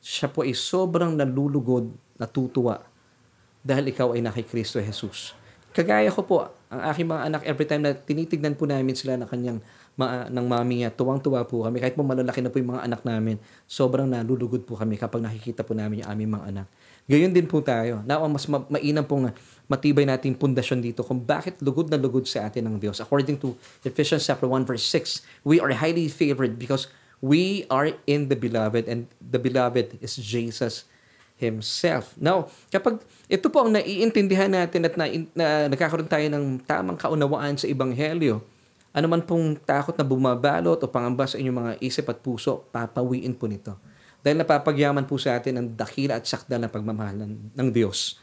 siya 0.00 0.32
po 0.32 0.48
ay 0.48 0.56
sobrang 0.56 1.12
nalulugod 1.12 1.92
natutuwa 2.16 2.80
dahil 3.60 3.92
ikaw 3.92 4.16
ay 4.16 4.24
nakay 4.24 4.48
Kristo 4.48 4.80
Jesus. 4.80 5.36
Kagaya 5.76 6.08
ko 6.08 6.24
po, 6.24 6.48
ang 6.72 6.80
aking 6.88 7.04
mga 7.04 7.22
anak, 7.28 7.42
every 7.44 7.68
time 7.68 7.84
na 7.84 7.92
tinitignan 7.92 8.56
po 8.56 8.64
namin 8.64 8.96
sila 8.96 9.20
na 9.20 9.28
kanyang 9.28 9.60
ma- 9.96 10.28
ng 10.28 10.46
mami 10.46 10.84
niya, 10.84 10.92
tuwang-tuwa 10.92 11.42
po 11.48 11.64
kami. 11.64 11.80
Kahit 11.80 11.96
po 11.96 12.04
malalaki 12.04 12.44
na 12.44 12.52
po 12.52 12.60
yung 12.60 12.76
mga 12.76 12.84
anak 12.84 13.00
namin, 13.02 13.40
sobrang 13.64 14.04
nalulugod 14.04 14.62
po 14.68 14.76
kami 14.76 15.00
kapag 15.00 15.24
nakikita 15.24 15.64
po 15.64 15.72
namin 15.72 16.04
yung 16.04 16.08
aming 16.12 16.30
mga 16.36 16.44
anak. 16.52 16.66
Gayon 17.08 17.32
din 17.32 17.48
po 17.48 17.64
tayo. 17.64 18.04
Ang 18.04 18.32
mas 18.34 18.44
ma- 18.46 18.68
mainam 18.68 19.02
pong 19.02 19.32
matibay 19.66 20.04
nating 20.04 20.36
pundasyon 20.36 20.84
dito 20.84 21.00
kung 21.00 21.18
bakit 21.24 21.58
lugod 21.64 21.88
na 21.88 21.96
lugod 21.96 22.28
sa 22.28 22.46
atin 22.46 22.68
ng 22.68 22.76
Diyos. 22.76 23.00
According 23.00 23.40
to 23.40 23.56
Ephesians 23.82 24.22
chapter 24.22 24.46
1 24.46 24.68
verse 24.68 24.84
6, 24.84 25.24
we 25.42 25.58
are 25.58 25.72
highly 25.72 26.12
favored 26.12 26.60
because 26.60 26.92
we 27.24 27.64
are 27.72 27.96
in 28.04 28.28
the 28.28 28.36
beloved 28.36 28.84
and 28.84 29.08
the 29.18 29.40
beloved 29.40 29.96
is 30.04 30.18
Jesus 30.20 30.84
himself. 31.36 32.16
Now, 32.16 32.48
kapag 32.72 33.00
ito 33.28 33.46
po 33.52 33.64
ang 33.64 33.70
naiintindihan 33.76 34.48
natin 34.48 34.88
at 34.88 34.94
na, 34.96 35.06
na, 35.36 35.46
nagkakaroon 35.68 36.08
tayo 36.08 36.26
ng 36.32 36.64
tamang 36.64 36.96
kaunawaan 36.96 37.60
sa 37.60 37.68
Ebanghelyo, 37.68 38.40
ano 38.96 39.06
man 39.12 39.20
pong 39.28 39.60
takot 39.60 39.92
na 39.92 40.08
bumabalot 40.08 40.80
o 40.80 40.88
pangamba 40.88 41.28
sa 41.28 41.36
inyong 41.36 41.58
mga 41.60 41.72
isip 41.84 42.08
at 42.08 42.24
puso, 42.24 42.64
papawiin 42.72 43.36
po 43.36 43.44
nito. 43.44 43.76
Dahil 44.24 44.40
napapagyaman 44.40 45.04
po 45.04 45.20
sa 45.20 45.36
atin 45.36 45.60
ang 45.60 45.68
dakila 45.76 46.16
at 46.16 46.24
sakdal 46.24 46.64
na 46.64 46.72
pagmamahal 46.72 47.28
ng, 47.52 47.68
Diyos. 47.68 48.16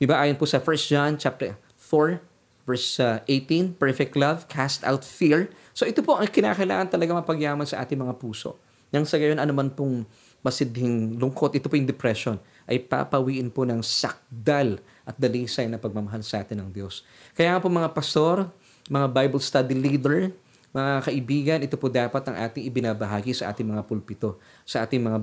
Di 0.00 0.08
ba? 0.08 0.24
Ayon 0.24 0.40
po 0.40 0.48
sa 0.48 0.64
1 0.64 0.64
John 0.88 1.20
chapter 1.20 1.60
4, 1.76 2.24
verse 2.64 2.96
uh, 3.04 3.20
18, 3.28 3.76
perfect 3.76 4.16
love, 4.16 4.48
cast 4.48 4.80
out 4.88 5.04
fear. 5.04 5.52
So 5.76 5.84
ito 5.84 6.00
po 6.00 6.16
ang 6.16 6.32
kinakailangan 6.32 6.88
talaga 6.88 7.20
mapagyaman 7.20 7.68
sa 7.68 7.84
ating 7.84 8.00
mga 8.00 8.16
puso. 8.16 8.56
Nang 8.88 9.04
sa 9.04 9.20
gayon, 9.20 9.36
ano 9.36 9.52
man 9.52 9.76
pong 9.76 10.08
masidhing 10.40 11.20
lungkot, 11.20 11.52
ito 11.52 11.68
po 11.68 11.76
yung 11.76 11.88
depression, 11.88 12.40
ay 12.64 12.80
papawiin 12.80 13.52
po 13.52 13.68
ng 13.68 13.84
sakdal 13.84 14.80
at 15.04 15.16
dalisay 15.20 15.68
na 15.68 15.76
pagmamahal 15.76 16.24
sa 16.24 16.40
atin 16.40 16.64
ng 16.64 16.70
Diyos. 16.72 17.04
Kaya 17.36 17.60
po 17.60 17.68
mga 17.68 17.92
pastor, 17.92 18.48
mga 18.88 19.06
Bible 19.10 19.42
study 19.42 19.76
leader, 19.76 20.32
mga 20.74 20.92
kaibigan, 21.06 21.58
ito 21.62 21.78
po 21.78 21.86
dapat 21.86 22.22
ang 22.26 22.36
ating 22.36 22.66
ibinabahagi 22.66 23.30
sa 23.30 23.54
ating 23.54 23.70
mga 23.70 23.82
pulpito, 23.86 24.42
sa 24.66 24.82
ating 24.82 25.00
mga 25.00 25.18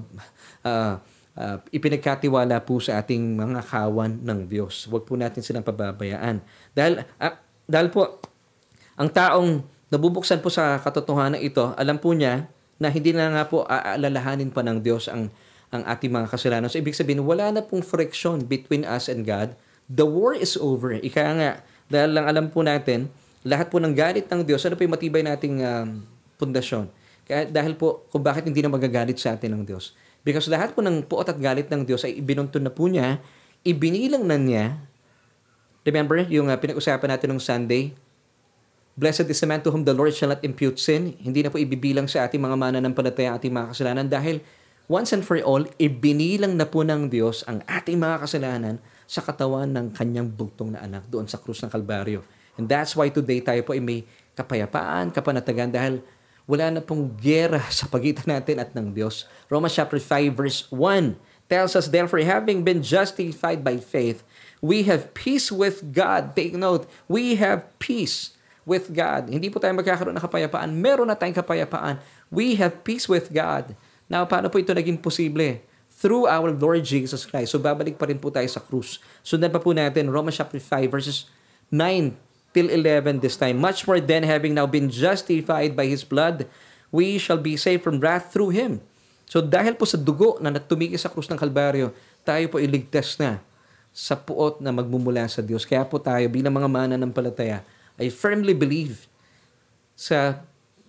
uh, 0.63 0.95
uh, 1.35 1.57
ipinagkatiwala 1.69 2.63
po 2.63 2.79
sa 2.79 3.03
ating 3.03 3.35
mga 3.35 3.59
kawan 3.67 4.23
ng 4.23 4.39
Diyos. 4.47 4.87
Huwag 4.87 5.03
po 5.03 5.19
natin 5.19 5.43
silang 5.43 5.67
pababayaan. 5.67 6.39
Dahil, 6.71 7.03
uh, 7.19 7.35
dahil 7.67 7.91
po, 7.91 8.23
ang 8.95 9.11
taong 9.11 9.59
nabubuksan 9.91 10.39
po 10.39 10.47
sa 10.47 10.79
katotohanan 10.79 11.43
ito, 11.43 11.75
alam 11.75 11.99
po 11.99 12.15
niya 12.15 12.47
na 12.79 12.87
hindi 12.87 13.11
na 13.11 13.29
nga 13.29 13.43
po 13.45 13.67
aalalahanin 13.67 14.49
pa 14.49 14.63
ng 14.65 14.81
Diyos 14.81 15.11
ang 15.11 15.29
ang 15.71 15.87
ating 15.87 16.11
mga 16.11 16.27
kasalanan. 16.27 16.67
So, 16.67 16.83
ibig 16.83 16.99
sabihin, 16.99 17.23
wala 17.23 17.47
na 17.47 17.63
pong 17.63 17.79
friction 17.79 18.43
between 18.43 18.83
us 18.83 19.07
and 19.07 19.23
God. 19.23 19.55
The 19.87 20.03
war 20.03 20.35
is 20.35 20.59
over. 20.59 20.99
Ika 20.99 21.23
nga, 21.39 21.51
dahil 21.87 22.11
lang 22.11 22.27
alam 22.27 22.51
po 22.51 22.59
natin, 22.59 23.07
lahat 23.41 23.73
po 23.73 23.81
ng 23.81 23.93
galit 23.93 24.29
ng 24.29 24.41
Diyos, 24.45 24.61
ano 24.65 24.77
po 24.77 24.85
yung 24.85 24.93
matibay 24.93 25.25
nating 25.25 25.61
um, 25.65 26.05
pundasyon? 26.37 26.89
Kaya 27.25 27.49
dahil 27.49 27.73
po, 27.77 28.05
kung 28.13 28.21
bakit 28.21 28.45
hindi 28.45 28.61
na 28.61 28.69
magagalit 28.69 29.17
sa 29.17 29.33
atin 29.33 29.57
ng 29.57 29.63
Diyos. 29.65 29.97
Because 30.21 30.45
lahat 30.45 30.77
po 30.77 30.85
ng 30.85 31.01
puot 31.05 31.25
at 31.25 31.37
galit 31.41 31.65
ng 31.69 31.81
Diyos 31.81 32.05
ay 32.05 32.21
ibinuntun 32.21 32.61
na 32.61 32.71
po 32.73 32.85
niya, 32.85 33.17
ibinilang 33.65 34.25
na 34.25 34.37
niya, 34.37 34.77
remember 35.81 36.21
yung 36.29 36.53
uh, 36.53 36.57
pinag-usapan 36.57 37.17
natin 37.17 37.33
nung 37.33 37.41
Sunday, 37.41 37.97
Blessed 38.91 39.31
is 39.31 39.39
the 39.39 39.47
man 39.47 39.63
to 39.63 39.71
whom 39.71 39.87
the 39.87 39.95
Lord 39.95 40.11
shall 40.11 40.35
not 40.35 40.43
impute 40.43 40.75
sin. 40.75 41.15
Hindi 41.15 41.41
na 41.41 41.49
po 41.49 41.55
ibibilang 41.55 42.11
sa 42.11 42.27
ating 42.27 42.43
mga 42.43 42.59
mananampalataya, 42.59 43.39
ating 43.39 43.49
mga 43.49 43.71
kasalanan 43.71 44.05
dahil 44.11 44.43
once 44.91 45.15
and 45.15 45.23
for 45.23 45.39
all, 45.47 45.63
ibinilang 45.79 46.59
na 46.59 46.67
po 46.67 46.83
ng 46.83 47.07
Diyos 47.07 47.47
ang 47.47 47.63
ating 47.71 47.95
mga 47.95 48.27
kasalanan 48.27 48.75
sa 49.07 49.23
katawan 49.23 49.71
ng 49.71 49.95
kanyang 49.95 50.27
bugtong 50.27 50.75
na 50.75 50.83
anak 50.83 51.07
doon 51.07 51.23
sa 51.23 51.39
krus 51.39 51.63
ng 51.63 51.71
Kalbaryo. 51.71 52.19
And 52.59 52.67
that's 52.67 52.95
why 52.95 53.07
today 53.11 53.39
tayo 53.39 53.61
po 53.63 53.75
ay 53.75 53.83
may 53.83 54.03
kapayapaan, 54.35 55.11
kapanatagan 55.11 55.71
dahil 55.71 56.03
wala 56.49 56.67
na 56.67 56.81
pong 56.83 57.13
gera 57.19 57.61
sa 57.73 57.87
pagitan 57.87 58.27
natin 58.27 58.59
at 58.59 58.73
ng 58.75 58.91
Diyos. 58.91 59.29
Romans 59.47 59.75
chapter 59.75 59.99
5 59.99 60.35
verse 60.35 60.67
1 60.73 61.15
tells 61.51 61.75
us, 61.75 61.91
Therefore, 61.91 62.23
having 62.23 62.63
been 62.63 62.79
justified 62.79 63.59
by 63.59 63.75
faith, 63.75 64.23
we 64.63 64.87
have 64.87 65.11
peace 65.11 65.51
with 65.51 65.91
God. 65.91 66.31
Take 66.31 66.55
note, 66.55 66.87
we 67.11 67.35
have 67.35 67.67
peace 67.75 68.35
with 68.63 68.95
God. 68.95 69.27
Hindi 69.27 69.51
po 69.51 69.59
tayo 69.59 69.75
magkakaroon 69.75 70.15
ng 70.15 70.23
kapayapaan. 70.23 70.71
Meron 70.71 71.11
na 71.11 71.17
tayong 71.19 71.35
kapayapaan. 71.35 71.99
We 72.31 72.55
have 72.55 72.87
peace 72.87 73.11
with 73.11 73.33
God. 73.35 73.75
Now, 74.07 74.23
paano 74.23 74.47
po 74.47 74.63
ito 74.63 74.71
naging 74.71 75.03
posible? 75.03 75.59
Through 75.91 76.25
our 76.25 76.49
Lord 76.55 76.81
Jesus 76.87 77.27
Christ. 77.27 77.53
So, 77.53 77.59
babalik 77.61 77.99
pa 77.99 78.07
rin 78.07 78.17
po 78.17 78.31
tayo 78.31 78.47
sa 78.47 78.63
krus. 78.63 79.03
Sundan 79.21 79.51
pa 79.53 79.61
po 79.61 79.75
natin, 79.75 80.09
Romans 80.09 80.39
chapter 80.39 80.57
5, 80.57 80.87
verses 80.87 81.29
9 81.69 82.30
till 82.51 82.67
11 82.67 83.23
this 83.23 83.39
time. 83.39 83.59
Much 83.59 83.87
more 83.87 83.99
than 83.99 84.23
having 84.23 84.55
now 84.55 84.67
been 84.67 84.91
justified 84.91 85.75
by 85.75 85.87
His 85.87 86.03
blood, 86.03 86.47
we 86.91 87.17
shall 87.17 87.39
be 87.39 87.55
saved 87.55 87.83
from 87.83 87.99
wrath 87.99 88.31
through 88.31 88.51
Him. 88.55 88.83
So, 89.31 89.39
dahil 89.39 89.79
po 89.79 89.87
sa 89.87 89.95
dugo 89.95 90.35
na 90.43 90.51
natumiki 90.51 90.99
sa 90.99 91.07
krus 91.07 91.31
ng 91.31 91.39
Kalbaryo, 91.39 91.95
tayo 92.27 92.45
po 92.51 92.59
iligtas 92.59 93.15
na 93.15 93.39
sa 93.91 94.15
puot 94.15 94.59
na 94.59 94.71
magmumula 94.75 95.27
sa 95.27 95.39
Diyos. 95.39 95.63
Kaya 95.63 95.83
po 95.87 95.99
tayo 95.99 96.23
bilang 96.27 96.55
mga 96.55 96.67
mananampalataya, 96.67 97.63
I 97.95 98.11
firmly 98.11 98.55
believe 98.55 99.07
sa 99.95 100.43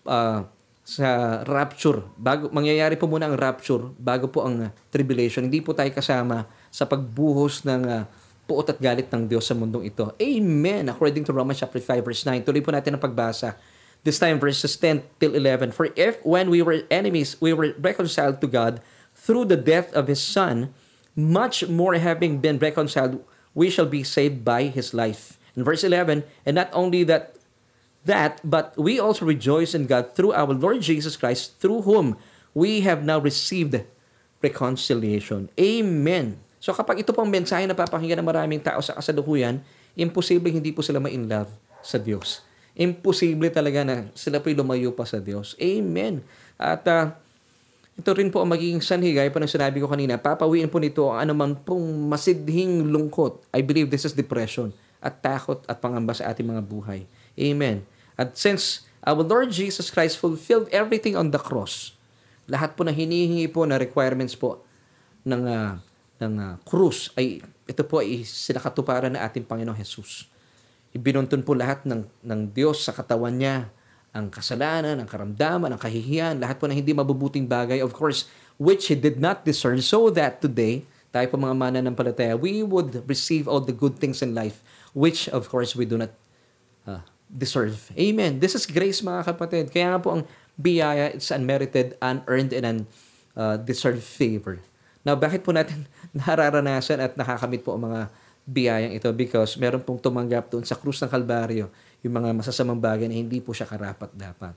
uh, 0.06 0.46
sa 0.82 1.40
rapture. 1.46 2.02
Bago 2.18 2.50
mangyayari 2.50 2.98
po 2.98 3.06
muna 3.06 3.30
ang 3.30 3.38
rapture 3.38 3.94
bago 3.98 4.26
po 4.26 4.42
ang 4.42 4.70
tribulation. 4.90 5.46
Hindi 5.46 5.62
po 5.62 5.74
tayo 5.74 5.90
kasama 5.94 6.50
sa 6.74 6.86
pagbuhos 6.90 7.62
ng 7.62 7.82
uh, 7.86 8.02
puot 8.46 8.66
at 8.68 8.78
galit 8.82 9.08
ng 9.10 9.30
Diyos 9.30 9.46
sa 9.46 9.54
mundong 9.54 9.86
ito. 9.86 10.10
Amen. 10.18 10.90
According 10.90 11.24
to 11.28 11.32
Romans 11.32 11.62
chapter 11.62 11.78
5 11.78 12.02
verse 12.02 12.22
9. 12.26 12.42
Tuloy 12.42 12.62
po 12.62 12.74
natin 12.74 12.98
ang 12.98 13.02
pagbasa. 13.02 13.54
This 14.02 14.18
time 14.18 14.42
verses 14.42 14.74
10 14.74 15.06
till 15.22 15.38
11. 15.38 15.70
For 15.70 15.94
if 15.94 16.18
when 16.26 16.50
we 16.50 16.58
were 16.60 16.82
enemies, 16.90 17.38
we 17.38 17.54
were 17.54 17.78
reconciled 17.78 18.42
to 18.42 18.50
God 18.50 18.82
through 19.14 19.46
the 19.46 19.60
death 19.60 19.94
of 19.94 20.10
His 20.10 20.18
Son, 20.18 20.74
much 21.14 21.68
more 21.70 21.94
having 21.94 22.42
been 22.42 22.58
reconciled, 22.58 23.22
we 23.54 23.70
shall 23.70 23.86
be 23.86 24.02
saved 24.02 24.42
by 24.42 24.66
His 24.66 24.90
life. 24.90 25.38
In 25.54 25.62
verse 25.62 25.84
11, 25.84 26.24
and 26.48 26.56
not 26.56 26.72
only 26.72 27.04
that 27.04 27.36
that, 28.04 28.40
but 28.42 28.74
we 28.74 28.98
also 28.98 29.24
rejoice 29.24 29.74
in 29.74 29.86
God 29.86 30.14
through 30.14 30.32
our 30.32 30.50
Lord 30.50 30.82
Jesus 30.82 31.16
Christ, 31.16 31.60
through 31.60 31.82
whom 31.82 32.18
we 32.54 32.82
have 32.82 33.04
now 33.04 33.18
received 33.18 33.78
reconciliation. 34.42 35.48
Amen. 35.60 36.42
So 36.62 36.70
kapag 36.70 37.02
ito 37.02 37.10
pong 37.10 37.26
mensahe 37.26 37.66
na 37.66 37.74
papakinggan 37.74 38.22
ng 38.22 38.28
maraming 38.30 38.62
tao 38.62 38.78
sa 38.78 38.94
kasalukuyan, 38.94 39.58
imposible 39.98 40.46
hindi 40.54 40.70
po 40.70 40.78
sila 40.78 41.02
ma-in 41.02 41.26
love 41.26 41.50
sa 41.82 41.98
Diyos. 41.98 42.46
Imposible 42.78 43.50
talaga 43.50 43.82
na 43.82 44.06
sila 44.14 44.38
po'y 44.38 44.54
lumayo 44.54 44.94
pa 44.94 45.02
sa 45.02 45.18
Diyos. 45.18 45.58
Amen. 45.58 46.22
At 46.54 46.86
uh, 46.86 47.10
ito 47.98 48.10
rin 48.14 48.30
po 48.30 48.40
ang 48.40 48.48
magiging 48.54 48.78
sanhi, 48.78 49.10
gaya 49.10 49.26
pa 49.28 49.42
ng 49.42 49.50
sinabi 49.50 49.82
ko 49.82 49.90
kanina, 49.90 50.16
papawiin 50.16 50.70
po 50.70 50.78
nito 50.78 51.10
ang 51.10 51.26
anuman 51.26 51.58
pong 51.58 52.06
masidhing 52.06 52.88
lungkot. 52.88 53.42
I 53.50 53.60
believe 53.60 53.90
this 53.90 54.06
is 54.06 54.14
depression 54.14 54.70
at 55.02 55.18
takot 55.18 55.66
at 55.66 55.82
pangamba 55.82 56.14
sa 56.14 56.30
ating 56.30 56.46
mga 56.46 56.62
buhay. 56.62 57.04
Amen. 57.34 57.82
At 58.14 58.38
since 58.38 58.86
our 59.02 59.20
Lord 59.20 59.50
Jesus 59.50 59.90
Christ 59.90 60.14
fulfilled 60.14 60.70
everything 60.70 61.18
on 61.18 61.34
the 61.34 61.42
cross, 61.42 61.92
lahat 62.46 62.78
po 62.78 62.86
na 62.86 62.94
hinihingi 62.94 63.50
po 63.50 63.66
na 63.66 63.82
requirements 63.82 64.38
po 64.38 64.62
ng 65.26 65.42
uh, 65.44 65.82
ng 66.22 66.34
uh, 66.38 66.54
krus 66.62 67.10
ay 67.18 67.42
ito 67.66 67.82
po 67.82 67.98
ay 67.98 68.22
sinakatuparan 68.22 69.10
ng 69.18 69.22
ating 69.22 69.42
Panginoong 69.42 69.78
Jesus. 69.78 70.30
Ibinuntun 70.94 71.42
po 71.42 71.56
lahat 71.58 71.82
ng, 71.88 72.06
ng 72.22 72.40
Diyos 72.52 72.84
sa 72.84 72.94
katawan 72.94 73.34
niya, 73.34 73.66
ang 74.12 74.28
kasalanan, 74.28 75.00
ang 75.00 75.08
karamdaman, 75.08 75.72
ang 75.72 75.80
kahihiyan, 75.80 76.36
lahat 76.36 76.60
po 76.60 76.68
na 76.68 76.76
hindi 76.76 76.92
mabubuting 76.92 77.48
bagay, 77.48 77.80
of 77.80 77.96
course, 77.96 78.28
which 78.60 78.92
He 78.92 78.96
did 78.96 79.16
not 79.16 79.40
deserve, 79.40 79.80
so 79.80 80.12
that 80.12 80.44
today, 80.44 80.84
tayo 81.08 81.24
po 81.32 81.40
mga 81.40 81.56
mana 81.56 81.78
ng 81.80 81.96
palataya, 81.96 82.36
we 82.36 82.60
would 82.60 83.00
receive 83.08 83.48
all 83.48 83.64
the 83.64 83.72
good 83.72 83.96
things 83.96 84.20
in 84.20 84.36
life, 84.36 84.60
which 84.92 85.32
of 85.32 85.48
course 85.48 85.72
we 85.72 85.88
do 85.88 85.96
not 85.96 86.12
uh, 86.84 87.00
deserve. 87.32 87.88
Amen. 87.96 88.36
This 88.36 88.52
is 88.52 88.68
grace 88.68 89.00
mga 89.00 89.32
kapatid. 89.32 89.72
Kaya 89.72 89.96
nga 89.96 90.00
po 90.00 90.20
ang 90.20 90.22
biyaya, 90.60 91.16
it's 91.16 91.32
unmerited, 91.32 91.96
unearned, 92.04 92.52
and 92.52 92.84
undeserved 93.32 94.04
uh, 94.04 94.12
favor. 94.20 94.60
Now, 95.02 95.18
bakit 95.18 95.42
po 95.42 95.50
natin 95.50 95.86
nararanasan 96.18 96.98
at 97.02 97.12
nakakamit 97.18 97.62
po 97.62 97.74
ang 97.74 97.90
mga 97.90 98.00
biyayang 98.46 98.94
ito? 98.94 99.10
Because 99.14 99.58
meron 99.58 99.82
pong 99.82 99.98
tumanggap 99.98 100.50
doon 100.50 100.66
sa 100.66 100.78
krus 100.78 101.02
ng 101.02 101.10
Kalbaryo 101.10 101.70
yung 102.02 102.14
mga 102.14 102.34
masasamang 102.34 102.78
bagay 102.78 103.06
na 103.06 103.14
hindi 103.18 103.38
po 103.38 103.54
siya 103.54 103.66
karapat-dapat. 103.66 104.54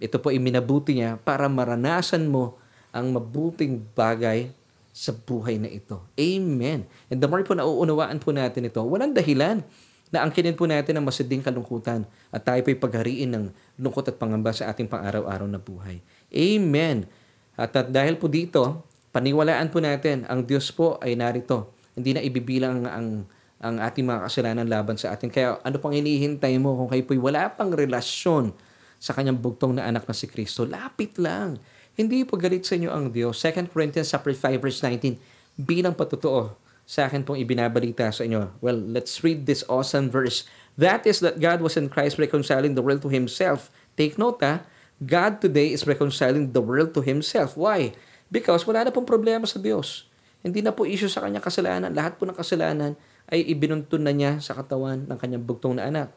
Ito 0.00 0.16
po 0.16 0.32
iminabuti 0.32 0.96
niya 0.96 1.20
para 1.20 1.48
maranasan 1.48 2.24
mo 2.28 2.56
ang 2.88 3.12
mabuting 3.12 3.84
bagay 3.92 4.48
sa 4.94 5.10
buhay 5.10 5.58
na 5.58 5.66
ito. 5.66 5.98
Amen. 6.14 6.86
And 7.10 7.18
the 7.18 7.26
more 7.26 7.42
po 7.42 7.58
nauunawaan 7.58 8.22
po 8.22 8.30
natin 8.30 8.70
ito, 8.70 8.78
walang 8.78 9.10
dahilan 9.10 9.66
na 10.14 10.22
angkinin 10.22 10.54
po 10.54 10.70
natin 10.70 10.94
ang 10.94 11.04
masiding 11.10 11.42
kalungkutan 11.42 12.06
at 12.30 12.46
tayo 12.46 12.62
po'y 12.62 12.78
paghariin 12.78 13.34
ng 13.34 13.44
lungkot 13.82 14.06
at 14.06 14.14
pangamba 14.14 14.54
sa 14.54 14.70
ating 14.70 14.86
pang-araw-araw 14.86 15.50
na 15.50 15.58
buhay. 15.58 15.98
Amen. 16.30 17.10
At, 17.58 17.74
at 17.74 17.90
dahil 17.90 18.14
po 18.14 18.30
dito, 18.30 18.86
paniwalaan 19.14 19.70
po 19.70 19.78
natin, 19.78 20.26
ang 20.26 20.42
Diyos 20.42 20.74
po 20.74 20.98
ay 20.98 21.14
narito 21.14 21.70
Hindi 21.94 22.18
na 22.18 22.22
ibibilang 22.26 22.90
ang 22.90 23.30
ang 23.62 23.80
ating 23.80 24.04
mga 24.04 24.28
kasalanan 24.28 24.66
laban 24.68 24.98
sa 24.98 25.14
atin. 25.14 25.30
Kaya 25.30 25.56
ano 25.62 25.80
pang 25.80 25.94
hinihintay 25.94 26.58
mo 26.60 26.76
kung 26.76 26.90
kayo 26.90 27.06
po'y 27.06 27.16
wala 27.16 27.48
pang 27.48 27.72
relasyon 27.72 28.52
sa 29.00 29.16
kanyang 29.16 29.40
bugtong 29.40 29.78
na 29.78 29.88
anak 29.88 30.04
na 30.04 30.12
si 30.12 30.28
Kristo? 30.28 30.68
Lapit 30.68 31.16
lang. 31.16 31.56
Hindi 31.96 32.26
po 32.26 32.36
galit 32.36 32.66
sa 32.66 32.76
inyo 32.76 32.90
ang 32.90 33.08
Diyos. 33.14 33.40
2 33.40 33.70
Corinthians 33.72 34.10
chapter 34.10 34.34
5 34.36 34.60
verse 34.60 34.82
19 34.82 35.16
bilang 35.56 35.94
patotoo 35.94 36.52
sa 36.84 37.08
akin 37.08 37.24
pong 37.24 37.40
ibinabalita 37.40 38.12
sa 38.12 38.28
inyo. 38.28 38.52
Well, 38.60 38.76
let's 38.76 39.24
read 39.24 39.48
this 39.48 39.64
awesome 39.70 40.12
verse. 40.12 40.44
That 40.76 41.08
is 41.08 41.24
that 41.24 41.40
God 41.40 41.64
was 41.64 41.80
in 41.80 41.88
Christ 41.88 42.20
reconciling 42.20 42.76
the 42.76 42.84
world 42.84 43.00
to 43.06 43.10
Himself. 43.14 43.72
Take 43.96 44.20
note 44.20 44.44
ha, 44.44 44.66
God 45.00 45.40
today 45.40 45.72
is 45.72 45.88
reconciling 45.88 46.52
the 46.52 46.60
world 46.60 46.92
to 46.98 47.00
Himself. 47.00 47.56
Why? 47.56 47.96
Because 48.34 48.66
wala 48.66 48.82
na 48.82 48.90
pong 48.90 49.06
problema 49.06 49.46
sa 49.46 49.62
Diyos. 49.62 50.10
Hindi 50.42 50.58
na 50.58 50.74
po 50.74 50.82
issue 50.82 51.06
sa 51.06 51.22
kanyang 51.22 51.46
kasalanan. 51.46 51.94
Lahat 51.94 52.18
po 52.18 52.26
ng 52.26 52.34
kasalanan 52.34 52.98
ay 53.30 53.46
ibinuntun 53.46 54.02
na 54.02 54.10
niya 54.10 54.42
sa 54.42 54.58
katawan 54.58 55.06
ng 55.06 55.18
kanyang 55.22 55.46
bugtong 55.46 55.78
na 55.78 55.86
anak. 55.86 56.10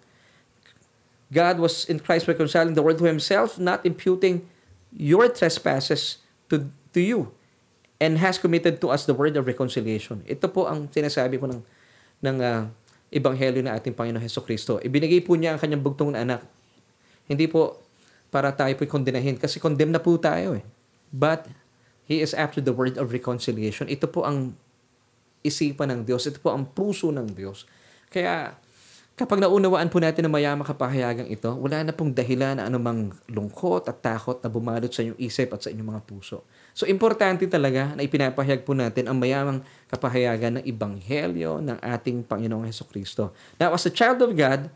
God 1.29 1.61
was 1.61 1.85
in 1.85 2.01
Christ 2.01 2.25
reconciling 2.25 2.73
the 2.73 2.81
world 2.81 2.97
to 2.97 3.05
Himself, 3.05 3.61
not 3.61 3.85
imputing 3.85 4.49
your 4.89 5.29
trespasses 5.29 6.25
to, 6.49 6.65
to 6.95 6.99
you 6.99 7.29
and 8.01 8.17
has 8.17 8.41
committed 8.41 8.81
to 8.81 8.89
us 8.89 9.05
the 9.05 9.13
word 9.13 9.37
of 9.37 9.45
reconciliation. 9.45 10.25
Ito 10.25 10.49
po 10.49 10.65
ang 10.65 10.89
sinasabi 10.89 11.37
po 11.37 11.45
ng, 11.45 11.61
ng 12.25 12.37
uh, 12.41 12.65
Ebanghelyo 13.13 13.61
na 13.61 13.77
ating 13.77 13.93
Panginoon 13.93 14.23
Heso 14.25 14.41
Kristo. 14.41 14.81
Ibinigay 14.81 15.21
po 15.21 15.37
niya 15.37 15.55
ang 15.55 15.59
kanyang 15.61 15.85
bugtong 15.85 16.17
na 16.17 16.25
anak. 16.25 16.41
Hindi 17.29 17.45
po 17.45 17.79
para 18.27 18.51
tayo 18.51 18.75
po'y 18.75 18.89
kondenahin 18.89 19.39
kasi 19.39 19.61
condemn 19.61 19.95
na 19.95 20.01
po 20.03 20.15
tayo 20.19 20.55
eh. 20.55 20.63
But 21.11 21.47
He 22.07 22.23
is 22.23 22.31
after 22.31 22.63
the 22.63 22.71
word 22.71 22.95
of 22.95 23.11
reconciliation. 23.11 23.91
Ito 23.91 24.07
po 24.07 24.23
ang 24.23 24.55
isipan 25.43 25.91
ng 25.91 26.01
Diyos. 26.07 26.23
Ito 26.25 26.39
po 26.39 26.55
ang 26.55 26.71
puso 26.71 27.11
ng 27.11 27.35
Diyos. 27.35 27.67
Kaya 28.07 28.55
kapag 29.17 29.41
naunawaan 29.41 29.89
po 29.89 29.97
natin 29.97 30.29
ang 30.29 30.33
mayamang 30.33 30.63
kapahayagang 30.63 31.27
ito, 31.27 31.49
wala 31.51 31.83
na 31.83 31.91
pong 31.91 32.13
dahilan 32.13 32.61
na 32.61 32.69
anumang 32.69 33.11
lungkot 33.27 33.89
at 33.89 33.99
takot 33.99 34.39
na 34.39 34.47
bumalot 34.47 34.87
sa 34.93 35.03
inyong 35.03 35.19
isip 35.19 35.51
at 35.51 35.65
sa 35.65 35.73
inyong 35.73 35.89
mga 35.97 36.01
puso. 36.05 36.45
So, 36.77 36.85
importante 36.85 37.49
talaga 37.49 37.97
na 37.97 38.05
ipinapahayag 38.05 38.61
po 38.61 38.77
natin 38.77 39.09
ang 39.09 39.17
mayamang 39.17 39.65
kapahayagan 39.89 40.61
ng 40.61 40.63
Ibanghelyo 40.69 41.65
ng 41.65 41.77
ating 41.81 42.29
Panginoong 42.29 42.69
Heso 42.69 42.85
Kristo. 42.85 43.33
Now, 43.57 43.73
as 43.73 43.89
a 43.89 43.91
child 43.91 44.21
of 44.21 44.37
God, 44.37 44.69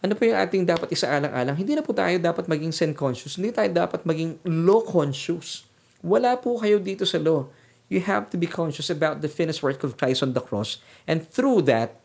ano 0.00 0.12
po 0.16 0.24
yung 0.24 0.40
ating 0.40 0.64
dapat 0.64 0.88
isaalang-alang? 0.96 1.56
Hindi 1.60 1.76
na 1.76 1.84
po 1.84 1.92
tayo 1.92 2.16
dapat 2.16 2.48
maging 2.48 2.72
sin-conscious. 2.72 3.36
Hindi 3.36 3.52
tayo 3.52 3.68
dapat 3.68 4.08
maging 4.08 4.40
law-conscious. 4.48 5.68
Wala 6.04 6.36
po 6.40 6.60
kayo 6.60 6.80
dito 6.80 7.04
sa 7.04 7.20
law. 7.20 7.48
You 7.86 8.02
have 8.02 8.28
to 8.34 8.36
be 8.36 8.50
conscious 8.50 8.90
about 8.90 9.22
the 9.22 9.30
finished 9.30 9.62
work 9.62 9.86
of 9.86 9.94
Christ 9.94 10.26
on 10.26 10.34
the 10.34 10.42
cross. 10.42 10.82
And 11.06 11.22
through 11.22 11.70
that, 11.70 12.02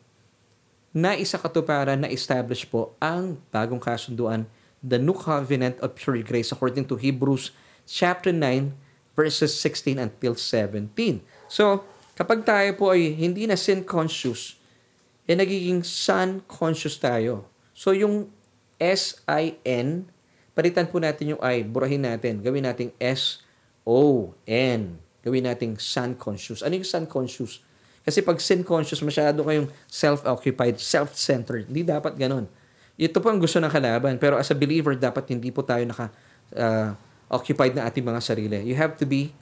na 0.92 1.16
isa 1.16 1.40
katuparan 1.40 2.04
na 2.04 2.12
establish 2.12 2.68
po 2.68 2.94
ang 3.00 3.40
bagong 3.50 3.80
kasunduan, 3.80 4.46
the 4.84 5.00
new 5.00 5.16
covenant 5.16 5.80
of 5.80 5.96
pure 5.96 6.20
grace 6.20 6.52
according 6.52 6.84
to 6.84 7.00
Hebrews 7.00 7.56
chapter 7.88 8.36
9 8.36 8.76
verses 9.16 9.56
16 9.56 10.00
until 10.00 10.36
17. 10.36 10.92
So, 11.48 11.84
kapag 12.16 12.44
tayo 12.44 12.70
po 12.76 12.92
ay 12.92 13.16
hindi 13.16 13.48
na 13.48 13.56
sin 13.56 13.84
conscious, 13.88 14.60
eh 15.28 15.36
nagiging 15.36 15.84
son 15.84 16.44
conscious 16.48 17.00
tayo. 17.00 17.48
So, 17.72 17.96
yung 17.96 18.28
S-I-N, 18.82 20.10
palitan 20.52 20.90
po 20.90 20.98
natin 20.98 21.38
yung 21.38 21.42
I, 21.44 21.64
burahin 21.64 22.04
natin, 22.04 22.42
gawin 22.42 22.66
nating 22.66 22.92
S 22.98 23.41
O-N. 23.86 24.82
Gawin 25.22 25.46
nating 25.46 25.78
sun 25.78 26.18
conscious. 26.18 26.66
Ano 26.66 26.78
yung 26.78 26.88
sun 26.88 27.06
conscious? 27.06 27.62
Kasi 28.02 28.26
pag 28.26 28.42
sin 28.42 28.66
conscious, 28.66 29.06
masyado 29.06 29.46
kayong 29.46 29.70
self-occupied, 29.86 30.82
self-centered. 30.82 31.70
Hindi 31.70 31.86
dapat 31.86 32.18
ganun. 32.18 32.50
Ito 32.98 33.22
po 33.22 33.30
ang 33.30 33.38
gusto 33.38 33.62
ng 33.62 33.70
kalaban. 33.70 34.18
Pero 34.18 34.42
as 34.42 34.50
a 34.50 34.58
believer, 34.58 34.98
dapat 34.98 35.30
hindi 35.30 35.54
po 35.54 35.62
tayo 35.62 35.86
naka 35.86 36.10
uh, 36.58 36.98
occupied 37.30 37.78
na 37.78 37.86
ating 37.86 38.02
mga 38.02 38.22
sarili. 38.22 38.58
You 38.66 38.74
have 38.78 38.98
to 38.98 39.06
be 39.06 39.34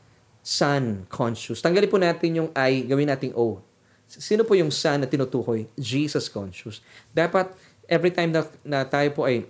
sun 0.44 1.08
conscious. 1.08 1.64
Tanggalin 1.64 1.90
po 1.90 2.00
natin 2.00 2.30
yung 2.36 2.50
I, 2.56 2.84
gawin 2.84 3.08
nating 3.08 3.36
O. 3.36 3.64
Sino 4.10 4.44
po 4.44 4.56
yung 4.56 4.74
sun 4.74 5.04
na 5.04 5.08
tinutukoy? 5.08 5.70
Jesus 5.80 6.28
conscious. 6.28 6.84
Dapat 7.16 7.56
every 7.88 8.12
time 8.12 8.36
na, 8.36 8.44
na 8.62 8.84
tayo 8.84 9.10
po 9.16 9.26
ay 9.26 9.48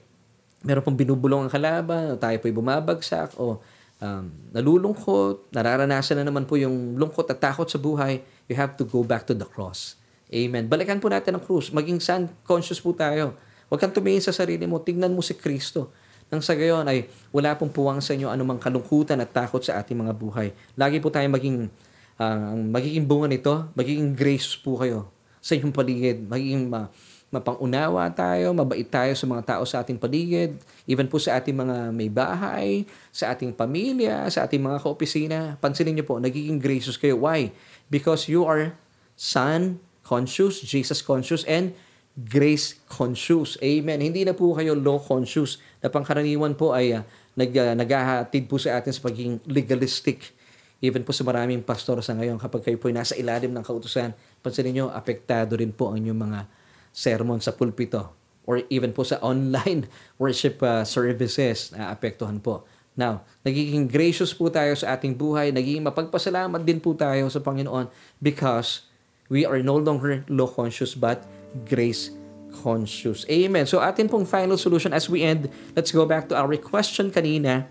meron 0.64 0.84
pong 0.84 1.00
binubulong 1.00 1.48
ang 1.48 1.52
kalaban, 1.52 2.12
o 2.12 2.20
tayo 2.20 2.36
po 2.40 2.46
ay 2.52 2.56
bumabagsak, 2.56 3.36
o 3.40 3.64
um, 4.00 4.32
nalulungkot, 4.56 5.52
nararanasan 5.52 6.24
na 6.24 6.26
naman 6.28 6.48
po 6.48 6.56
yung 6.56 6.96
lungkot 6.96 7.28
at 7.30 7.40
takot 7.40 7.68
sa 7.68 7.78
buhay, 7.80 8.24
you 8.48 8.56
have 8.56 8.76
to 8.80 8.84
go 8.88 9.04
back 9.06 9.28
to 9.28 9.36
the 9.36 9.46
cross. 9.46 10.00
Amen. 10.30 10.70
Balikan 10.70 11.02
po 11.02 11.10
natin 11.10 11.38
ang 11.38 11.44
cross. 11.44 11.74
Maging 11.74 12.00
sun 12.02 12.30
conscious 12.46 12.78
po 12.78 12.94
tayo. 12.94 13.34
Huwag 13.70 13.82
kang 13.82 13.94
tumingin 13.94 14.22
sa 14.22 14.34
sarili 14.34 14.66
mo. 14.66 14.82
Tingnan 14.82 15.14
mo 15.14 15.22
si 15.22 15.34
Kristo. 15.38 15.94
Nang 16.30 16.46
sa 16.46 16.54
gayon 16.54 16.86
ay 16.86 17.10
wala 17.34 17.58
pong 17.58 17.74
puwang 17.74 17.98
sa 17.98 18.14
inyo 18.14 18.30
anumang 18.30 18.62
kalungkutan 18.62 19.18
at 19.18 19.34
takot 19.34 19.62
sa 19.66 19.82
ating 19.82 19.98
mga 19.98 20.14
buhay. 20.14 20.54
Lagi 20.78 21.02
po 21.02 21.10
tayo 21.10 21.26
maging, 21.34 21.66
uh, 22.22 22.54
magiging 22.70 23.10
bunga 23.10 23.26
nito, 23.26 23.54
magiging 23.74 24.14
grace 24.14 24.54
po 24.54 24.78
kayo 24.78 25.10
sa 25.42 25.58
inyong 25.58 25.74
paligid. 25.74 26.18
Magiging 26.30 26.70
uh, 26.70 26.86
mapangunawa 27.30 28.10
tayo, 28.10 28.50
mabait 28.58 28.86
tayo 28.86 29.14
sa 29.14 29.26
mga 29.30 29.44
tao 29.46 29.64
sa 29.66 29.86
ating 29.86 30.02
paligid, 30.02 30.58
even 30.90 31.06
po 31.06 31.22
sa 31.22 31.38
ating 31.38 31.54
mga 31.54 31.94
may 31.94 32.10
bahay, 32.10 32.90
sa 33.14 33.30
ating 33.34 33.54
pamilya, 33.54 34.26
sa 34.34 34.50
ating 34.50 34.62
mga 34.62 34.82
kaopisina. 34.82 35.40
Pansinin 35.62 35.94
niyo 35.94 36.06
po, 36.10 36.18
nagiging 36.18 36.58
gracious 36.58 36.98
kayo. 36.98 37.22
Why? 37.22 37.54
Because 37.88 38.26
you 38.26 38.50
are 38.50 38.74
Son 39.20 39.78
conscious, 40.02 40.66
Jesus 40.66 41.06
conscious, 41.06 41.46
and 41.46 41.78
grace 42.18 42.82
conscious. 42.90 43.62
Amen. 43.62 44.02
Hindi 44.02 44.26
na 44.26 44.34
po 44.34 44.58
kayo 44.58 44.74
law 44.74 44.98
conscious 44.98 45.62
na 45.86 45.94
pangkaraniwan 45.94 46.58
po 46.58 46.74
ay 46.74 46.98
uh, 46.98 47.04
nag, 47.38 47.54
uh, 47.54 48.26
po 48.50 48.58
sa 48.58 48.82
atin 48.82 48.90
sa 48.90 49.06
pagiging 49.06 49.38
legalistic. 49.46 50.34
Even 50.80 51.04
po 51.04 51.12
sa 51.12 51.28
maraming 51.28 51.60
pastor 51.62 52.00
sa 52.00 52.16
ngayon, 52.16 52.40
kapag 52.40 52.64
kayo 52.64 52.80
po 52.80 52.88
ay 52.88 52.96
nasa 52.96 53.14
ilalim 53.20 53.52
ng 53.52 53.64
kautusan, 53.64 54.16
pansinin 54.40 54.80
niyo, 54.80 54.86
apektado 54.88 55.60
rin 55.60 55.76
po 55.76 55.92
ang 55.92 56.00
inyong 56.00 56.20
mga 56.20 56.40
sermon 57.00 57.40
sa 57.40 57.56
pulpito 57.56 58.12
or 58.44 58.68
even 58.68 58.92
po 58.92 59.08
sa 59.08 59.16
online 59.24 59.88
worship 60.22 60.60
uh, 60.60 60.84
services 60.84 61.72
na 61.72 61.96
apektuhan 61.96 62.44
po. 62.44 62.68
Now, 63.00 63.24
nagiging 63.48 63.88
gracious 63.88 64.36
po 64.36 64.52
tayo 64.52 64.76
sa 64.76 65.00
ating 65.00 65.16
buhay, 65.16 65.56
nagiging 65.56 65.88
mapagpasalamat 65.88 66.60
din 66.68 66.84
po 66.84 66.92
tayo 66.92 67.32
sa 67.32 67.40
Panginoon 67.40 67.88
because 68.20 68.84
we 69.32 69.48
are 69.48 69.64
no 69.64 69.80
longer 69.80 70.28
law 70.28 70.52
conscious 70.52 71.00
but 71.00 71.24
grace 71.64 72.12
conscious. 72.52 73.24
Amen. 73.32 73.64
So 73.70 73.80
atin 73.80 74.12
pong 74.12 74.28
final 74.28 74.60
solution 74.60 74.92
as 74.92 75.08
we 75.08 75.24
end, 75.24 75.48
let's 75.78 75.96
go 75.96 76.04
back 76.04 76.28
to 76.28 76.36
our 76.36 76.52
question 76.60 77.14
kanina 77.14 77.70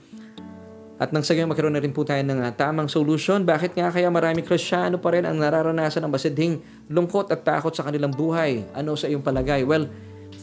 at 0.99 1.15
nang 1.15 1.23
sa 1.23 1.31
gayon, 1.31 1.47
magkaroon 1.47 1.79
na 1.79 1.79
rin 1.79 1.95
po 1.95 2.03
tayo 2.03 2.19
ng 2.27 2.43
uh, 2.43 2.51
tamang 2.59 2.91
solution. 2.91 3.47
Bakit 3.47 3.79
nga 3.79 3.87
kaya 3.95 4.11
marami 4.11 4.43
Krisyano 4.43 4.99
pa 4.99 5.15
rin 5.15 5.23
ang 5.23 5.39
nararanasan 5.39 6.03
ng 6.03 6.11
masidhing 6.11 6.59
lungkot 6.91 7.31
at 7.31 7.47
takot 7.47 7.71
sa 7.71 7.87
kanilang 7.87 8.11
buhay? 8.11 8.67
Ano 8.75 8.99
sa 8.99 9.07
iyong 9.07 9.23
palagay? 9.23 9.63
Well, 9.63 9.87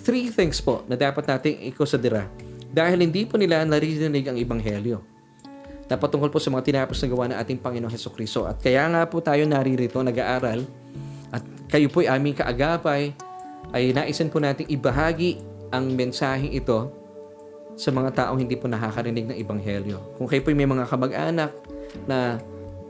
three 0.07 0.31
things 0.31 0.63
po 0.63 0.87
na 0.87 0.95
dapat 0.95 1.27
nating 1.27 1.59
ikosadira. 1.75 2.31
Dahil 2.71 3.03
hindi 3.03 3.27
po 3.27 3.35
nila 3.35 3.67
naririnig 3.67 4.31
ang 4.31 4.39
Ibanghelyo. 4.39 5.03
Napatungkol 5.91 6.31
po 6.31 6.39
sa 6.39 6.47
mga 6.47 6.63
tinapos 6.71 7.03
na 7.03 7.07
gawa 7.11 7.23
ng 7.29 7.37
ating 7.43 7.59
Panginoong 7.59 7.91
Heso 7.91 8.09
Kristo. 8.15 8.47
At 8.47 8.63
kaya 8.63 8.87
nga 8.87 9.03
po 9.11 9.19
tayo 9.19 9.43
naririto, 9.43 9.99
nag-aaral, 9.99 10.63
at 11.35 11.43
kayo 11.67 11.91
po'y 11.91 12.07
aming 12.07 12.31
kaagapay, 12.31 13.11
ay 13.75 13.91
naisan 13.91 14.31
po 14.31 14.39
nating 14.39 14.71
ibahagi 14.71 15.43
ang 15.75 15.91
mensaheng 15.91 16.55
ito 16.55 17.04
sa 17.75 17.91
mga 17.91 18.09
taong 18.15 18.39
hindi 18.39 18.55
po 18.55 18.71
nakakarinig 18.71 19.27
ng 19.29 19.37
Ebanghelyo. 19.37 20.15
Kung 20.15 20.31
kayo 20.31 20.39
po 20.39 20.55
may 20.55 20.67
mga 20.67 20.87
kamag-anak 20.87 21.51
na 22.07 22.39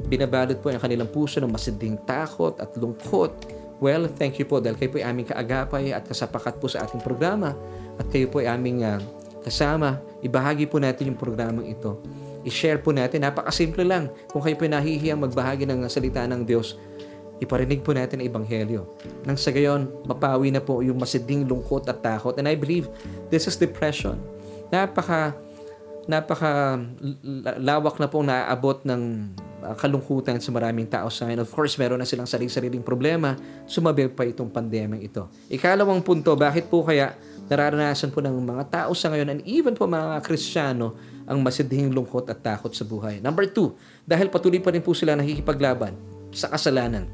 binabalot 0.06 0.62
po 0.62 0.70
ang 0.70 0.82
kanilang 0.82 1.10
puso 1.10 1.42
ng 1.42 1.50
masiding 1.50 1.98
takot 2.06 2.54
at 2.62 2.70
lungkot, 2.78 3.34
well, 3.82 4.06
thank 4.06 4.38
you 4.38 4.46
po 4.46 4.62
dahil 4.62 4.78
kayo 4.78 4.90
po 4.94 4.98
ay 5.02 5.06
aming 5.10 5.28
kaagapay 5.34 5.90
at 5.90 6.06
kasapakat 6.06 6.62
po 6.62 6.70
sa 6.70 6.86
ating 6.86 7.02
programa 7.02 7.58
at 7.98 8.06
kayo 8.14 8.30
po 8.30 8.46
ay 8.46 8.48
aming 8.54 8.86
uh, 8.86 9.02
kasama. 9.42 9.98
Ibahagi 10.22 10.70
po 10.70 10.78
natin 10.78 11.14
yung 11.14 11.20
programang 11.20 11.66
ito. 11.66 11.98
I-share 12.46 12.78
po 12.78 12.94
natin. 12.94 13.26
Napakasimple 13.26 13.82
lang. 13.82 14.14
Kung 14.30 14.46
kayo 14.46 14.54
po 14.54 14.70
ay 14.70 14.72
nahihiyang 14.78 15.18
magbahagi 15.18 15.66
ng 15.66 15.90
salita 15.90 16.22
ng 16.30 16.46
Diyos, 16.46 16.78
iparinig 17.42 17.82
po 17.82 17.98
natin 17.98 18.22
ang 18.22 18.30
Ebanghelyo. 18.30 18.86
Nang 19.26 19.34
sa 19.34 19.50
gayon, 19.50 19.90
mapawi 20.06 20.54
na 20.54 20.62
po 20.62 20.86
yung 20.86 21.02
masiding 21.02 21.50
lungkot 21.50 21.90
at 21.90 22.06
takot. 22.06 22.38
And 22.38 22.46
I 22.46 22.54
believe 22.54 22.86
this 23.34 23.50
is 23.50 23.58
depression 23.58 24.35
napaka 24.70 25.34
napaka 26.06 26.78
lawak 27.58 27.98
na 27.98 28.06
pong 28.06 28.30
naaabot 28.30 28.78
ng 28.86 29.02
uh, 29.66 29.74
kalungkutan 29.74 30.38
sa 30.38 30.54
maraming 30.54 30.86
tao 30.86 31.10
sa 31.10 31.26
akin. 31.26 31.42
Of 31.42 31.50
course, 31.50 31.82
meron 31.82 31.98
na 31.98 32.06
silang 32.06 32.30
sarili-sariling 32.30 32.86
problema. 32.86 33.34
Sumabi 33.66 34.06
pa 34.14 34.22
itong 34.22 34.54
pandemyang 34.54 35.02
ito. 35.02 35.26
Ikalawang 35.50 36.06
punto, 36.06 36.38
bakit 36.38 36.70
po 36.70 36.86
kaya 36.86 37.18
nararanasan 37.50 38.14
po 38.14 38.22
ng 38.22 38.38
mga 38.38 38.64
tao 38.70 38.92
sa 38.94 39.10
ngayon 39.10 39.38
and 39.38 39.42
even 39.50 39.74
po 39.74 39.90
mga 39.90 40.22
Kristiyano 40.22 40.98
ang 41.26 41.42
masidhing 41.42 41.90
lungkot 41.90 42.30
at 42.30 42.38
takot 42.42 42.70
sa 42.74 42.86
buhay. 42.86 43.18
Number 43.18 43.50
two, 43.50 43.74
dahil 44.06 44.30
patuloy 44.30 44.62
pa 44.62 44.70
rin 44.70 44.86
po 44.86 44.94
sila 44.94 45.18
nakikipaglaban 45.18 45.98
sa 46.30 46.54
kasalanan. 46.54 47.10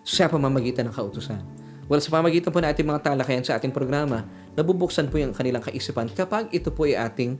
sa 0.00 0.26
pamamagitan 0.32 0.88
ng 0.88 0.94
kautusan. 0.96 1.59
Well, 1.90 1.98
sa 1.98 2.14
pamamagitan 2.14 2.54
po 2.54 2.62
natin 2.62 2.86
mga 2.86 3.02
talakayan 3.02 3.42
sa 3.42 3.58
ating 3.58 3.74
programa, 3.74 4.22
nabubuksan 4.54 5.10
po 5.10 5.18
yung 5.18 5.34
kanilang 5.34 5.58
kaisipan 5.58 6.06
kapag 6.14 6.46
ito 6.54 6.70
po 6.70 6.86
ay 6.86 6.94
ating 6.94 7.34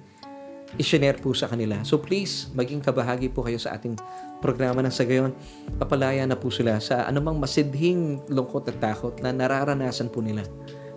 i-share 0.75 1.23
po 1.23 1.31
sa 1.31 1.47
kanila. 1.47 1.79
So 1.87 2.03
please, 2.03 2.51
maging 2.51 2.83
kabahagi 2.83 3.31
po 3.31 3.47
kayo 3.47 3.63
sa 3.63 3.79
ating 3.79 3.95
programa 4.43 4.83
ng 4.83 4.91
sa 4.91 5.07
gayon. 5.07 5.31
Papalaya 5.79 6.27
na 6.27 6.35
po 6.35 6.51
sila 6.51 6.83
sa 6.83 7.07
anumang 7.07 7.39
masidhing 7.39 8.27
lungkot 8.27 8.67
at 8.67 8.83
takot 8.83 9.15
na 9.23 9.31
nararanasan 9.31 10.11
po 10.11 10.19
nila. 10.19 10.43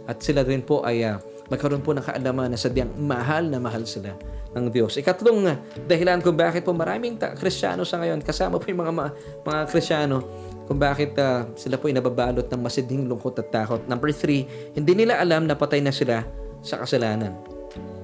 At 0.10 0.26
sila 0.26 0.41
rin 0.41 0.66
po 0.66 0.82
ay 0.82 1.06
uh, 1.06 1.22
magkaroon 1.54 1.86
po 1.86 1.93
ng 1.93 2.01
kaalaman 2.01 2.49
na 2.49 2.58
sadyang 2.58 2.89
mahal 2.97 3.54
na 3.54 3.62
mahal 3.62 3.86
sila 3.86 4.18
ng 4.58 4.66
Diyos. 4.74 4.97
Ikatlong 4.97 5.39
uh, 5.45 5.58
dahilan 5.86 6.26
kung 6.26 6.34
bakit 6.34 6.66
po 6.66 6.74
maraming 6.74 7.22
ta- 7.22 7.38
Kristiyano 7.38 7.86
sa 7.86 8.01
ngayon, 8.01 8.18
kasama 8.26 8.58
po 8.58 8.66
yung 8.66 8.82
mga, 8.82 8.93
ma- 8.97 9.14
mga 9.45 9.62
Kristiyano, 9.70 10.26
kung 10.64 10.80
bakit 10.80 11.16
uh, 11.20 11.47
sila 11.59 11.76
po 11.76 11.91
ay 11.91 11.95
nababalot 11.95 12.47
ng 12.47 12.61
masidhing 12.61 13.03
lungkot 13.07 13.36
at 13.39 13.51
takot. 13.51 13.84
Number 13.88 14.09
three, 14.16 14.47
hindi 14.72 14.93
nila 14.95 15.20
alam 15.20 15.43
na 15.43 15.55
patay 15.59 15.84
na 15.84 15.91
sila 15.91 16.24
sa 16.64 16.80
kasalanan. 16.80 17.36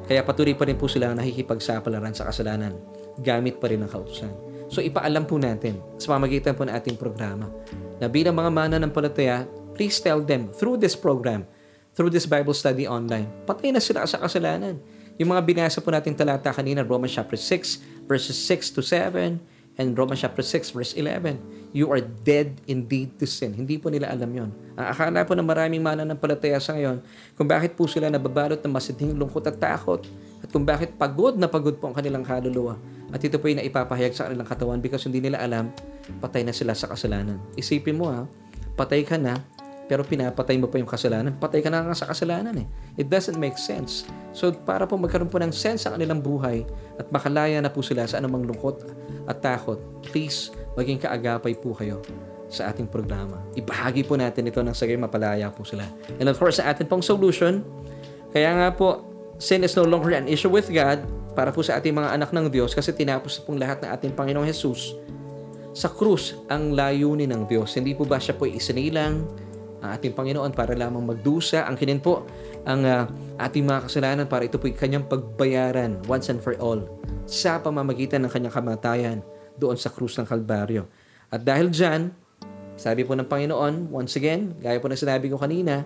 Kaya 0.10 0.26
patuloy 0.26 0.58
pa 0.58 0.66
rin 0.66 0.76
po 0.76 0.90
sila 0.90 1.14
nakikipagsapalaran 1.14 2.18
sa 2.18 2.28
kasalanan 2.28 2.74
gamit 3.22 3.62
pa 3.62 3.70
rin 3.70 3.84
ang 3.84 3.92
kautusan. 3.92 4.32
So 4.70 4.82
ipaalam 4.82 5.26
po 5.26 5.38
natin 5.38 5.82
sa 5.98 6.18
pamagitan 6.18 6.54
po 6.54 6.66
ng 6.66 6.74
ating 6.74 6.98
programa 6.98 7.50
na 7.98 8.06
bilang 8.06 8.38
mga 8.38 8.52
mana 8.54 8.76
ng 8.78 8.92
palataya, 8.94 9.46
please 9.74 9.98
tell 10.02 10.22
them 10.22 10.50
through 10.56 10.78
this 10.78 10.94
program, 10.94 11.46
through 11.94 12.10
this 12.14 12.30
Bible 12.30 12.54
study 12.54 12.86
online, 12.86 13.28
patay 13.46 13.74
na 13.74 13.82
sila 13.82 14.06
sa 14.06 14.22
kasalanan. 14.22 14.78
Yung 15.20 15.36
mga 15.36 15.44
binasa 15.44 15.84
po 15.84 15.92
nating 15.92 16.16
talata 16.16 16.56
kanina, 16.56 16.80
Romans 16.80 17.12
chapter 17.12 17.36
6, 17.36 18.08
verses 18.08 18.40
6 18.40 18.72
to 18.72 18.82
7, 18.82 19.36
and 19.76 19.88
Romans 20.00 20.24
chapter 20.24 20.40
6, 20.40 20.72
verse 20.72 20.96
11, 20.96 21.59
you 21.72 21.90
are 21.94 22.02
dead 22.02 22.58
indeed 22.66 23.14
to 23.22 23.30
sin. 23.30 23.54
Hindi 23.54 23.78
po 23.78 23.94
nila 23.94 24.10
alam 24.10 24.30
yon. 24.30 24.50
Ang 24.74 24.88
akala 24.90 25.22
po 25.26 25.38
ng 25.38 25.46
maraming 25.46 25.82
mananampalataya 25.84 26.58
sa 26.58 26.74
ngayon 26.74 27.04
kung 27.38 27.46
bakit 27.46 27.78
po 27.78 27.86
sila 27.86 28.10
nababalot 28.10 28.58
ng 28.62 28.74
masidhing 28.74 29.14
lungkot 29.14 29.46
at 29.46 29.58
takot 29.62 30.02
at 30.42 30.50
kung 30.50 30.66
bakit 30.66 30.96
pagod 30.98 31.38
na 31.38 31.46
pagod 31.46 31.78
po 31.78 31.92
ang 31.92 31.96
kanilang 31.98 32.26
kaluluwa. 32.26 32.80
At 33.10 33.22
ito 33.26 33.42
po 33.42 33.50
yung 33.50 33.62
naipapahayag 33.62 34.14
sa 34.14 34.30
kanilang 34.30 34.46
katawan 34.46 34.80
because 34.82 35.06
hindi 35.06 35.22
nila 35.22 35.42
alam, 35.42 35.74
patay 36.22 36.46
na 36.46 36.54
sila 36.54 36.78
sa 36.78 36.90
kasalanan. 36.90 37.42
Isipin 37.58 37.98
mo 37.98 38.10
ha, 38.10 38.26
patay 38.78 39.02
ka 39.02 39.18
na, 39.18 39.42
pero 39.90 40.06
pinapatay 40.06 40.62
mo 40.62 40.70
pa 40.70 40.78
yung 40.78 40.86
kasalanan. 40.86 41.34
Patay 41.42 41.66
ka 41.66 41.74
na 41.74 41.82
nga 41.82 41.98
sa 41.98 42.06
kasalanan 42.06 42.54
eh. 42.62 42.68
It 42.94 43.10
doesn't 43.10 43.42
make 43.42 43.58
sense. 43.58 44.06
So 44.38 44.54
para 44.54 44.86
po 44.86 45.02
magkaroon 45.02 45.34
po 45.34 45.42
ng 45.42 45.50
sense 45.50 45.90
sa 45.90 45.98
kanilang 45.98 46.22
buhay 46.22 46.62
at 47.02 47.10
makalaya 47.10 47.58
na 47.58 47.74
po 47.74 47.82
sila 47.82 48.06
sa 48.06 48.22
anumang 48.22 48.46
lungkot 48.46 48.86
at 49.26 49.42
takot, 49.42 49.82
please 50.06 50.54
maging 50.80 51.04
kaagapay 51.04 51.60
po 51.60 51.76
kayo 51.76 52.00
sa 52.50 52.72
ating 52.72 52.88
programa. 52.88 53.44
Ibahagi 53.54 54.08
po 54.08 54.16
natin 54.16 54.48
ito 54.48 54.64
ng 54.64 54.74
sagay 54.74 54.96
mapalaya 54.98 55.52
po 55.52 55.68
sila. 55.68 55.86
And 56.18 56.32
of 56.32 56.40
course, 56.40 56.58
sa 56.58 56.72
ating 56.72 56.88
pong 56.88 57.06
solution, 57.06 57.62
kaya 58.32 58.56
nga 58.56 58.72
po, 58.74 59.06
sin 59.38 59.62
is 59.62 59.76
no 59.76 59.86
longer 59.86 60.16
an 60.16 60.26
issue 60.26 60.50
with 60.50 60.72
God 60.72 61.04
para 61.38 61.54
po 61.54 61.62
sa 61.62 61.78
ating 61.78 61.94
mga 61.94 62.16
anak 62.16 62.34
ng 62.34 62.50
Diyos 62.50 62.74
kasi 62.74 62.90
tinapos 62.96 63.44
pong 63.44 63.62
lahat 63.62 63.86
ng 63.86 63.90
ating 63.94 64.12
Panginoong 64.18 64.50
Jesus 64.50 64.98
sa 65.78 65.88
krus 65.88 66.36
ang 66.50 66.74
layunin 66.74 67.30
ng 67.30 67.46
Diyos. 67.46 67.78
Hindi 67.78 67.94
po 67.94 68.04
ba 68.04 68.18
siya 68.18 68.34
po 68.34 68.50
isinilang 68.50 69.30
ang 69.80 69.96
ating 69.96 70.12
Panginoon 70.12 70.52
para 70.52 70.76
lamang 70.76 71.06
magdusa 71.06 71.64
ang 71.64 71.80
kinin 71.80 72.04
po 72.04 72.28
ang 72.68 72.84
uh, 72.84 73.08
ating 73.40 73.64
mga 73.64 73.88
kasalanan 73.88 74.28
para 74.28 74.44
ito 74.44 74.60
po 74.60 74.68
kanyang 74.68 75.08
pagbayaran 75.08 76.04
once 76.12 76.28
and 76.28 76.44
for 76.44 76.52
all 76.60 76.84
sa 77.24 77.64
pamamagitan 77.64 78.28
ng 78.28 78.32
kanyang 78.32 78.52
kamatayan 78.52 79.18
doon 79.60 79.76
sa 79.76 79.92
krus 79.92 80.16
ng 80.16 80.26
Kalbaryo. 80.26 80.88
At 81.28 81.44
dahil 81.44 81.70
dyan, 81.70 82.16
sabi 82.80 83.04
po 83.04 83.12
ng 83.14 83.28
Panginoon, 83.28 83.92
once 83.92 84.16
again, 84.16 84.56
gaya 84.64 84.80
po 84.80 84.88
na 84.88 84.96
sinabi 84.96 85.28
ko 85.28 85.36
kanina, 85.36 85.84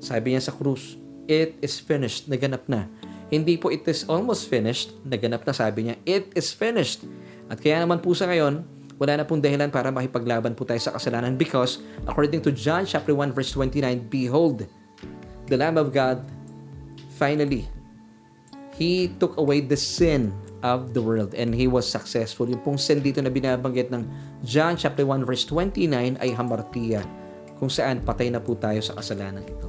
sabi 0.00 0.32
niya 0.32 0.48
sa 0.48 0.56
krus, 0.56 0.96
it 1.28 1.60
is 1.60 1.76
finished, 1.76 2.26
naganap 2.32 2.64
na. 2.64 2.88
Hindi 3.28 3.60
po 3.60 3.68
it 3.68 3.84
is 3.86 4.08
almost 4.08 4.48
finished, 4.48 4.96
naganap 5.04 5.44
na 5.44 5.52
sabi 5.52 5.92
niya, 5.92 5.96
it 6.08 6.32
is 6.32 6.50
finished. 6.50 7.04
At 7.52 7.60
kaya 7.60 7.84
naman 7.84 8.00
po 8.00 8.16
sa 8.16 8.26
ngayon, 8.26 8.64
wala 8.96 9.20
na 9.20 9.24
pong 9.24 9.40
dahilan 9.40 9.72
para 9.72 9.88
makipaglaban 9.88 10.52
po 10.52 10.64
tayo 10.68 10.80
sa 10.80 10.92
kasalanan 10.92 11.36
because 11.36 11.80
according 12.04 12.44
to 12.44 12.52
John 12.52 12.84
chapter 12.84 13.16
1 13.16 13.32
verse 13.32 13.52
29, 13.52 13.80
Behold, 14.12 14.68
the 15.48 15.56
Lamb 15.56 15.80
of 15.80 15.88
God, 15.92 16.24
finally, 17.16 17.64
He 18.76 19.12
took 19.20 19.36
away 19.36 19.60
the 19.60 19.76
sin 19.76 20.32
of 20.60 20.92
the 20.92 21.02
world 21.02 21.32
and 21.36 21.52
He 21.56 21.66
was 21.66 21.88
successful. 21.88 22.48
Yung 22.48 22.60
pong 22.60 22.78
sin 22.80 23.00
dito 23.00 23.20
na 23.20 23.32
binabanggit 23.32 23.88
ng 23.88 24.04
John 24.44 24.76
chapter 24.76 25.04
1 25.04 25.24
verse 25.24 25.44
29 25.48 25.90
ay 26.20 26.30
hamartia 26.36 27.04
kung 27.60 27.68
saan 27.68 28.00
patay 28.00 28.32
na 28.32 28.40
po 28.40 28.56
tayo 28.56 28.80
sa 28.80 28.96
kasalanan 28.96 29.44
ito. 29.44 29.68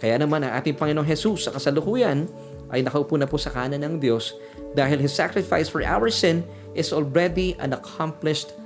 Kaya 0.00 0.16
naman 0.16 0.44
ang 0.44 0.56
ating 0.56 0.80
Panginoong 0.80 1.04
Jesus 1.04 1.48
sa 1.48 1.52
kasalukuyan 1.52 2.24
ay 2.72 2.80
nakaupo 2.80 3.20
na 3.20 3.28
po 3.28 3.36
sa 3.36 3.52
kanan 3.52 3.84
ng 3.84 4.00
Diyos 4.00 4.32
dahil 4.72 4.96
His 4.96 5.12
sacrifice 5.12 5.68
for 5.68 5.84
our 5.84 6.08
sin 6.08 6.40
is 6.72 6.92
already 6.94 7.52
an 7.60 7.76
accomplished 7.76 8.56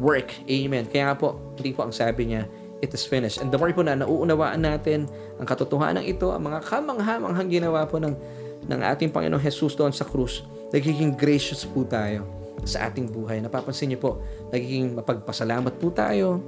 work. 0.00 0.32
Amen. 0.48 0.88
Kaya 0.88 1.12
po, 1.18 1.36
hindi 1.60 1.76
po 1.76 1.84
ang 1.84 1.92
sabi 1.92 2.32
niya, 2.32 2.48
it 2.80 2.92
is 2.96 3.04
finished. 3.04 3.40
And 3.44 3.52
the 3.52 3.60
more 3.60 3.72
po 3.76 3.84
na 3.84 3.98
nauunawaan 3.98 4.64
natin 4.64 5.04
ang 5.36 5.44
katotohanan 5.44 6.04
ito, 6.04 6.32
ang 6.32 6.48
mga 6.48 6.64
kamanghamanghang 6.64 7.50
ginawa 7.52 7.84
po 7.84 8.00
ng, 8.00 8.16
ng 8.64 8.80
ating 8.80 9.12
Panginoong 9.12 9.42
Jesus 9.42 9.76
doon 9.76 9.92
sa 9.92 10.08
krus, 10.08 10.44
nagiging 10.70 11.14
gracious 11.14 11.66
po 11.66 11.86
tayo 11.86 12.26
sa 12.64 12.90
ating 12.90 13.10
buhay. 13.10 13.40
Napapansin 13.40 13.92
niyo 13.92 14.00
po, 14.00 14.10
nagiging 14.54 14.96
mapagpasalamat 14.98 15.74
po 15.80 15.90
tayo 15.90 16.40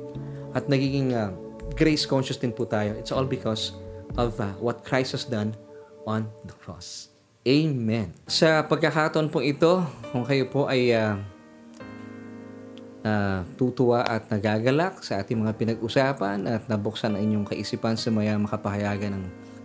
at 0.53 0.69
nagiging 0.69 1.17
uh, 1.17 1.33
grace 1.75 2.05
conscious 2.05 2.37
din 2.37 2.53
po 2.53 2.69
tayo. 2.69 2.95
It's 2.99 3.15
all 3.15 3.27
because 3.27 3.73
of 4.17 4.37
uh, 4.39 4.53
what 4.61 4.85
Christ 4.85 5.17
has 5.17 5.25
done 5.25 5.57
on 6.05 6.29
the 6.45 6.55
cross. 6.61 7.09
Amen. 7.43 8.15
Sa 8.31 8.63
pagkakataon 8.63 9.27
po 9.27 9.43
ito, 9.43 9.83
kung 10.15 10.23
kayo 10.23 10.47
po 10.47 10.71
ay 10.71 10.95
uh, 10.95 11.19
uh, 13.03 13.43
tutuwa 13.59 14.07
at 14.07 14.31
nagagalak 14.31 15.03
sa 15.03 15.19
ating 15.19 15.43
mga 15.43 15.59
pinag-usapan 15.59 16.47
at 16.47 16.63
nabuksan 16.71 17.19
ang 17.19 17.23
inyong 17.23 17.47
kaisipan 17.51 17.99
sa 17.99 18.15
maya 18.15 18.39
makapahayagan 18.39 19.19
ng 19.19 19.25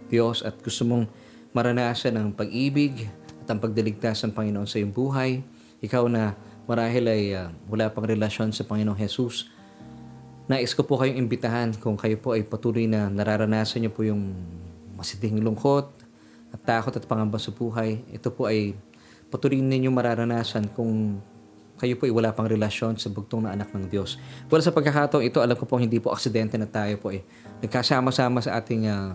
Diyos 0.09 0.41
at 0.41 0.57
gusto 0.63 0.87
mong 0.87 1.05
maranasan 1.53 2.17
ang 2.17 2.29
pag-ibig 2.33 3.05
ang 3.49 3.59
pagdaligtas 3.63 4.23
ng 4.27 4.33
Panginoon 4.35 4.67
sa 4.67 4.79
iyong 4.79 4.93
buhay. 4.93 5.41
Ikaw 5.79 6.03
na 6.11 6.35
marahil 6.67 7.05
ay 7.07 7.23
uh, 7.33 7.47
wala 7.71 7.87
pang 7.87 8.03
relasyon 8.03 8.51
sa 8.51 8.67
Panginoong 8.67 8.99
Jesus. 8.99 9.47
Nais 10.47 10.71
ko 10.71 10.87
po 10.87 10.95
kayong 10.99 11.19
imbitahan 11.19 11.75
kung 11.75 11.99
kayo 11.99 12.15
po 12.19 12.35
ay 12.35 12.47
patuloy 12.47 12.87
na 12.87 13.11
nararanasan 13.11 13.83
niyo 13.83 13.91
po 13.91 14.07
yung 14.07 14.31
masiding 14.95 15.43
lungkot 15.43 15.91
at 16.55 16.59
takot 16.63 16.95
at 16.95 17.03
pangamba 17.03 17.35
sa 17.35 17.51
buhay. 17.51 17.99
Ito 18.11 18.31
po 18.31 18.47
ay 18.47 18.71
patuloy 19.27 19.59
ninyo 19.59 19.91
mararanasan 19.91 20.71
kung 20.71 21.19
kayo 21.77 21.93
po 21.99 22.09
ay 22.09 22.13
wala 22.15 22.33
pang 22.33 22.49
relasyon 22.49 22.97
sa 22.97 23.11
bugtong 23.13 23.45
na 23.45 23.53
anak 23.53 23.69
ng 23.69 23.85
Diyos. 23.85 24.17
Well, 24.49 24.63
sa 24.65 24.73
pagkakataong 24.73 25.21
ito, 25.21 25.43
alam 25.43 25.53
ko 25.53 25.69
po 25.69 25.77
hindi 25.77 26.01
po 26.01 26.09
aksidente 26.09 26.57
na 26.57 26.65
tayo 26.65 26.97
po 26.97 27.13
eh. 27.13 27.21
Nagkasama-sama 27.61 28.41
sa 28.41 28.57
ating 28.57 28.89
uh, 28.89 29.13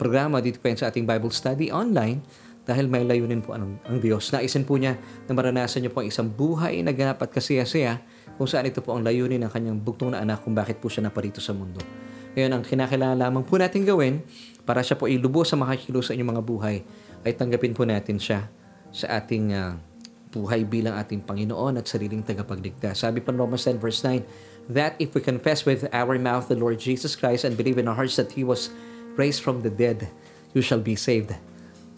programa 0.00 0.40
dito 0.40 0.56
po 0.56 0.72
sa 0.72 0.88
ating 0.88 1.04
Bible 1.04 1.28
study 1.28 1.68
online 1.68 2.24
dahil 2.68 2.86
may 2.86 3.02
layunin 3.02 3.40
po 3.40 3.56
ang, 3.56 3.80
ang 3.88 3.98
Diyos. 3.98 4.30
Naisin 4.30 4.68
po 4.68 4.76
niya 4.76 5.00
na 5.26 5.32
maranasan 5.32 5.82
niyo 5.82 5.90
po 5.90 6.04
ang 6.04 6.08
isang 6.08 6.28
buhay 6.28 6.84
na 6.84 6.92
ganap 6.92 7.24
at 7.24 7.32
kasaya-saya 7.32 7.98
kung 8.36 8.46
saan 8.46 8.68
ito 8.68 8.84
po 8.84 8.94
ang 8.94 9.02
layunin 9.04 9.42
ng 9.42 9.50
kanyang 9.50 9.78
bugtong 9.80 10.12
na 10.12 10.22
anak 10.22 10.44
kung 10.44 10.52
bakit 10.52 10.78
po 10.78 10.88
siya 10.88 11.08
naparito 11.08 11.40
sa 11.40 11.56
mundo. 11.56 11.80
Ngayon, 12.36 12.52
ang 12.54 12.62
kinakailangan 12.62 13.18
lamang 13.18 13.42
po 13.42 13.58
natin 13.58 13.82
gawin 13.82 14.22
para 14.62 14.84
siya 14.86 14.94
po 14.94 15.10
ay 15.10 15.18
lubos 15.18 15.50
sa 15.50 15.58
makakilo 15.58 15.98
sa 15.98 16.14
inyong 16.14 16.30
mga 16.38 16.42
buhay 16.46 16.76
ay 17.26 17.32
tanggapin 17.34 17.74
po 17.74 17.82
natin 17.82 18.22
siya 18.22 18.46
sa 18.94 19.18
ating 19.18 19.50
uh, 19.50 19.74
buhay 20.30 20.62
bilang 20.62 20.94
ating 20.94 21.26
Panginoon 21.26 21.82
at 21.82 21.90
sariling 21.90 22.22
tagapagligtas. 22.22 23.02
Sabi 23.02 23.18
pa 23.18 23.34
Romans 23.34 23.66
10 23.66 23.82
verse 23.82 23.98
9, 24.06 24.22
that 24.70 24.94
if 25.02 25.10
we 25.10 25.20
confess 25.20 25.66
with 25.66 25.90
our 25.90 26.14
mouth 26.22 26.46
the 26.46 26.54
Lord 26.54 26.78
Jesus 26.78 27.18
Christ 27.18 27.42
and 27.42 27.58
believe 27.58 27.82
in 27.82 27.90
our 27.90 27.98
hearts 27.98 28.14
that 28.14 28.38
He 28.38 28.46
was 28.46 28.70
raised 29.18 29.42
from 29.42 29.66
the 29.66 29.72
dead, 29.72 30.06
you 30.54 30.62
shall 30.62 30.80
be 30.80 30.94
saved. 30.94 31.34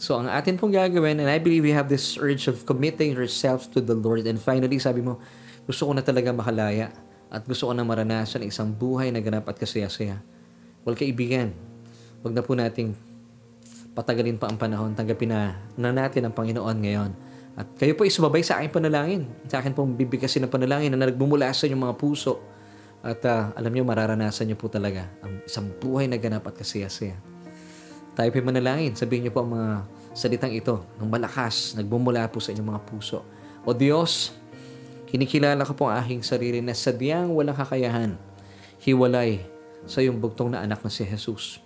So, 0.03 0.19
ang 0.19 0.27
atin 0.27 0.59
pong 0.59 0.75
gagawin, 0.75 1.23
and 1.23 1.31
I 1.31 1.39
believe 1.39 1.63
we 1.63 1.71
have 1.71 1.87
this 1.87 2.19
urge 2.19 2.51
of 2.51 2.67
committing 2.67 3.15
yourself 3.15 3.71
to 3.71 3.79
the 3.79 3.95
Lord. 3.95 4.27
And 4.27 4.35
finally, 4.35 4.83
sabi 4.83 4.99
mo, 4.99 5.23
gusto 5.63 5.87
ko 5.87 5.95
na 5.95 6.03
talaga 6.03 6.35
makalaya 6.35 6.91
at 7.31 7.47
gusto 7.47 7.71
ko 7.71 7.73
na 7.73 7.87
maranasan 7.87 8.43
isang 8.43 8.75
buhay 8.75 9.15
na 9.15 9.23
ganap 9.23 9.47
at 9.47 9.63
kasaya-saya. 9.63 10.19
Well, 10.83 10.99
kaibigan, 10.99 11.55
wag 12.27 12.35
na 12.35 12.43
po 12.43 12.59
nating 12.59 12.99
patagalin 13.95 14.43
pa 14.43 14.51
ang 14.51 14.59
panahon. 14.59 14.91
Tanggapin 14.99 15.31
na, 15.31 15.55
na 15.79 15.95
natin 15.95 16.27
ang 16.27 16.35
Panginoon 16.35 16.79
ngayon 16.83 17.11
at 17.55 17.71
kayo 17.79 17.95
po 17.95 18.03
ay 18.03 18.11
sumabay 18.11 18.43
sa 18.43 18.59
aking 18.59 18.75
panalangin. 18.75 19.31
Sa 19.47 19.63
akin 19.63 19.71
pong 19.71 19.95
bibigkasin 19.95 20.43
ng 20.43 20.51
panalangin 20.51 20.91
na 20.99 21.07
nagmumula 21.07 21.55
sa 21.55 21.71
inyong 21.71 21.79
mga 21.79 21.95
puso. 21.95 22.43
At 23.07 23.23
uh, 23.23 23.55
alam 23.55 23.71
niyo, 23.71 23.87
mararanasan 23.87 24.51
niyo 24.51 24.59
po 24.59 24.67
talaga 24.67 25.07
ang 25.23 25.47
isang 25.47 25.71
buhay 25.79 26.11
na 26.11 26.19
ganap 26.19 26.43
at 26.51 26.59
kasaya-saya. 26.59 27.32
Tayo 28.13 28.29
po 28.29 28.45
manalangin. 28.45 28.93
Sabihin 28.93 29.25
niyo 29.25 29.33
po 29.33 29.41
ang 29.41 29.57
mga 29.57 29.71
salitang 30.13 30.53
ito 30.53 30.85
ng 31.01 31.09
malakas, 31.09 31.73
nagmumula 31.73 32.29
po 32.29 32.45
sa 32.45 32.53
inyong 32.53 32.69
mga 32.77 32.83
puso. 32.85 33.25
O 33.65 33.73
Diyos, 33.73 34.37
kinikilala 35.09 35.65
ko 35.65 35.73
po 35.73 35.89
ang 35.89 35.97
aking 36.05 36.21
sarili 36.21 36.61
na 36.61 36.77
sadyang 36.77 37.33
walang 37.33 37.57
kakayahan, 37.57 38.21
hiwalay 38.85 39.41
sa 39.89 40.05
iyong 40.05 40.21
bugtong 40.21 40.53
na 40.53 40.61
anak 40.61 40.85
na 40.85 40.93
si 40.93 41.09
Jesus. 41.09 41.57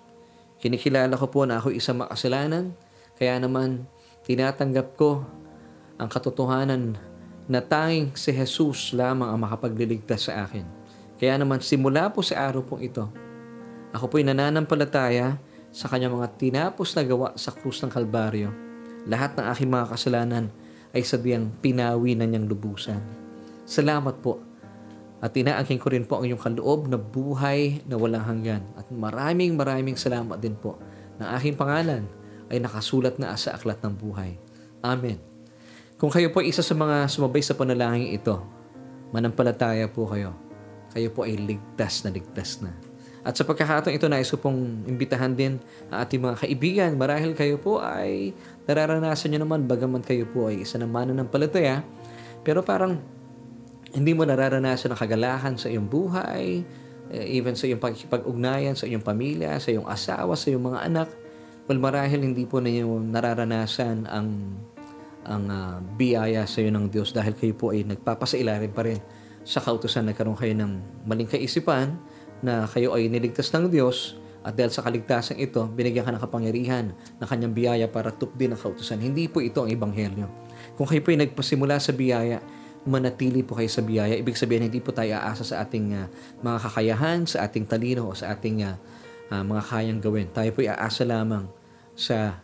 Kinikilala 0.63 1.19
ko 1.19 1.27
po 1.27 1.43
na 1.43 1.59
ako 1.59 1.75
isang 1.75 1.99
makasalanan, 1.99 2.71
kaya 3.19 3.43
naman 3.43 3.83
tinatanggap 4.23 4.95
ko 4.95 5.27
ang 5.99 6.07
katotohanan 6.07 6.95
na 7.51 7.59
tanging 7.59 8.15
si 8.15 8.31
Jesus 8.31 8.95
lamang 8.95 9.35
ang 9.35 9.41
makapagliligtas 9.43 10.31
sa 10.31 10.47
akin. 10.47 10.63
Kaya 11.19 11.35
naman 11.43 11.59
simula 11.59 12.07
po 12.13 12.23
sa 12.23 12.47
araw 12.47 12.63
pong 12.63 12.87
ito, 12.87 13.11
ako 13.91 14.15
po'y 14.15 14.23
nananampalataya 14.23 15.41
sa 15.77 15.93
kanyang 15.93 16.17
mga 16.17 16.41
tinapos 16.41 16.97
na 16.97 17.05
gawa 17.05 17.37
sa 17.37 17.53
krus 17.53 17.85
ng 17.85 17.93
Kalbaryo. 17.93 18.49
Lahat 19.05 19.37
ng 19.37 19.45
aking 19.53 19.69
mga 19.69 19.93
kasalanan 19.93 20.49
ay 20.97 21.05
sadyang 21.05 21.53
pinawi 21.61 22.17
na 22.17 22.25
niyang 22.25 22.49
lubusan. 22.49 23.05
Salamat 23.69 24.25
po. 24.25 24.41
At 25.21 25.37
inaangkin 25.37 25.77
ko 25.77 25.93
rin 25.93 26.09
po 26.09 26.17
ang 26.17 26.25
iyong 26.25 26.41
kaloob 26.41 26.89
na 26.89 26.97
buhay 26.97 27.85
na 27.85 28.01
walang 28.01 28.25
hanggan. 28.25 28.65
At 28.73 28.89
maraming 28.89 29.53
maraming 29.53 30.01
salamat 30.01 30.41
din 30.41 30.57
po 30.57 30.81
na 31.21 31.37
aking 31.37 31.61
pangalan 31.61 32.09
ay 32.49 32.57
nakasulat 32.57 33.21
na 33.21 33.37
sa 33.37 33.53
aklat 33.53 33.77
ng 33.85 33.93
buhay. 34.01 34.41
Amen. 34.81 35.21
Kung 36.01 36.09
kayo 36.09 36.33
po 36.33 36.41
isa 36.41 36.65
sa 36.65 36.73
mga 36.73 37.05
sumabay 37.09 37.45
sa 37.45 37.53
panalangin 37.53 38.17
ito, 38.17 38.41
manampalataya 39.13 39.93
po 39.93 40.09
kayo. 40.09 40.33
Kayo 40.97 41.13
po 41.13 41.29
ay 41.29 41.37
ligtas 41.37 42.01
na 42.05 42.13
ligtas 42.13 42.65
na. 42.65 42.73
At 43.27 43.35
sa 43.35 43.43
pagkakataon 43.43 43.99
ito, 43.99 44.07
nais 44.07 44.31
ko 44.31 44.39
pong 44.39 44.87
imbitahan 44.87 45.35
din 45.35 45.59
ang 45.91 46.07
ating 46.07 46.23
mga 46.23 46.47
kaibigan. 46.47 46.91
Marahil 46.95 47.35
kayo 47.35 47.59
po 47.59 47.83
ay 47.83 48.31
nararanasan 48.71 49.35
nyo 49.35 49.43
naman, 49.43 49.67
bagaman 49.67 49.99
kayo 50.07 50.31
po 50.31 50.47
ay 50.47 50.63
isa 50.63 50.79
ng 50.79 50.87
mananampalataya, 50.87 51.83
pero 52.47 52.63
parang 52.63 53.03
hindi 53.91 54.15
mo 54.15 54.23
nararanasan 54.23 54.95
ang 54.95 55.01
kagalahan 55.03 55.59
sa 55.59 55.67
iyong 55.67 55.91
buhay, 55.91 56.63
eh, 57.11 57.27
even 57.35 57.59
sa 57.59 57.67
iyong 57.67 57.83
pag-ugnayan, 57.83 58.79
sa 58.79 58.87
iyong 58.87 59.03
pamilya, 59.03 59.59
sa 59.59 59.75
iyong 59.75 59.91
asawa, 59.91 60.39
sa 60.39 60.47
iyong 60.55 60.63
mga 60.63 60.81
anak. 60.87 61.09
Well, 61.67 61.83
marahil 61.83 62.23
hindi 62.23 62.47
po 62.47 62.63
ninyo 62.63 63.11
nararanasan 63.11 64.07
ang 64.07 64.55
ang 65.27 65.51
uh, 65.51 65.83
biyaya 65.99 66.47
sa 66.47 66.63
iyo 66.63 66.71
ng 66.71 66.87
Diyos 66.87 67.11
dahil 67.11 67.35
kayo 67.35 67.59
po 67.59 67.75
ay 67.75 67.83
nagpapasailalim 67.83 68.71
pa 68.71 68.87
rin 68.87 69.03
sa 69.43 69.59
kautusan. 69.59 70.07
Nagkaroon 70.07 70.39
kayo 70.39 70.55
ng 70.55 71.03
maling 71.03 71.27
kaisipan, 71.27 71.99
na 72.45 72.69
kayo 72.69 72.93
ay 72.97 73.09
niligtas 73.09 73.53
ng 73.55 73.71
Diyos 73.73 74.19
at 74.47 74.55
dahil 74.55 74.71
sa 74.71 74.87
kaligtasan 74.87 75.43
ito, 75.43 75.59
binigyan 75.75 76.07
ka 76.07 76.15
ng 76.15 76.23
kapangyarihan 76.23 76.95
ng 76.95 77.27
kanyang 77.27 77.51
biyaya 77.51 77.87
para 77.91 78.15
tupdin 78.15 78.55
ang 78.55 78.61
kautusan. 78.63 79.03
Hindi 79.03 79.27
po 79.27 79.43
ito 79.43 79.59
ang 79.59 79.67
ebanghelyo. 79.67 80.31
Kung 80.79 80.87
kayo 80.87 81.03
po 81.03 81.11
ay 81.11 81.27
nagpasimula 81.27 81.83
sa 81.83 81.91
biyaya, 81.91 82.39
manatili 82.87 83.43
po 83.43 83.59
kayo 83.59 83.67
sa 83.67 83.83
biyaya. 83.83 84.15
Ibig 84.15 84.39
sabihin, 84.39 84.71
hindi 84.71 84.79
po 84.79 84.95
tayo 84.95 85.19
aasa 85.19 85.43
sa 85.43 85.67
ating 85.67 85.99
uh, 85.99 86.07
mga 86.47 86.59
kakayahan, 86.63 87.27
sa 87.27 87.43
ating 87.43 87.67
talino, 87.67 88.07
o 88.07 88.15
sa 88.15 88.31
ating 88.39 88.63
uh, 88.63 88.79
uh, 89.35 89.43
mga 89.43 89.63
kayang 89.67 89.99
gawin. 89.99 90.31
Tayo 90.31 90.55
po 90.55 90.63
ay 90.63 90.71
aasa 90.71 91.03
lamang 91.03 91.51
sa 91.99 92.39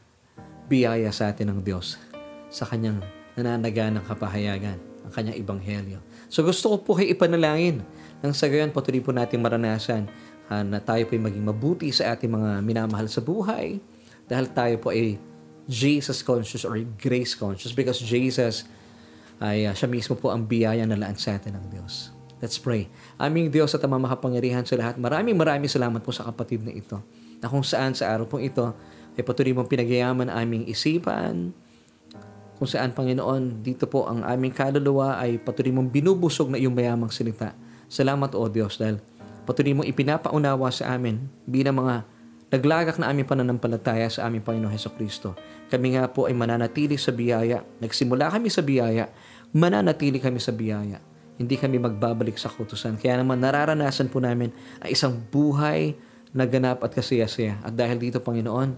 biyaya 0.67 1.07
sa 1.15 1.31
atin 1.31 1.55
ng 1.55 1.61
Diyos, 1.63 2.03
sa 2.51 2.67
kanyang 2.67 2.99
nananaga 3.39 3.95
ng 3.95 4.03
kapahayagan, 4.03 4.79
ang 5.07 5.13
kanyang 5.15 5.39
ebanghelyo. 5.39 5.99
So 6.27 6.43
gusto 6.43 6.75
ko 6.75 6.77
po 6.83 6.91
kayo 6.99 7.15
ipanalangin 7.15 7.87
nang 8.23 8.31
sa 8.33 8.47
gayon, 8.47 8.71
patuloy 8.71 9.03
po 9.03 9.11
natin 9.11 9.43
maranasan 9.43 10.07
uh, 10.47 10.63
na 10.63 10.79
tayo 10.79 11.03
po 11.11 11.19
ay 11.19 11.23
maging 11.27 11.43
mabuti 11.43 11.91
sa 11.91 12.15
ating 12.15 12.31
mga 12.31 12.63
minamahal 12.63 13.11
sa 13.11 13.19
buhay 13.19 13.83
dahil 14.31 14.47
tayo 14.55 14.79
po 14.79 14.95
ay 14.95 15.19
Jesus 15.67 16.23
conscious 16.23 16.63
or 16.63 16.79
grace 16.99 17.35
conscious 17.35 17.75
because 17.75 17.99
Jesus 17.99 18.63
ay 19.43 19.67
uh, 19.67 19.75
siya 19.75 19.91
mismo 19.91 20.15
po 20.15 20.31
ang 20.31 20.47
biyaya 20.47 20.87
na 20.87 20.95
laan 20.95 21.19
sa 21.19 21.35
atin 21.35 21.59
ng 21.59 21.67
Diyos. 21.75 22.15
Let's 22.39 22.59
pray. 22.59 22.91
Aming 23.19 23.51
Diyos 23.51 23.75
at 23.75 23.83
amang 23.83 24.03
makapangyarihan 24.03 24.67
sa 24.67 24.79
lahat, 24.79 24.99
maraming 24.99 25.35
maraming 25.35 25.71
salamat 25.71 26.03
po 26.03 26.15
sa 26.15 26.27
kapatid 26.27 26.63
na 26.63 26.75
ito 26.75 27.03
na 27.43 27.51
kung 27.51 27.67
saan 27.67 27.95
sa 27.95 28.15
araw 28.15 28.27
pong 28.27 28.47
ito 28.47 28.71
ay 29.19 29.23
patuloy 29.27 29.51
mong 29.55 29.67
pinagyayaman 29.67 30.31
aming 30.31 30.67
isipan, 30.71 31.55
kung 32.63 32.71
saan, 32.71 32.95
Panginoon, 32.95 33.67
dito 33.67 33.91
po 33.91 34.07
ang 34.07 34.23
aming 34.23 34.55
kaluluwa 34.55 35.19
ay 35.19 35.43
patuloy 35.43 35.75
mong 35.75 35.91
binubusog 35.91 36.47
na 36.47 36.63
iyong 36.63 36.71
mayamang 36.71 37.11
salita 37.11 37.51
Salamat 37.93 38.33
o 38.33 38.49
Diyos 38.49 38.81
dahil 38.81 39.05
patuloy 39.45 39.77
mo 39.77 39.85
ipinapaunawa 39.85 40.73
sa 40.73 40.97
amin 40.97 41.29
bilang 41.45 41.77
mga 41.77 42.09
naglagak 42.49 42.97
na 42.97 43.13
aming 43.13 43.29
pananampalataya 43.29 44.09
sa 44.09 44.25
aming 44.25 44.41
Panginoon 44.41 44.73
Heso 44.73 44.89
Kristo. 44.97 45.37
Kami 45.69 46.01
nga 46.01 46.09
po 46.09 46.25
ay 46.25 46.33
mananatili 46.33 46.97
sa 46.97 47.13
biyaya. 47.13 47.61
Nagsimula 47.85 48.33
kami 48.33 48.49
sa 48.49 48.65
biyaya, 48.65 49.13
mananatili 49.53 50.17
kami 50.25 50.41
sa 50.41 50.57
biyaya. 50.57 51.05
Hindi 51.37 51.61
kami 51.61 51.77
magbabalik 51.77 52.41
sa 52.41 52.49
kutusan. 52.49 52.97
Kaya 52.97 53.21
naman 53.21 53.45
nararanasan 53.45 54.09
po 54.09 54.25
namin 54.25 54.57
ang 54.81 54.89
isang 54.89 55.13
buhay 55.29 55.93
na 56.33 56.49
ganap 56.49 56.81
at 56.81 56.97
kasiyasaya. 56.97 57.61
At 57.61 57.77
dahil 57.77 58.01
dito, 58.01 58.25
Panginoon, 58.25 58.73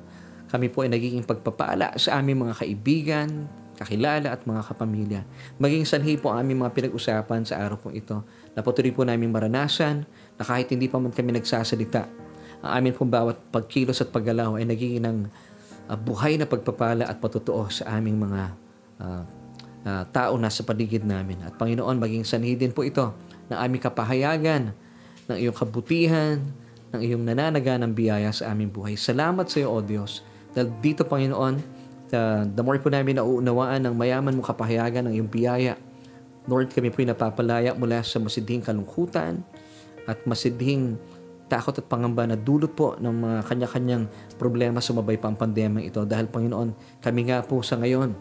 kami 0.50 0.66
po 0.74 0.82
ay 0.82 0.90
nagiging 0.90 1.22
pagpapala 1.22 1.94
sa 1.98 2.18
aming 2.18 2.50
mga 2.50 2.54
kaibigan, 2.66 3.46
kakilala 3.74 4.30
at 4.30 4.46
mga 4.46 4.62
kapamilya. 4.70 5.20
Maging 5.58 5.86
sanhi 5.86 6.14
po 6.14 6.30
ang 6.30 6.46
aming 6.46 6.62
mga 6.62 6.72
pinag-usapan 6.74 7.42
sa 7.42 7.58
araw 7.62 7.78
po 7.78 7.90
ito 7.90 8.22
na 8.54 8.62
patuloy 8.62 8.94
po 8.94 9.02
namin 9.02 9.30
maranasan 9.30 10.06
na 10.38 10.42
kahit 10.42 10.70
hindi 10.70 10.86
pa 10.86 11.02
man 11.02 11.10
kami 11.10 11.34
nagsasalita, 11.34 12.06
ang 12.64 12.70
amin 12.80 12.96
pong 12.96 13.12
bawat 13.12 13.36
pagkilos 13.52 14.00
at 14.00 14.08
paggalaw 14.08 14.56
ay 14.56 14.64
nagiging 14.64 15.04
ng 15.04 15.28
uh, 15.90 15.98
buhay 15.98 16.40
na 16.40 16.48
pagpapala 16.48 17.04
at 17.04 17.20
patutuo 17.20 17.68
sa 17.68 17.98
aming 17.98 18.16
mga 18.16 18.42
uh, 19.04 19.22
uh, 19.84 20.02
tao 20.08 20.34
na 20.40 20.48
sa 20.48 20.64
paligid 20.64 21.04
namin. 21.04 21.44
At 21.44 21.60
Panginoon, 21.60 22.00
maging 22.00 22.24
sanhi 22.24 22.56
din 22.56 22.72
po 22.72 22.82
ito 22.82 23.12
ng 23.52 23.58
aming 23.58 23.82
kapahayagan, 23.84 24.72
ng 25.28 25.36
iyong 25.36 25.56
kabutihan, 25.56 26.40
ng 26.96 27.00
iyong 27.04 27.22
nananaga 27.26 27.76
ng 27.76 27.92
biyaya 27.92 28.32
sa 28.32 28.52
aming 28.52 28.72
buhay. 28.72 28.96
Salamat 28.96 29.50
sa 29.50 29.60
iyo, 29.60 29.68
O 29.72 29.84
Diyos. 29.84 30.24
Dahil 30.56 30.72
dito, 30.80 31.04
Panginoon, 31.04 31.60
the, 32.08 32.48
the 32.54 32.62
more 32.64 32.80
po 32.80 32.88
namin 32.88 33.20
nauunawaan 33.20 33.84
ng 33.84 33.94
mayaman 33.96 34.32
mo 34.38 34.40
kapahayagan 34.40 35.10
ng 35.10 35.20
iyong 35.20 35.30
biyaya, 35.30 35.76
Lord, 36.44 36.72
kami 36.72 36.92
po'y 36.92 37.08
napapalaya 37.08 37.72
mula 37.72 38.04
sa 38.04 38.20
masidhing 38.20 38.60
kalungkutan 38.60 39.40
at 40.04 40.20
masidhing 40.28 41.00
takot 41.48 41.76
at 41.76 41.86
pangamba 41.88 42.24
na 42.24 42.36
dulot 42.36 42.72
po 42.72 42.96
ng 43.00 43.14
mga 43.14 43.38
kanya-kanyang 43.48 44.04
problema 44.36 44.80
sumabay 44.80 45.16
pa 45.20 45.32
ang 45.32 45.36
pandemya 45.36 45.84
ito. 45.84 46.04
Dahil 46.04 46.28
Panginoon, 46.28 47.00
kami 47.00 47.28
nga 47.28 47.44
po 47.44 47.60
sa 47.60 47.80
ngayon 47.80 48.12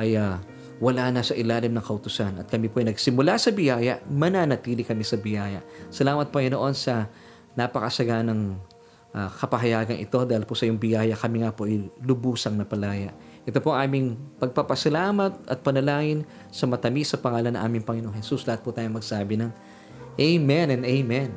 ay 0.00 0.16
uh, 0.16 0.36
wala 0.78 1.10
na 1.10 1.26
sa 1.26 1.34
ilalim 1.34 1.74
ng 1.74 1.84
kautusan 1.84 2.38
at 2.38 2.46
kami 2.46 2.70
po 2.70 2.78
ay 2.78 2.94
nagsimula 2.94 3.34
sa 3.34 3.50
biyaya, 3.50 3.98
mananatili 4.06 4.86
kami 4.86 5.02
sa 5.02 5.18
biyaya. 5.18 5.64
Salamat 5.90 6.30
Panginoon 6.30 6.72
sa 6.76 7.10
napakasaganang 7.58 8.56
uh, 9.12 9.28
kapahayagan 9.42 9.98
ito 9.98 10.22
dahil 10.22 10.46
po 10.46 10.54
sa 10.54 10.68
iyong 10.68 10.78
biyaya 10.78 11.18
kami 11.18 11.42
nga 11.42 11.50
po 11.50 11.66
ay 11.66 11.88
lubusang 12.04 12.54
napalaya. 12.54 13.10
Ito 13.48 13.64
po 13.64 13.72
aming 13.72 14.20
pagpapasalamat 14.36 15.48
at 15.48 15.64
panalangin 15.64 16.28
sa 16.52 16.68
matamis 16.68 17.08
sa 17.08 17.16
pangalan 17.16 17.56
ng 17.56 17.62
aming 17.64 17.80
Panginoong 17.80 18.12
Jesus. 18.20 18.44
Lahat 18.44 18.60
po 18.60 18.76
tayo 18.76 18.92
magsabi 18.92 19.40
ng 19.40 19.48
Amen 20.20 20.68
and 20.68 20.84
Amen. 20.84 21.32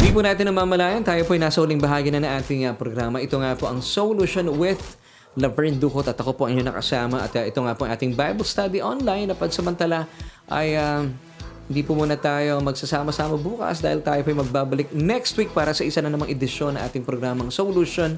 Hindi 0.00 0.08
po 0.16 0.24
natin 0.24 0.48
namamalayan, 0.48 1.04
tayo 1.04 1.28
po 1.28 1.36
ay 1.36 1.44
nasa 1.44 1.60
uling 1.60 1.76
bahagi 1.76 2.08
na 2.08 2.24
ng 2.24 2.32
ating 2.40 2.64
uh, 2.64 2.72
programa. 2.72 3.20
Ito 3.20 3.36
nga 3.36 3.52
po 3.52 3.68
ang 3.68 3.84
Solution 3.84 4.48
with 4.56 4.96
Laverne 5.36 5.76
Ducot 5.76 6.06
at 6.08 6.16
ako 6.16 6.32
po 6.32 6.42
ang 6.48 6.56
inyong 6.56 6.72
nakasama 6.72 7.20
at 7.20 7.32
uh, 7.36 7.44
ito 7.44 7.60
nga 7.60 7.76
po 7.76 7.84
ang 7.84 7.92
ating 7.92 8.16
Bible 8.16 8.46
study 8.46 8.80
online 8.80 9.28
na 9.28 9.36
pansamantala 9.36 10.08
ay 10.48 10.78
uh, 10.78 11.04
hindi 11.68 11.84
po 11.84 11.92
muna 11.92 12.16
tayo 12.16 12.64
magsasama-sama 12.64 13.36
bukas 13.36 13.84
dahil 13.84 14.00
tayo 14.00 14.24
po 14.24 14.32
magbabalik 14.32 14.88
next 14.96 15.36
week 15.36 15.52
para 15.52 15.76
sa 15.76 15.84
isa 15.84 16.00
na 16.00 16.08
namang 16.08 16.32
edisyon 16.32 16.80
ng 16.80 16.82
ating 16.88 17.04
programang 17.04 17.52
Solution 17.52 18.16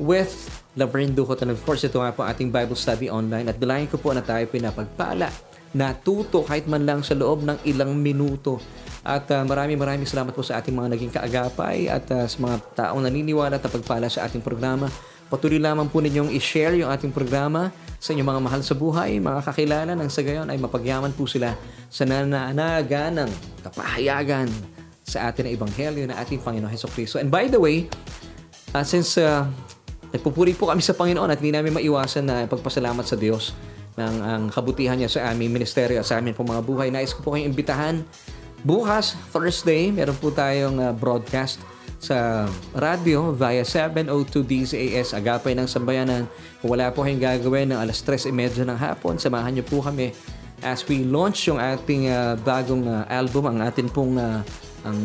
with 0.00 0.32
Laverne 0.80 1.12
Ducot. 1.12 1.44
And 1.44 1.52
of 1.52 1.60
course, 1.60 1.84
ito 1.84 2.00
nga 2.00 2.12
po 2.16 2.24
ating 2.24 2.48
Bible 2.48 2.76
study 2.76 3.12
online. 3.12 3.52
At 3.52 3.60
bilangin 3.60 3.92
ko 3.92 4.00
po 4.00 4.16
na 4.16 4.24
tayo 4.24 4.48
po 4.48 4.56
napagpala, 4.56 5.28
natuto 5.76 6.44
kahit 6.44 6.64
man 6.64 6.88
lang 6.88 7.04
sa 7.04 7.12
loob 7.12 7.44
ng 7.44 7.68
ilang 7.68 7.92
minuto. 7.92 8.60
At 9.04 9.28
uh, 9.28 9.44
maraming 9.44 9.76
maraming 9.76 10.08
salamat 10.08 10.32
po 10.32 10.40
sa 10.40 10.58
ating 10.58 10.72
mga 10.72 10.88
naging 10.96 11.12
kaagapay 11.12 11.92
at 11.92 12.08
uh, 12.10 12.24
sa 12.24 12.36
mga 12.40 12.56
taong 12.74 13.04
naniniwala 13.04 13.60
at 13.60 13.64
napagpala 13.64 14.08
sa 14.08 14.24
ating 14.24 14.40
programa. 14.40 14.88
Patuloy 15.26 15.58
lamang 15.58 15.90
po 15.90 15.98
ninyong 15.98 16.30
i-share 16.38 16.78
yung 16.78 16.90
ating 16.90 17.10
programa 17.10 17.74
sa 17.98 18.14
inyong 18.14 18.28
mga 18.30 18.42
mahal 18.46 18.62
sa 18.62 18.78
buhay, 18.78 19.18
mga 19.18 19.40
kakilala 19.42 19.92
nang 19.98 20.06
sa 20.06 20.22
gayon 20.22 20.46
ay 20.46 20.58
mapagyaman 20.60 21.10
po 21.10 21.26
sila 21.26 21.58
sa 21.90 22.06
nananaga 22.06 23.10
ng 23.10 23.30
kapahayagan 23.66 24.46
sa 25.02 25.26
atin 25.26 25.50
na 25.50 25.50
Ebanghelyo 25.54 26.06
na 26.06 26.22
ating 26.22 26.38
Panginoon 26.42 26.70
Heso 26.70 26.86
Kristo. 26.86 27.18
And 27.18 27.26
by 27.26 27.50
the 27.50 27.58
way, 27.58 27.90
uh, 28.70 28.86
since 28.86 29.18
uh, 29.18 29.46
nagpupuri 30.14 30.54
po 30.54 30.70
kami 30.70 30.82
sa 30.82 30.94
Panginoon 30.94 31.30
at 31.30 31.42
hindi 31.42 31.54
namin 31.54 31.74
maiwasan 31.74 32.24
na 32.26 32.46
pagpasalamat 32.46 33.02
sa 33.02 33.18
Diyos 33.18 33.54
ng 33.98 34.14
ang 34.22 34.42
kabutihan 34.52 34.94
niya 34.94 35.10
sa 35.10 35.32
aming 35.32 35.50
ministeryo 35.50 35.98
at 35.98 36.06
sa 36.06 36.22
amin 36.22 36.36
po 36.36 36.46
mga 36.46 36.62
buhay, 36.62 36.94
nais 36.94 37.10
ko 37.10 37.24
po 37.24 37.34
kayong 37.34 37.50
imbitahan 37.50 38.06
bukas, 38.66 39.14
Thursday, 39.30 39.94
meron 39.94 40.18
po 40.18 40.30
tayong 40.30 40.78
uh, 40.78 40.90
broadcast 40.94 41.62
sa 41.96 42.46
radyo 42.76 43.32
via 43.34 43.64
702 43.64 44.44
DZAS 44.44 45.16
Agapay 45.16 45.56
ng 45.56 45.68
Sambayanan. 45.68 46.28
Kung 46.60 46.76
wala 46.76 46.92
po 46.92 47.04
kayong 47.04 47.22
gagawin 47.22 47.72
ng 47.72 47.78
alas 47.78 48.04
3.30 48.04 48.64
ng 48.68 48.78
hapon, 48.78 49.16
samahan 49.16 49.56
niyo 49.56 49.64
po 49.64 49.80
kami 49.80 50.12
as 50.64 50.84
we 50.88 51.04
launch 51.04 51.48
yung 51.48 51.60
ating 51.60 52.08
uh, 52.08 52.36
bagong 52.40 52.88
uh, 52.88 53.04
album, 53.12 53.44
ang 53.50 53.58
atin 53.60 53.92
pong 53.92 54.16
uh, 54.16 54.40
ang 54.86 54.98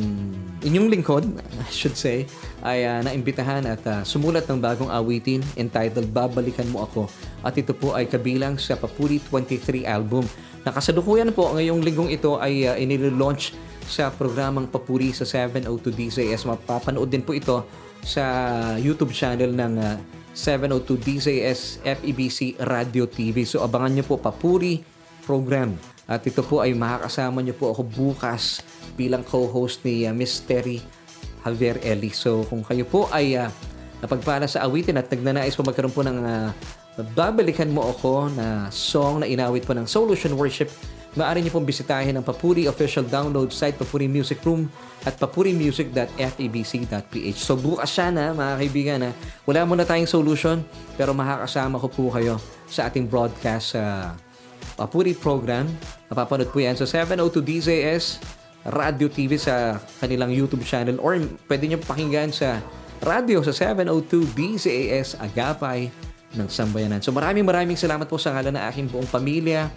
inyong 0.62 0.94
lingkod, 0.94 1.26
I 1.66 1.72
should 1.74 1.98
say, 1.98 2.30
ay 2.62 2.86
uh, 2.86 3.02
naimbitahan 3.02 3.66
at 3.66 3.82
uh, 3.90 4.06
sumulat 4.06 4.46
ng 4.46 4.62
bagong 4.62 4.94
awitin 4.94 5.42
entitled 5.58 6.14
Babalikan 6.14 6.70
Mo 6.70 6.86
Ako. 6.86 7.10
At 7.42 7.58
ito 7.58 7.74
po 7.74 7.98
ay 7.98 8.06
kabilang 8.06 8.62
sa 8.62 8.78
Papuri 8.78 9.18
23 9.18 9.90
album. 9.90 10.24
Nakasalukuyan 10.62 11.34
po 11.34 11.50
ngayong 11.58 11.82
linggong 11.82 12.14
ito 12.14 12.38
ay 12.38 12.70
uh, 12.70 12.78
inililaunch 12.78 13.58
sa 13.92 14.08
programang 14.08 14.72
Papuri 14.72 15.12
sa 15.12 15.28
702 15.28 15.92
DZS. 15.92 16.48
Mapapanood 16.48 17.12
din 17.12 17.20
po 17.20 17.36
ito 17.36 17.68
sa 18.00 18.24
YouTube 18.80 19.12
channel 19.12 19.52
ng 19.52 19.74
uh, 19.76 20.00
702 20.32 20.96
DZS 20.96 21.84
FEBC 21.84 22.56
Radio 22.64 23.04
TV. 23.04 23.44
So 23.44 23.60
abangan 23.60 24.00
nyo 24.00 24.06
po 24.08 24.16
Papuri 24.16 24.80
program. 25.28 25.76
At 26.08 26.24
ito 26.24 26.40
po 26.40 26.64
ay 26.64 26.72
makakasama 26.72 27.44
nyo 27.44 27.52
po 27.52 27.76
ako 27.76 27.84
bukas 27.84 28.64
bilang 28.96 29.28
co-host 29.28 29.84
ni 29.84 30.08
uh, 30.08 30.16
Miss 30.16 30.40
Terry 30.40 30.80
Javier 31.44 31.76
Eli. 31.84 32.16
So 32.16 32.48
kung 32.48 32.64
kayo 32.64 32.88
po 32.88 33.12
ay 33.12 33.36
uh, 33.36 33.52
napagpala 34.00 34.48
sa 34.48 34.64
awitin 34.64 34.96
at 34.98 35.12
nagnanais 35.12 35.54
po 35.54 35.68
magkaroon 35.68 35.94
po 35.94 36.02
ng 36.08 36.20
uh, 36.24 36.50
babalikan 37.12 37.68
mo 37.68 37.92
ako 37.92 38.32
na 38.32 38.68
song 38.72 39.24
na 39.24 39.28
inawit 39.28 39.68
po 39.68 39.76
ng 39.76 39.88
Solution 39.88 40.36
Worship, 40.36 40.72
maaari 41.16 41.40
niyo 41.44 41.52
pong 41.52 41.68
bisitahin 41.68 42.16
ang 42.16 42.24
Papuri 42.24 42.72
official 42.72 43.04
download 43.04 43.52
site, 43.52 43.76
Papuri 43.76 44.08
Music 44.08 44.40
Room 44.48 44.72
at 45.04 45.20
papurimusic.febc.ph. 45.20 47.40
So 47.42 47.60
bukas 47.60 47.92
siya 47.92 48.14
na 48.14 48.32
mga 48.32 48.54
kaibigan 48.62 49.00
na 49.04 49.12
wala 49.44 49.68
muna 49.68 49.84
tayong 49.84 50.08
solution 50.08 50.64
pero 50.96 51.12
makakasama 51.12 51.76
ko 51.82 51.88
po 51.92 52.08
kayo 52.16 52.40
sa 52.70 52.86
ating 52.88 53.12
broadcast 53.12 53.76
sa 53.76 54.16
uh, 54.16 54.18
Papuri 54.80 55.12
program. 55.18 55.68
Napapanood 56.08 56.48
po 56.54 56.62
yan 56.64 56.80
sa 56.80 56.88
702 56.88 57.44
DZS 57.44 58.24
Radio 58.72 59.10
TV 59.10 59.42
sa 59.42 59.82
kanilang 60.00 60.30
YouTube 60.30 60.62
channel 60.62 61.02
or 61.02 61.18
pwede 61.50 61.66
nyo 61.66 61.82
pakinggan 61.82 62.30
sa 62.30 62.62
radio 63.02 63.42
sa 63.42 63.50
702 63.52 64.38
DZAS 64.38 65.18
Agapay 65.18 65.90
ng 66.38 66.48
Sambayanan. 66.48 67.02
So 67.02 67.10
maraming 67.12 67.44
maraming 67.44 67.76
salamat 67.76 68.06
po 68.06 68.22
sa 68.22 68.32
ngalan 68.32 68.56
ng 68.56 68.64
aking 68.70 68.86
buong 68.88 69.10
pamilya. 69.10 69.68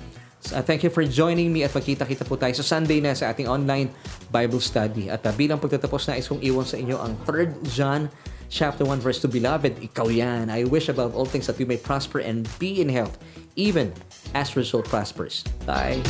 Uh, 0.53 0.61
thank 0.61 0.84
you 0.84 0.90
for 0.92 1.07
joining 1.07 1.49
me 1.49 1.64
at 1.64 1.72
magkita-kita 1.72 2.28
po 2.28 2.36
tayo 2.36 2.53
sa 2.53 2.76
Sunday 2.76 3.01
na 3.01 3.16
sa 3.16 3.32
ating 3.32 3.49
online 3.49 3.88
Bible 4.28 4.61
study. 4.61 5.09
At 5.09 5.24
uh, 5.24 5.32
bilang 5.32 5.62
pagtatapos 5.62 6.11
na 6.11 6.20
isong 6.20 6.42
iwan 6.45 6.66
sa 6.68 6.76
inyo 6.76 7.01
ang 7.01 7.16
3 7.24 7.64
John 7.72 8.12
chapter 8.53 8.84
1 8.84 9.01
verse 9.01 9.22
2 9.24 9.30
Beloved, 9.32 9.80
ikaw 9.80 10.12
yan. 10.12 10.53
I 10.53 10.68
wish 10.68 10.92
above 10.92 11.16
all 11.16 11.24
things 11.24 11.49
that 11.49 11.57
you 11.57 11.64
may 11.64 11.80
prosper 11.80 12.20
and 12.20 12.45
be 12.61 12.84
in 12.84 12.92
health 12.92 13.16
even 13.57 13.95
as 14.34 14.59
result 14.59 14.90
prospers. 14.90 15.47
Bye. 15.64 16.03